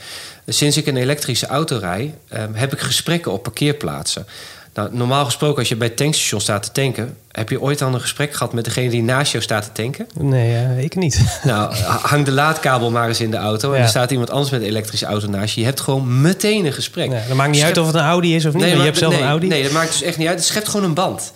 Sinds 0.47 0.77
ik 0.77 0.87
een 0.87 0.97
elektrische 0.97 1.47
auto 1.47 1.79
rij, 1.79 2.15
um, 2.35 2.55
heb 2.55 2.73
ik 2.73 2.81
gesprekken 2.81 3.33
op 3.33 3.43
parkeerplaatsen. 3.43 4.27
Nou, 4.75 4.89
normaal 4.93 5.25
gesproken, 5.25 5.59
als 5.59 5.69
je 5.69 5.77
bij 5.77 5.87
het 5.87 5.97
tankstation 5.97 6.41
staat 6.41 6.63
te 6.63 6.73
tanken, 6.73 7.17
heb 7.31 7.49
je 7.49 7.61
ooit 7.61 7.83
al 7.83 7.95
een 7.95 8.01
gesprek 8.01 8.33
gehad 8.33 8.53
met 8.53 8.65
degene 8.65 8.91
die 8.91 9.03
naast 9.03 9.33
jou 9.33 9.45
staat 9.45 9.63
te 9.63 9.73
tanken? 9.83 10.07
Nee, 10.21 10.51
uh, 10.51 10.83
ik 10.83 10.95
niet. 10.95 11.21
Nou, 11.45 11.75
hang 11.85 12.25
de 12.25 12.33
laadkabel 12.33 12.91
maar 12.91 13.09
eens 13.09 13.21
in 13.21 13.31
de 13.31 13.37
auto. 13.37 13.73
En 13.73 13.83
er 13.83 13.89
staat 13.89 14.11
iemand 14.11 14.31
anders 14.31 14.51
met 14.51 14.61
een 14.61 14.67
elektrische 14.67 15.07
auto 15.07 15.29
naast 15.29 15.55
je. 15.55 15.61
Je 15.61 15.67
hebt 15.67 15.81
gewoon 15.81 16.21
meteen 16.21 16.65
een 16.65 16.73
gesprek. 16.73 17.11
Ja, 17.11 17.23
dat 17.29 17.37
maakt 17.37 17.51
niet 17.51 17.63
uit 17.63 17.79
of 17.79 17.87
het 17.87 17.95
een 17.95 18.01
Audi 18.01 18.35
is 18.35 18.47
of 18.47 18.53
niet. 18.53 18.63
Nee, 18.63 18.71
maar 18.71 18.81
je 18.81 18.87
hebt 18.87 18.99
zelf 18.99 19.13
nee, 19.13 19.23
een 19.23 19.29
Audi. 19.29 19.47
Nee, 19.47 19.63
dat 19.63 19.73
maakt 19.73 19.93
dus 19.93 20.03
echt 20.03 20.19
niet 20.19 20.29
uit. 20.29 20.39
Het 20.39 20.47
schept 20.47 20.69
gewoon 20.69 20.87
een 20.87 20.95
band. 20.95 21.33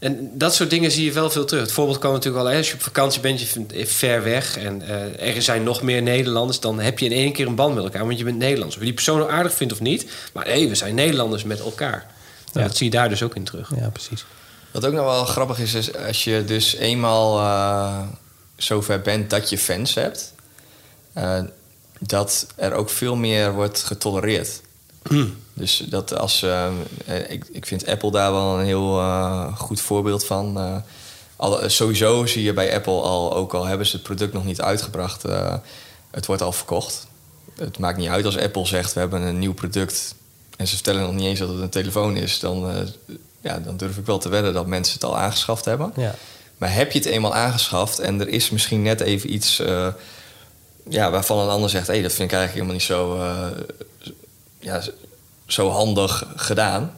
En 0.00 0.30
dat 0.38 0.54
soort 0.54 0.70
dingen 0.70 0.90
zie 0.90 1.04
je 1.04 1.12
wel 1.12 1.30
veel 1.30 1.44
terug. 1.44 1.62
Het 1.62 1.72
voorbeeld 1.72 1.98
kan 1.98 2.12
natuurlijk 2.12 2.44
al, 2.46 2.52
als 2.56 2.68
je 2.68 2.74
op 2.74 2.82
vakantie 2.82 3.20
bent, 3.20 3.40
je 3.40 3.46
vindt 3.46 3.72
ver 3.76 4.22
weg 4.22 4.56
en 4.56 4.82
uh, 4.82 5.36
er 5.36 5.42
zijn 5.42 5.62
nog 5.62 5.82
meer 5.82 6.02
Nederlanders, 6.02 6.60
dan 6.60 6.80
heb 6.80 6.98
je 6.98 7.06
in 7.06 7.12
één 7.12 7.32
keer 7.32 7.46
een 7.46 7.54
band 7.54 7.74
met 7.74 7.84
elkaar, 7.84 8.06
want 8.06 8.18
je 8.18 8.24
bent 8.24 8.38
Nederlands. 8.38 8.74
Of 8.74 8.80
je 8.80 8.86
die 8.86 8.94
persoon 8.94 9.18
nou 9.18 9.30
aardig 9.30 9.54
vindt 9.54 9.72
of 9.72 9.80
niet, 9.80 10.10
maar 10.32 10.44
hé, 10.44 10.58
hey, 10.58 10.68
we 10.68 10.74
zijn 10.74 10.94
Nederlanders 10.94 11.44
met 11.44 11.60
elkaar. 11.60 12.06
Ja. 12.52 12.62
Dat 12.62 12.76
zie 12.76 12.84
je 12.84 12.92
daar 12.92 13.08
dus 13.08 13.22
ook 13.22 13.34
in 13.34 13.44
terug. 13.44 13.72
Ja, 13.76 13.88
precies. 13.88 14.24
Wat 14.70 14.84
ook 14.84 14.92
nog 14.92 15.04
wel 15.04 15.24
grappig 15.24 15.58
is, 15.58 15.74
is 15.74 15.96
als 15.96 16.24
je 16.24 16.44
dus 16.44 16.74
eenmaal 16.74 17.38
uh, 17.38 17.98
zover 18.56 19.00
bent 19.00 19.30
dat 19.30 19.50
je 19.50 19.58
fans 19.58 19.94
hebt, 19.94 20.34
uh, 21.16 21.40
dat 21.98 22.46
er 22.56 22.72
ook 22.72 22.90
veel 22.90 23.16
meer 23.16 23.52
wordt 23.52 23.82
getolereerd. 23.82 24.60
Mm. 25.08 25.36
Dus 25.52 25.76
dat 25.88 26.18
als. 26.18 26.42
Uh, 26.42 26.68
ik, 27.28 27.44
ik 27.52 27.66
vind 27.66 27.86
Apple 27.86 28.10
daar 28.10 28.32
wel 28.32 28.58
een 28.58 28.64
heel 28.64 29.02
goed 29.56 29.80
voorbeeld 29.80 30.24
van. 30.24 30.82
al, 31.36 31.70
sowieso 31.70 32.26
zie 32.26 32.42
je 32.42 32.52
bij 32.52 32.74
Apple 32.74 33.00
al, 33.00 33.34
ook 33.34 33.54
al 33.54 33.64
hebben 33.64 33.86
ze 33.86 33.96
het 33.96 34.04
product 34.04 34.32
nog 34.32 34.44
niet 34.44 34.60
uitgebracht, 34.60 35.22
het 36.10 36.26
wordt 36.26 36.42
al 36.42 36.52
verkocht. 36.52 37.06
Het 37.58 37.78
maakt 37.78 37.98
niet 37.98 38.08
uit 38.08 38.24
als 38.24 38.38
Apple 38.38 38.66
zegt 38.66 38.92
we 38.92 39.00
hebben 39.00 39.22
een 39.22 39.38
nieuw 39.38 39.54
product 39.54 40.14
en 40.56 40.66
ze 40.66 40.74
vertellen 40.74 41.02
nog 41.02 41.12
niet 41.12 41.24
eens 41.24 41.38
dat 41.38 41.48
het 41.48 41.60
een 41.60 41.68
telefoon 41.68 42.16
is, 42.16 42.38
dan, 42.38 42.88
ja, 43.40 43.58
dan 43.58 43.76
durf 43.76 43.96
ik 43.96 44.06
wel 44.06 44.18
te 44.18 44.28
wedden 44.28 44.52
dat 44.52 44.66
mensen 44.66 44.94
het 44.94 45.04
al 45.04 45.18
aangeschaft 45.18 45.64
hebben. 45.64 45.92
Ja. 45.96 46.14
Maar 46.58 46.74
heb 46.74 46.92
je 46.92 46.98
het 46.98 47.08
eenmaal 47.08 47.34
aangeschaft 47.34 47.98
en 47.98 48.20
er 48.20 48.28
is 48.28 48.50
misschien 48.50 48.82
net 48.82 49.00
even 49.00 49.32
iets 49.32 49.62
ja, 50.88 51.10
waarvan 51.10 51.38
een 51.38 51.48
ander 51.48 51.70
zegt: 51.70 51.86
hé, 51.86 51.92
hey, 51.92 52.02
dat 52.02 52.12
vind 52.12 52.30
ik 52.30 52.36
eigenlijk 52.36 52.52
helemaal 52.52 52.74
niet 52.74 52.82
zo, 52.82 53.18
ja, 54.60 54.82
zo 55.46 55.68
handig 55.68 56.24
gedaan. 56.36 56.92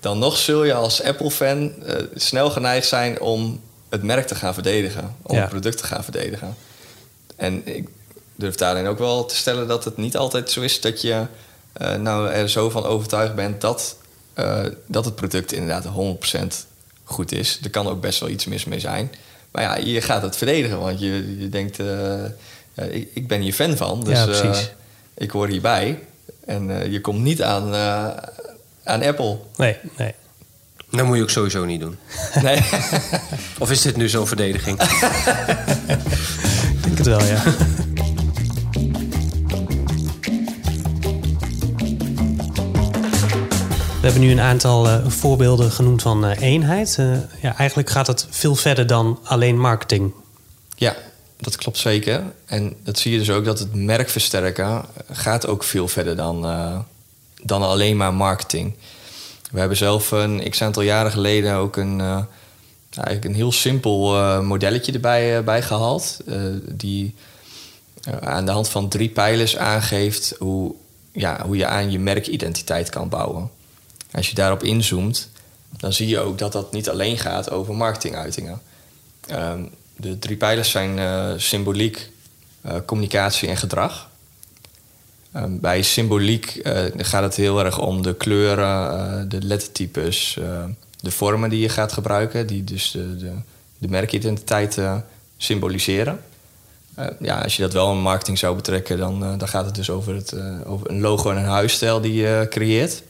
Dan 0.00 0.18
nog 0.18 0.36
zul 0.36 0.64
je 0.64 0.74
als 0.74 1.02
Apple-fan 1.02 1.72
snel 2.14 2.50
geneigd 2.50 2.86
zijn 2.86 3.20
om 3.20 3.60
het 3.88 4.02
merk 4.02 4.26
te 4.26 4.34
gaan 4.34 4.54
verdedigen, 4.54 5.16
om 5.22 5.36
het 5.36 5.48
product 5.48 5.78
te 5.78 5.84
gaan 5.84 6.04
verdedigen. 6.04 6.56
En 7.36 7.66
ik 7.76 7.88
durf 8.36 8.54
daarin 8.54 8.86
ook 8.86 8.98
wel 8.98 9.24
te 9.24 9.36
stellen 9.36 9.68
dat 9.68 9.84
het 9.84 9.96
niet 9.96 10.16
altijd 10.16 10.50
zo 10.50 10.60
is 10.60 10.80
dat 10.80 11.00
je 11.00 11.26
uh, 11.82 11.94
nou 11.94 12.30
er 12.30 12.48
zo 12.48 12.70
van 12.70 12.84
overtuigd 12.84 13.34
bent 13.34 13.60
dat, 13.60 13.96
uh, 14.38 14.60
dat 14.86 15.04
het 15.04 15.14
product 15.14 15.52
inderdaad 15.52 15.84
100% 15.84 16.46
goed 17.04 17.32
is. 17.32 17.58
Er 17.62 17.70
kan 17.70 17.88
ook 17.88 18.00
best 18.00 18.20
wel 18.20 18.28
iets 18.28 18.44
mis 18.44 18.64
mee 18.64 18.80
zijn. 18.80 19.12
Maar 19.50 19.62
ja, 19.62 19.76
je 19.76 20.00
gaat 20.00 20.22
het 20.22 20.36
verdedigen, 20.36 20.80
want 20.80 21.00
je, 21.00 21.38
je 21.38 21.48
denkt, 21.48 21.78
uh, 21.78 21.86
ja, 22.74 22.82
ik, 22.82 23.08
ik, 23.14 23.28
ben 23.28 23.40
hier 23.40 23.52
fan 23.52 23.76
van, 23.76 24.04
dus 24.04 24.40
ja, 24.40 24.54
ik 25.14 25.30
hoor 25.30 25.48
hierbij. 25.48 25.98
En 26.46 26.90
je 26.90 27.00
komt 27.00 27.22
niet 27.22 27.42
aan, 27.42 27.74
aan 28.84 29.02
Apple. 29.02 29.38
Nee, 29.56 29.76
nee. 29.96 30.14
Dat 30.90 31.06
moet 31.06 31.16
je 31.16 31.22
ook 31.22 31.30
sowieso 31.30 31.64
niet 31.64 31.80
doen. 31.80 31.98
Nee. 32.42 32.58
of 33.58 33.70
is 33.70 33.82
dit 33.82 33.96
nu 33.96 34.08
zo'n 34.08 34.26
verdediging? 34.26 34.82
ik 36.74 36.82
denk 36.82 36.98
het 36.98 37.06
wel, 37.06 37.24
ja. 37.24 37.42
We 44.04 44.10
hebben 44.10 44.28
nu 44.28 44.30
een 44.32 44.40
aantal 44.40 44.86
uh, 44.86 45.06
voorbeelden 45.06 45.70
genoemd 45.70 46.02
van 46.02 46.24
uh, 46.24 46.40
eenheid. 46.40 46.96
Uh, 47.00 47.16
ja, 47.40 47.56
eigenlijk 47.56 47.90
gaat 47.90 48.06
het 48.06 48.26
veel 48.30 48.54
verder 48.54 48.86
dan 48.86 49.18
alleen 49.22 49.58
marketing. 49.58 50.12
Ja, 50.74 50.96
dat 51.36 51.56
klopt 51.56 51.78
zeker. 51.78 52.22
En 52.46 52.76
dat 52.82 52.98
zie 52.98 53.12
je 53.12 53.18
dus 53.18 53.30
ook 53.30 53.44
dat 53.44 53.58
het 53.58 53.74
merk 53.74 54.08
versterken 54.08 54.84
gaat 55.12 55.46
ook 55.46 55.64
veel 55.64 55.88
verder 55.88 56.16
dan, 56.16 56.42
dan 57.42 57.62
alleen 57.62 57.96
maar 57.96 58.14
marketing. 58.14 58.74
We 59.50 59.58
hebben 59.58 59.76
zelf 59.76 60.10
een 60.10 60.50
x 60.50 60.62
aantal 60.62 60.82
jaren 60.82 61.10
geleden 61.12 61.54
ook 61.54 61.76
een, 61.76 62.00
eigenlijk 62.94 63.24
een 63.24 63.34
heel 63.34 63.52
simpel 63.52 64.12
modelletje 64.42 64.92
erbij 64.92 65.44
bij 65.44 65.62
gehaald. 65.62 66.20
die 66.68 67.14
aan 68.20 68.44
de 68.44 68.50
hand 68.50 68.68
van 68.68 68.88
drie 68.88 69.08
pijlers 69.08 69.56
aangeeft 69.56 70.34
hoe, 70.38 70.74
ja, 71.12 71.44
hoe 71.44 71.56
je 71.56 71.66
aan 71.66 71.90
je 71.90 71.98
merkidentiteit 71.98 72.90
kan 72.90 73.08
bouwen. 73.08 73.50
Als 74.12 74.28
je 74.28 74.34
daarop 74.34 74.62
inzoomt, 74.62 75.28
dan 75.70 75.92
zie 75.92 76.08
je 76.08 76.20
ook 76.20 76.38
dat 76.38 76.52
dat 76.52 76.72
niet 76.72 76.88
alleen 76.88 77.18
gaat 77.18 77.50
over 77.50 77.74
marketinguitingen. 77.74 78.60
Ehm, 79.26 79.64
de 79.96 80.18
drie 80.18 80.36
pijlers 80.36 80.70
zijn 80.70 80.98
uh, 80.98 81.32
symboliek, 81.36 82.10
uh, 82.66 82.74
communicatie 82.86 83.48
en 83.48 83.56
gedrag. 83.56 84.10
Um, 85.36 85.60
bij 85.60 85.82
symboliek 85.82 86.60
uh, 86.62 86.84
gaat 86.96 87.22
het 87.22 87.36
heel 87.36 87.64
erg 87.64 87.78
om 87.78 88.02
de 88.02 88.14
kleuren, 88.14 89.28
de 89.28 89.42
lettertypes, 89.42 90.38
de 91.00 91.10
vormen 91.10 91.50
die 91.50 91.60
je 91.60 91.68
gaat 91.68 91.92
gebruiken, 91.92 92.46
die 92.46 92.64
dus 92.64 92.90
de, 92.90 93.16
de, 93.16 93.32
de 93.78 93.88
merkidentiteit 93.88 94.78
symboliseren. 95.36 96.20
ja, 97.20 97.40
als 97.40 97.56
je 97.56 97.62
dat 97.62 97.72
wel 97.72 97.92
in 97.92 97.98
marketing 97.98 98.38
zou 98.38 98.56
betrekken, 98.56 98.98
dan, 98.98 99.38
dan 99.38 99.48
gaat 99.48 99.64
het 99.64 99.74
dus 99.74 99.90
over, 99.90 100.14
het, 100.14 100.34
over 100.64 100.90
een 100.90 101.00
logo 101.00 101.30
en 101.30 101.36
een 101.36 101.44
huisstijl 101.44 102.00
die 102.00 102.14
je 102.14 102.46
creëert. 102.50 103.02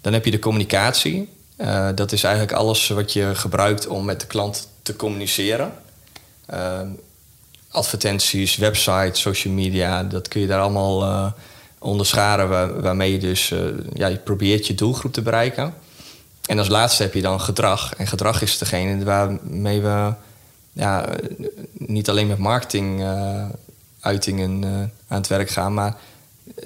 Dan 0.00 0.12
heb 0.12 0.24
je 0.24 0.30
de 0.30 0.38
communicatie. 0.38 1.28
Dat 1.94 2.12
is 2.12 2.24
eigenlijk 2.24 2.56
alles 2.56 2.88
wat 2.88 3.12
je 3.12 3.34
gebruikt 3.34 3.86
om 3.86 4.04
met 4.04 4.20
de 4.20 4.26
klant 4.26 4.68
te 4.84 4.96
communiceren. 4.96 5.72
Uh, 6.50 6.80
advertenties, 7.70 8.56
websites, 8.56 9.20
social 9.20 9.54
media, 9.54 10.02
dat 10.02 10.28
kun 10.28 10.40
je 10.40 10.46
daar 10.46 10.60
allemaal 10.60 11.02
uh, 11.02 11.32
onderscharen 11.78 12.48
waar, 12.48 12.80
waarmee 12.80 13.12
je 13.12 13.18
dus 13.18 13.54
ja, 13.92 14.06
je 14.06 14.16
probeert 14.16 14.66
je 14.66 14.74
doelgroep 14.74 15.12
te 15.12 15.22
bereiken. 15.22 15.74
En 16.46 16.58
als 16.58 16.68
laatste 16.68 17.02
heb 17.02 17.14
je 17.14 17.22
dan 17.22 17.40
gedrag. 17.40 17.94
En 17.94 18.06
gedrag 18.06 18.42
is 18.42 18.58
degene 18.58 19.04
waarmee 19.04 19.80
we 19.80 20.12
ja, 20.72 21.06
niet 21.72 22.08
alleen 22.08 22.26
met 22.26 22.38
marketing 22.38 23.04
uitingen 24.00 24.64
aan 25.08 25.18
het 25.18 25.28
werk 25.28 25.50
gaan, 25.50 25.74
maar 25.74 25.96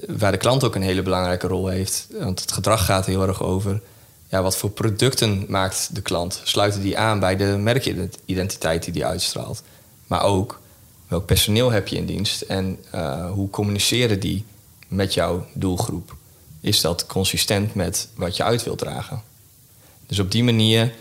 waar 0.07 0.33
de 0.33 0.39
klant 0.39 0.65
ook 0.65 0.75
een 0.75 0.83
hele 0.83 1.03
belangrijke 1.03 1.47
rol 1.47 1.69
heeft. 1.69 2.07
Want 2.19 2.41
het 2.41 2.53
gedrag 2.53 2.85
gaat 2.85 3.07
heel 3.07 3.27
erg 3.27 3.43
over 3.43 3.81
ja, 4.29 4.43
wat 4.43 4.57
voor 4.57 4.71
producten 4.71 5.45
maakt 5.49 5.95
de 5.95 6.03
klant. 6.03 6.41
Sluiten 6.45 6.81
die 6.81 6.99
aan 6.99 7.21
bij 7.21 7.37
de 7.37 7.45
merkidentiteit 7.45 8.85
die 8.85 8.93
die 8.93 9.07
uitstraalt. 9.07 9.63
Maar 10.07 10.23
ook 10.23 10.61
welk 11.09 11.27
personeel 11.27 11.71
heb 11.71 11.89
je 11.89 11.97
in 11.97 12.07
dienst 12.07 12.41
en 12.41 12.79
uh, 12.95 13.31
hoe 13.31 13.51
communiceren 13.51 14.21
die 14.21 14.45
met 14.89 15.15
jouw 15.15 15.47
doelgroep? 15.53 16.17
Is 16.61 16.81
dat 16.81 17.07
consistent 17.07 17.75
met 17.75 18.09
wat 18.15 18.37
je 18.37 18.43
uit 18.43 18.65
wilt 18.65 18.79
dragen? 18.79 19.23
Dus 20.07 20.19
op 20.19 20.31
die 20.31 20.45
manier 20.45 20.93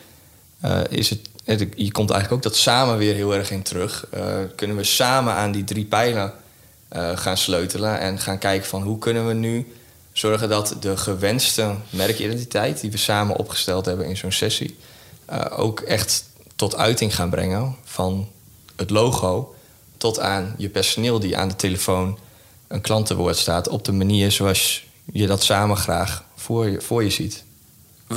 uh, 0.66 0.82
is 0.90 1.10
het. 1.10 1.20
Je 1.76 1.92
komt 1.92 2.10
eigenlijk 2.10 2.32
ook 2.32 2.52
dat 2.52 2.56
samen 2.56 2.98
weer 2.98 3.14
heel 3.14 3.34
erg 3.34 3.52
in 3.52 3.62
terug. 3.62 4.08
Uh, 4.14 4.38
kunnen 4.56 4.76
we 4.78 4.84
samen 4.84 5.34
aan 5.34 5.52
die 5.52 5.64
drie 5.64 5.86
pijlen 5.86 6.34
gaan 7.16 7.38
sleutelen 7.38 8.00
en 8.00 8.20
gaan 8.20 8.38
kijken 8.38 8.68
van 8.68 8.82
hoe 8.82 8.98
kunnen 8.98 9.28
we 9.28 9.34
nu 9.34 9.68
zorgen 10.18 10.50
dat 10.50 10.76
de 10.80 10.98
gewenste 10.98 11.76
merkidentiteit 11.90 12.82
die 12.82 12.92
we 12.92 12.98
samen 12.98 13.36
opgesteld 13.36 13.86
hebben 13.86 14.06
in 14.06 14.18
zo'n 14.18 14.32
sessie 14.32 14.78
uh, 15.32 15.46
ook 15.56 15.80
echt 15.80 16.26
tot 16.56 16.76
uiting 16.76 17.16
gaan 17.16 17.30
brengen 17.30 17.76
van 17.84 18.30
het 18.76 18.90
logo 18.90 19.56
tot 19.98 20.20
aan 20.20 20.56
je 20.58 20.70
personeel 20.70 21.20
die 21.20 21.38
aan 21.38 21.48
de 21.48 21.56
telefoon 21.56 22.18
een 22.68 22.82
klantenwoord 22.82 23.38
staat 23.38 23.68
op 23.68 23.86
de 23.86 23.92
manier 23.92 24.32
zoals 24.32 24.86
je 25.12 25.28
dat 25.28 25.44
samen 25.44 25.78
graag 25.78 26.24
voor 26.36 26.70
je, 26.70 26.82
voor 26.82 27.04
je 27.04 27.10
ziet. 27.10 27.44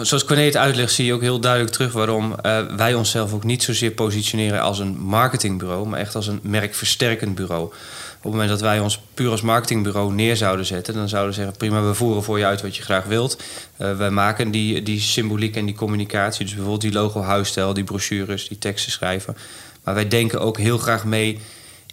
Zoals 0.01 0.25
Corné 0.25 0.59
uitlegt, 0.59 0.93
zie 0.93 1.07
je 1.07 1.13
ook 1.13 1.21
heel 1.21 1.41
duidelijk 1.41 1.73
terug 1.73 1.93
waarom 1.93 2.35
uh, 2.43 2.77
wij 2.77 2.95
onszelf 2.95 3.33
ook 3.33 3.45
niet 3.45 3.63
zozeer 3.63 3.91
positioneren 3.91 4.61
als 4.61 4.79
een 4.79 4.99
marketingbureau, 4.99 5.87
maar 5.87 6.01
echt 6.01 6.15
als 6.15 6.27
een 6.27 6.41
merkversterkend 6.43 7.35
bureau 7.35 7.73
op 8.21 8.27
het 8.27 8.33
moment 8.33 8.51
dat 8.51 8.61
wij 8.61 8.81
ons 8.81 9.01
puur 9.15 9.31
als 9.31 9.41
marketingbureau 9.41 10.13
neer 10.13 10.37
zouden 10.37 10.67
zetten, 10.67 10.95
dan 10.95 11.09
zouden 11.09 11.31
we 11.31 11.37
zeggen: 11.37 11.57
prima, 11.57 11.83
we 11.83 11.95
voeren 11.95 12.23
voor 12.23 12.39
je 12.39 12.45
uit 12.45 12.63
wat 12.63 12.77
je 12.77 12.83
graag 12.83 13.05
wilt. 13.05 13.43
Uh, 13.79 13.97
wij 13.97 14.11
maken 14.11 14.51
die, 14.51 14.83
die 14.83 15.01
symboliek 15.01 15.57
en 15.57 15.65
die 15.65 15.75
communicatie. 15.75 16.45
Dus 16.45 16.55
bijvoorbeeld 16.55 16.83
die 16.83 16.93
logo 16.93 17.23
huisstijl, 17.23 17.75
die 17.75 17.85
brochures, 17.85 18.49
die 18.49 18.59
teksten 18.59 18.93
schrijven. 18.93 19.37
Maar 19.85 19.95
wij 19.95 20.09
denken 20.09 20.41
ook 20.41 20.59
heel 20.59 20.79
graag 20.79 21.05
mee 21.05 21.39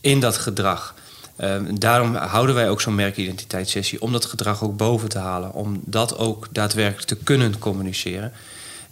in 0.01 0.19
dat 0.19 0.37
gedrag. 0.37 0.95
Uh, 1.39 1.55
daarom 1.73 2.15
houden 2.15 2.55
wij 2.55 2.69
ook 2.69 2.81
zo'n 2.81 2.95
merkidentiteitssessie 2.95 4.01
om 4.01 4.11
dat 4.11 4.25
gedrag 4.25 4.63
ook 4.63 4.77
boven 4.77 5.09
te 5.09 5.19
halen. 5.19 5.53
Om 5.53 5.81
dat 5.85 6.17
ook 6.17 6.47
daadwerkelijk 6.51 7.07
te 7.07 7.15
kunnen 7.15 7.59
communiceren. 7.59 8.33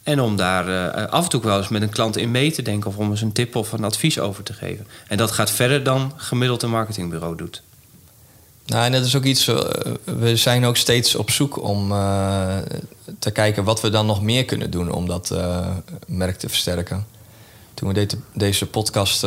En 0.05 0.21
om 0.21 0.35
daar 0.35 0.69
uh, 0.69 1.05
af 1.11 1.23
en 1.23 1.29
toe 1.29 1.41
wel 1.41 1.57
eens 1.57 1.67
met 1.67 1.81
een 1.81 1.89
klant 1.89 2.17
in 2.17 2.31
mee 2.31 2.51
te 2.51 2.61
denken 2.61 2.89
of 2.89 2.97
om 2.97 3.09
eens 3.09 3.21
een 3.21 3.31
tip 3.31 3.55
of 3.55 3.71
een 3.71 3.83
advies 3.83 4.19
over 4.19 4.43
te 4.43 4.53
geven. 4.53 4.87
En 5.07 5.17
dat 5.17 5.31
gaat 5.31 5.51
verder 5.51 5.83
dan 5.83 6.13
gemiddeld 6.15 6.63
een 6.63 6.69
marketingbureau 6.69 7.35
doet. 7.35 7.61
Nou, 8.65 8.85
en 8.85 8.91
dat 8.91 9.05
is 9.05 9.15
ook 9.15 9.23
iets, 9.23 9.47
uh, 9.47 9.59
we 10.03 10.35
zijn 10.35 10.65
ook 10.65 10.77
steeds 10.77 11.15
op 11.15 11.29
zoek 11.29 11.63
om 11.63 11.87
te 13.19 13.31
kijken 13.33 13.63
wat 13.63 13.81
we 13.81 13.89
dan 13.89 14.05
nog 14.05 14.21
meer 14.21 14.45
kunnen 14.45 14.71
doen 14.71 14.91
om 14.91 15.07
dat 15.07 15.35
merk 16.07 16.37
te 16.37 16.49
versterken. 16.49 17.05
Toen 17.73 17.93
we 17.93 18.05
de 18.05 18.17
deze 18.33 18.65
podcast 18.65 19.21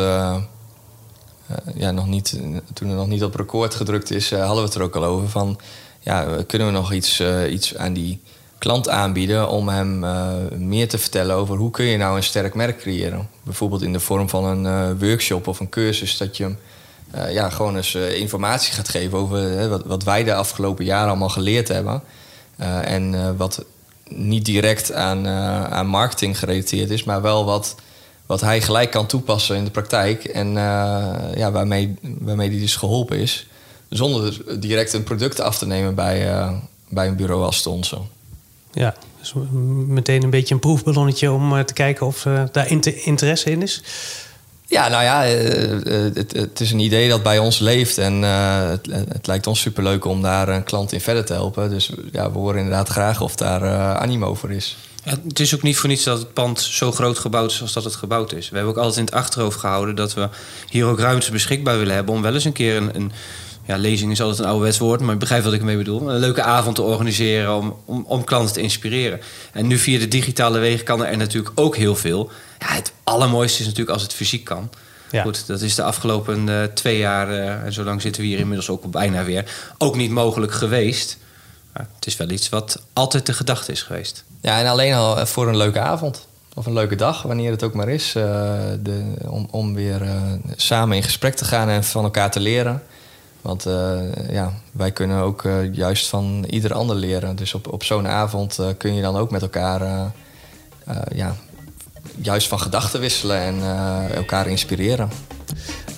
ja, 1.75 1.91
nog 1.91 2.07
niet, 2.07 2.41
toen 2.73 2.89
er 2.89 2.95
nog 2.95 3.07
niet 3.07 3.25
op 3.25 3.35
record 3.35 3.75
gedrukt 3.75 4.11
is, 4.11 4.31
hadden 4.31 4.57
we 4.57 4.63
het 4.63 4.75
er 4.75 4.83
ook 4.83 4.97
al 4.97 5.05
over 5.05 5.29
van 5.29 5.59
ja, 6.01 6.43
kunnen 6.47 6.67
we 6.67 6.73
nog 6.73 6.93
iets, 6.93 7.23
iets 7.51 7.77
aan 7.77 7.93
die 7.93 8.21
klant 8.59 8.89
aanbieden 8.89 9.49
om 9.49 9.69
hem 9.69 10.05
uh, 10.05 10.29
meer 10.57 10.89
te 10.89 10.99
vertellen 10.99 11.37
over 11.37 11.57
hoe 11.57 11.71
kun 11.71 11.85
je 11.85 11.97
nou 11.97 12.17
een 12.17 12.23
sterk 12.23 12.55
merk 12.55 12.79
creëren. 12.79 13.29
Bijvoorbeeld 13.43 13.83
in 13.83 13.93
de 13.93 14.01
vorm 14.01 14.29
van 14.29 14.45
een 14.45 14.65
uh, 14.65 15.09
workshop 15.09 15.47
of 15.47 15.61
een 15.61 15.69
cursus 15.69 16.17
dat 16.17 16.37
je 16.37 16.43
hem 16.43 16.59
uh, 17.15 17.33
ja, 17.33 17.51
gewoon 17.51 17.77
eens 17.77 17.95
informatie 17.95 18.73
gaat 18.73 18.89
geven 18.89 19.19
over 19.19 19.69
wat, 19.69 19.85
wat, 19.85 20.05
wij 20.05 20.25
de 20.25 20.35
afgelopen 20.35 20.85
jaren 20.85 21.09
allemaal 21.09 21.29
geleerd 21.29 21.69
hebben. 21.69 22.03
en 22.83 23.37
wat 23.37 23.65
niet 24.09 24.45
direct 24.45 24.93
aan, 24.93 25.29
aan 25.69 25.87
marketing 25.87 26.39
gerelateerd 26.39 26.91
is, 26.91 27.05
maar 27.05 27.23
wel 27.23 27.45
wat, 27.45 27.75
wat 28.27 28.41
hij 28.41 28.61
gelijk 28.61 28.91
kan 28.91 29.07
toepassen 29.07 29.57
in 29.57 29.65
de 29.65 29.71
praktijk. 29.71 30.25
En 30.25 30.53
ja, 31.37 31.51
waarmee, 31.53 31.95
waarmee 32.01 32.51
hij 32.51 32.59
dus 32.59 32.77
geholpen 32.77 33.19
is. 33.19 33.47
Zonder 33.89 34.61
direct 34.61 34.93
een 34.93 35.03
product 35.03 35.41
af 35.41 35.59
te 35.59 35.67
nemen 35.67 35.95
bij, 35.95 36.51
bij 36.89 37.07
een 37.07 37.17
bureau 37.17 37.45
als 37.45 37.57
het 37.57 37.67
onze. 37.67 37.99
Ja, 38.79 38.95
Dus 39.19 39.35
meteen 39.87 40.23
een 40.23 40.31
beetje 40.31 40.55
een 40.55 40.61
proefballonnetje 40.61 41.33
om 41.33 41.57
eh, 41.57 41.65
te 41.65 41.73
kijken 41.73 42.07
of 42.07 42.25
uh, 42.25 42.43
daar 42.53 42.71
interesse 43.05 43.51
in 43.51 43.63
is. 43.63 43.83
Ja, 44.67 44.89
nou 44.89 45.03
ja, 45.03 45.23
het, 46.15 46.33
het, 46.33 46.61
is 46.61 46.73
een 46.73 46.79
idee 46.79 47.09
dat 47.09 47.23
bij 47.23 47.39
ons 47.39 47.59
leeft. 47.59 47.99
En 47.99 48.23
het, 48.23 48.87
het, 48.87 49.27
lijkt 49.27 49.47
ons 49.47 49.61
superleuk 49.61 50.05
om 50.05 50.23
daar 50.23 50.49
een 50.49 50.65
klant 50.65 50.93
in 50.93 51.01
verder 51.01 51.25
te 51.25 51.33
helpen. 51.33 51.71
Dus 51.71 51.91
ja, 52.13 52.33
we 52.33 52.39
horen 52.39 52.59
inderdaad 52.59 52.89
graag 52.89 53.21
of 53.21 53.37
daar 53.37 53.63
animo 53.97 54.35
voor 54.35 54.53
is. 54.53 54.77
Ja, 55.05 55.15
het 55.29 55.41
is 55.41 55.55
ook 55.55 55.63
niet 55.63 55.77
voor 55.77 55.89
niets 55.89 56.05
dat 56.05 56.19
het 56.19 56.33
pand 56.33 56.61
zo 56.61 56.93
groot 56.93 57.19
gebouwd 57.19 57.51
is 57.51 57.63
als 57.63 57.73
dat 57.73 57.85
het 57.85 57.95
gebouwd 57.95 58.33
is. 58.33 58.49
We 58.49 58.57
hebben 58.57 58.75
ook 58.75 58.81
altijd 58.81 58.99
in 58.99 59.05
het 59.05 59.15
achterhoofd 59.15 59.59
gehouden 59.59 59.95
dat 59.95 60.15
we 60.15 60.29
hier 60.69 60.87
ook 60.87 60.99
ruimte 60.99 61.31
beschikbaar 61.31 61.79
willen 61.79 61.95
hebben 61.95 62.15
om 62.15 62.23
wel 62.23 62.35
eens 62.35 62.45
een 62.45 62.53
keer 62.53 62.77
een, 62.77 62.95
een 62.95 63.13
ja, 63.69 63.77
lezing 63.77 64.13
is 64.13 64.21
altijd 64.21 64.39
een 64.39 64.45
ouderwets 64.45 64.79
woord, 64.79 65.01
maar 65.01 65.13
ik 65.13 65.21
begrijp 65.21 65.45
wat 65.45 65.53
ik 65.53 65.59
ermee 65.59 65.77
bedoel. 65.77 66.11
Een 66.11 66.19
leuke 66.19 66.43
avond 66.43 66.75
te 66.75 66.83
organiseren 66.83 67.57
om, 67.57 67.77
om, 67.85 68.05
om 68.07 68.25
klanten 68.25 68.55
te 68.55 68.61
inspireren. 68.61 69.21
En 69.53 69.67
nu 69.67 69.79
via 69.79 69.99
de 69.99 70.09
digitale 70.09 70.59
wegen 70.59 70.85
kan 70.85 71.05
er 71.05 71.17
natuurlijk 71.17 71.53
ook 71.55 71.77
heel 71.77 71.97
veel. 71.97 72.31
Ja, 72.59 72.67
het 72.75 72.93
allermooiste 73.05 73.61
is 73.61 73.65
natuurlijk 73.65 73.93
als 73.93 74.03
het 74.03 74.13
fysiek 74.13 74.45
kan. 74.45 74.71
Ja. 75.11 75.23
Goed, 75.23 75.47
dat 75.47 75.61
is 75.61 75.75
de 75.75 75.83
afgelopen 75.83 76.49
uh, 76.49 76.63
twee 76.63 76.99
jaar, 76.99 77.31
uh, 77.31 77.65
en 77.65 77.73
zo 77.73 77.85
lang 77.85 78.03
zitten 78.03 78.23
we 78.23 78.29
hier 78.29 78.39
inmiddels 78.39 78.69
ook 78.69 78.91
bijna 78.91 79.25
weer, 79.25 79.45
ook 79.79 79.97
niet 79.97 80.11
mogelijk 80.11 80.53
geweest. 80.53 81.19
Maar 81.73 81.87
het 81.95 82.07
is 82.07 82.17
wel 82.17 82.31
iets 82.31 82.49
wat 82.49 82.83
altijd 82.93 83.27
de 83.27 83.33
gedachte 83.33 83.73
is 83.73 83.83
geweest. 83.83 84.25
Ja, 84.41 84.61
en 84.61 84.67
alleen 84.67 84.95
al 84.95 85.27
voor 85.27 85.49
een 85.49 85.57
leuke 85.57 85.81
avond. 85.81 86.27
Of 86.55 86.67
een 86.67 86.73
leuke 86.73 86.97
dag, 86.97 87.23
wanneer 87.23 87.51
het 87.51 87.63
ook 87.63 87.75
maar 87.75 87.89
is. 87.89 88.15
Uh, 88.17 88.23
de, 88.83 89.15
om, 89.27 89.49
om 89.51 89.75
weer 89.75 90.03
samen 90.57 90.97
in 90.97 91.03
gesprek 91.03 91.35
te 91.35 91.45
gaan 91.45 91.69
en 91.69 91.85
van 91.85 92.05
elkaar 92.05 92.31
te 92.31 92.41
leren. 92.41 92.83
Want 93.43 93.67
uh, 93.67 94.01
ja, 94.31 94.53
wij 94.73 94.93
kunnen 94.93 95.23
ook 95.23 95.43
uh, 95.43 95.75
juist 95.75 96.09
van 96.09 96.45
ieder 96.51 96.75
ander 96.75 96.97
leren. 96.97 97.37
Dus 97.37 97.55
op, 97.55 97.73
op 97.73 97.85
zo'n 97.85 98.09
avond 98.09 98.59
uh, 98.61 98.67
kun 98.79 98.95
je 98.95 99.03
dan 99.03 99.17
ook 99.17 99.31
met 99.31 99.43
elkaar 99.43 100.13
ja, 101.15 101.37
juist 102.17 102.49
van 102.49 102.61
gedachten 102.61 103.01
wisselen 103.01 103.41
en 103.41 103.61
elkaar 104.15 104.47
inspireren. 104.47 105.11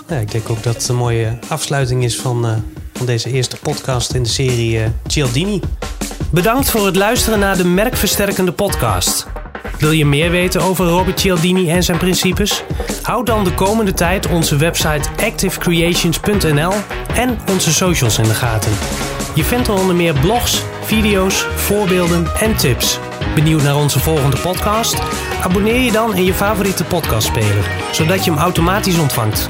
Ik 0.08 0.30
denk 0.30 0.50
ook 0.50 0.62
dat 0.62 0.74
het 0.74 0.88
een 0.88 0.96
mooie 0.96 1.38
afsluiting 1.48 2.04
is 2.04 2.20
van, 2.20 2.64
van 2.92 3.06
deze 3.06 3.30
eerste 3.30 3.56
podcast 3.56 4.14
in 4.14 4.22
de 4.22 4.28
serie 4.28 4.92
Cialdini. 5.06 5.60
Bedankt 6.32 6.70
voor 6.70 6.86
het 6.86 6.96
luisteren 6.96 7.38
naar 7.38 7.56
de 7.56 7.64
Merkversterkende 7.64 8.52
podcast. 8.52 9.26
Wil 9.80 9.90
je 9.90 10.06
meer 10.06 10.30
weten 10.30 10.62
over 10.62 10.86
Robert 10.86 11.20
Cialdini 11.20 11.70
en 11.70 11.82
zijn 11.82 11.98
principes? 11.98 12.62
Houd 13.02 13.26
dan 13.26 13.44
de 13.44 13.54
komende 13.54 13.92
tijd 13.92 14.26
onze 14.26 14.56
website 14.56 15.08
activecreations.nl 15.24 16.72
en 17.14 17.38
onze 17.50 17.72
socials 17.72 18.18
in 18.18 18.24
de 18.24 18.34
gaten. 18.34 18.72
Je 19.34 19.44
vindt 19.44 19.68
er 19.68 19.74
onder 19.74 19.94
meer 19.94 20.14
blogs, 20.14 20.62
video's, 20.82 21.46
voorbeelden 21.54 22.26
en 22.40 22.56
tips. 22.56 22.98
Benieuwd 23.34 23.62
naar 23.62 23.76
onze 23.76 24.00
volgende 24.00 24.36
podcast? 24.36 25.02
Abonneer 25.42 25.80
je 25.80 25.92
dan 25.92 26.16
in 26.16 26.24
je 26.24 26.34
favoriete 26.34 26.84
podcastspeler, 26.84 27.70
zodat 27.92 28.24
je 28.24 28.30
hem 28.30 28.40
automatisch 28.40 28.98
ontvangt. 28.98 29.48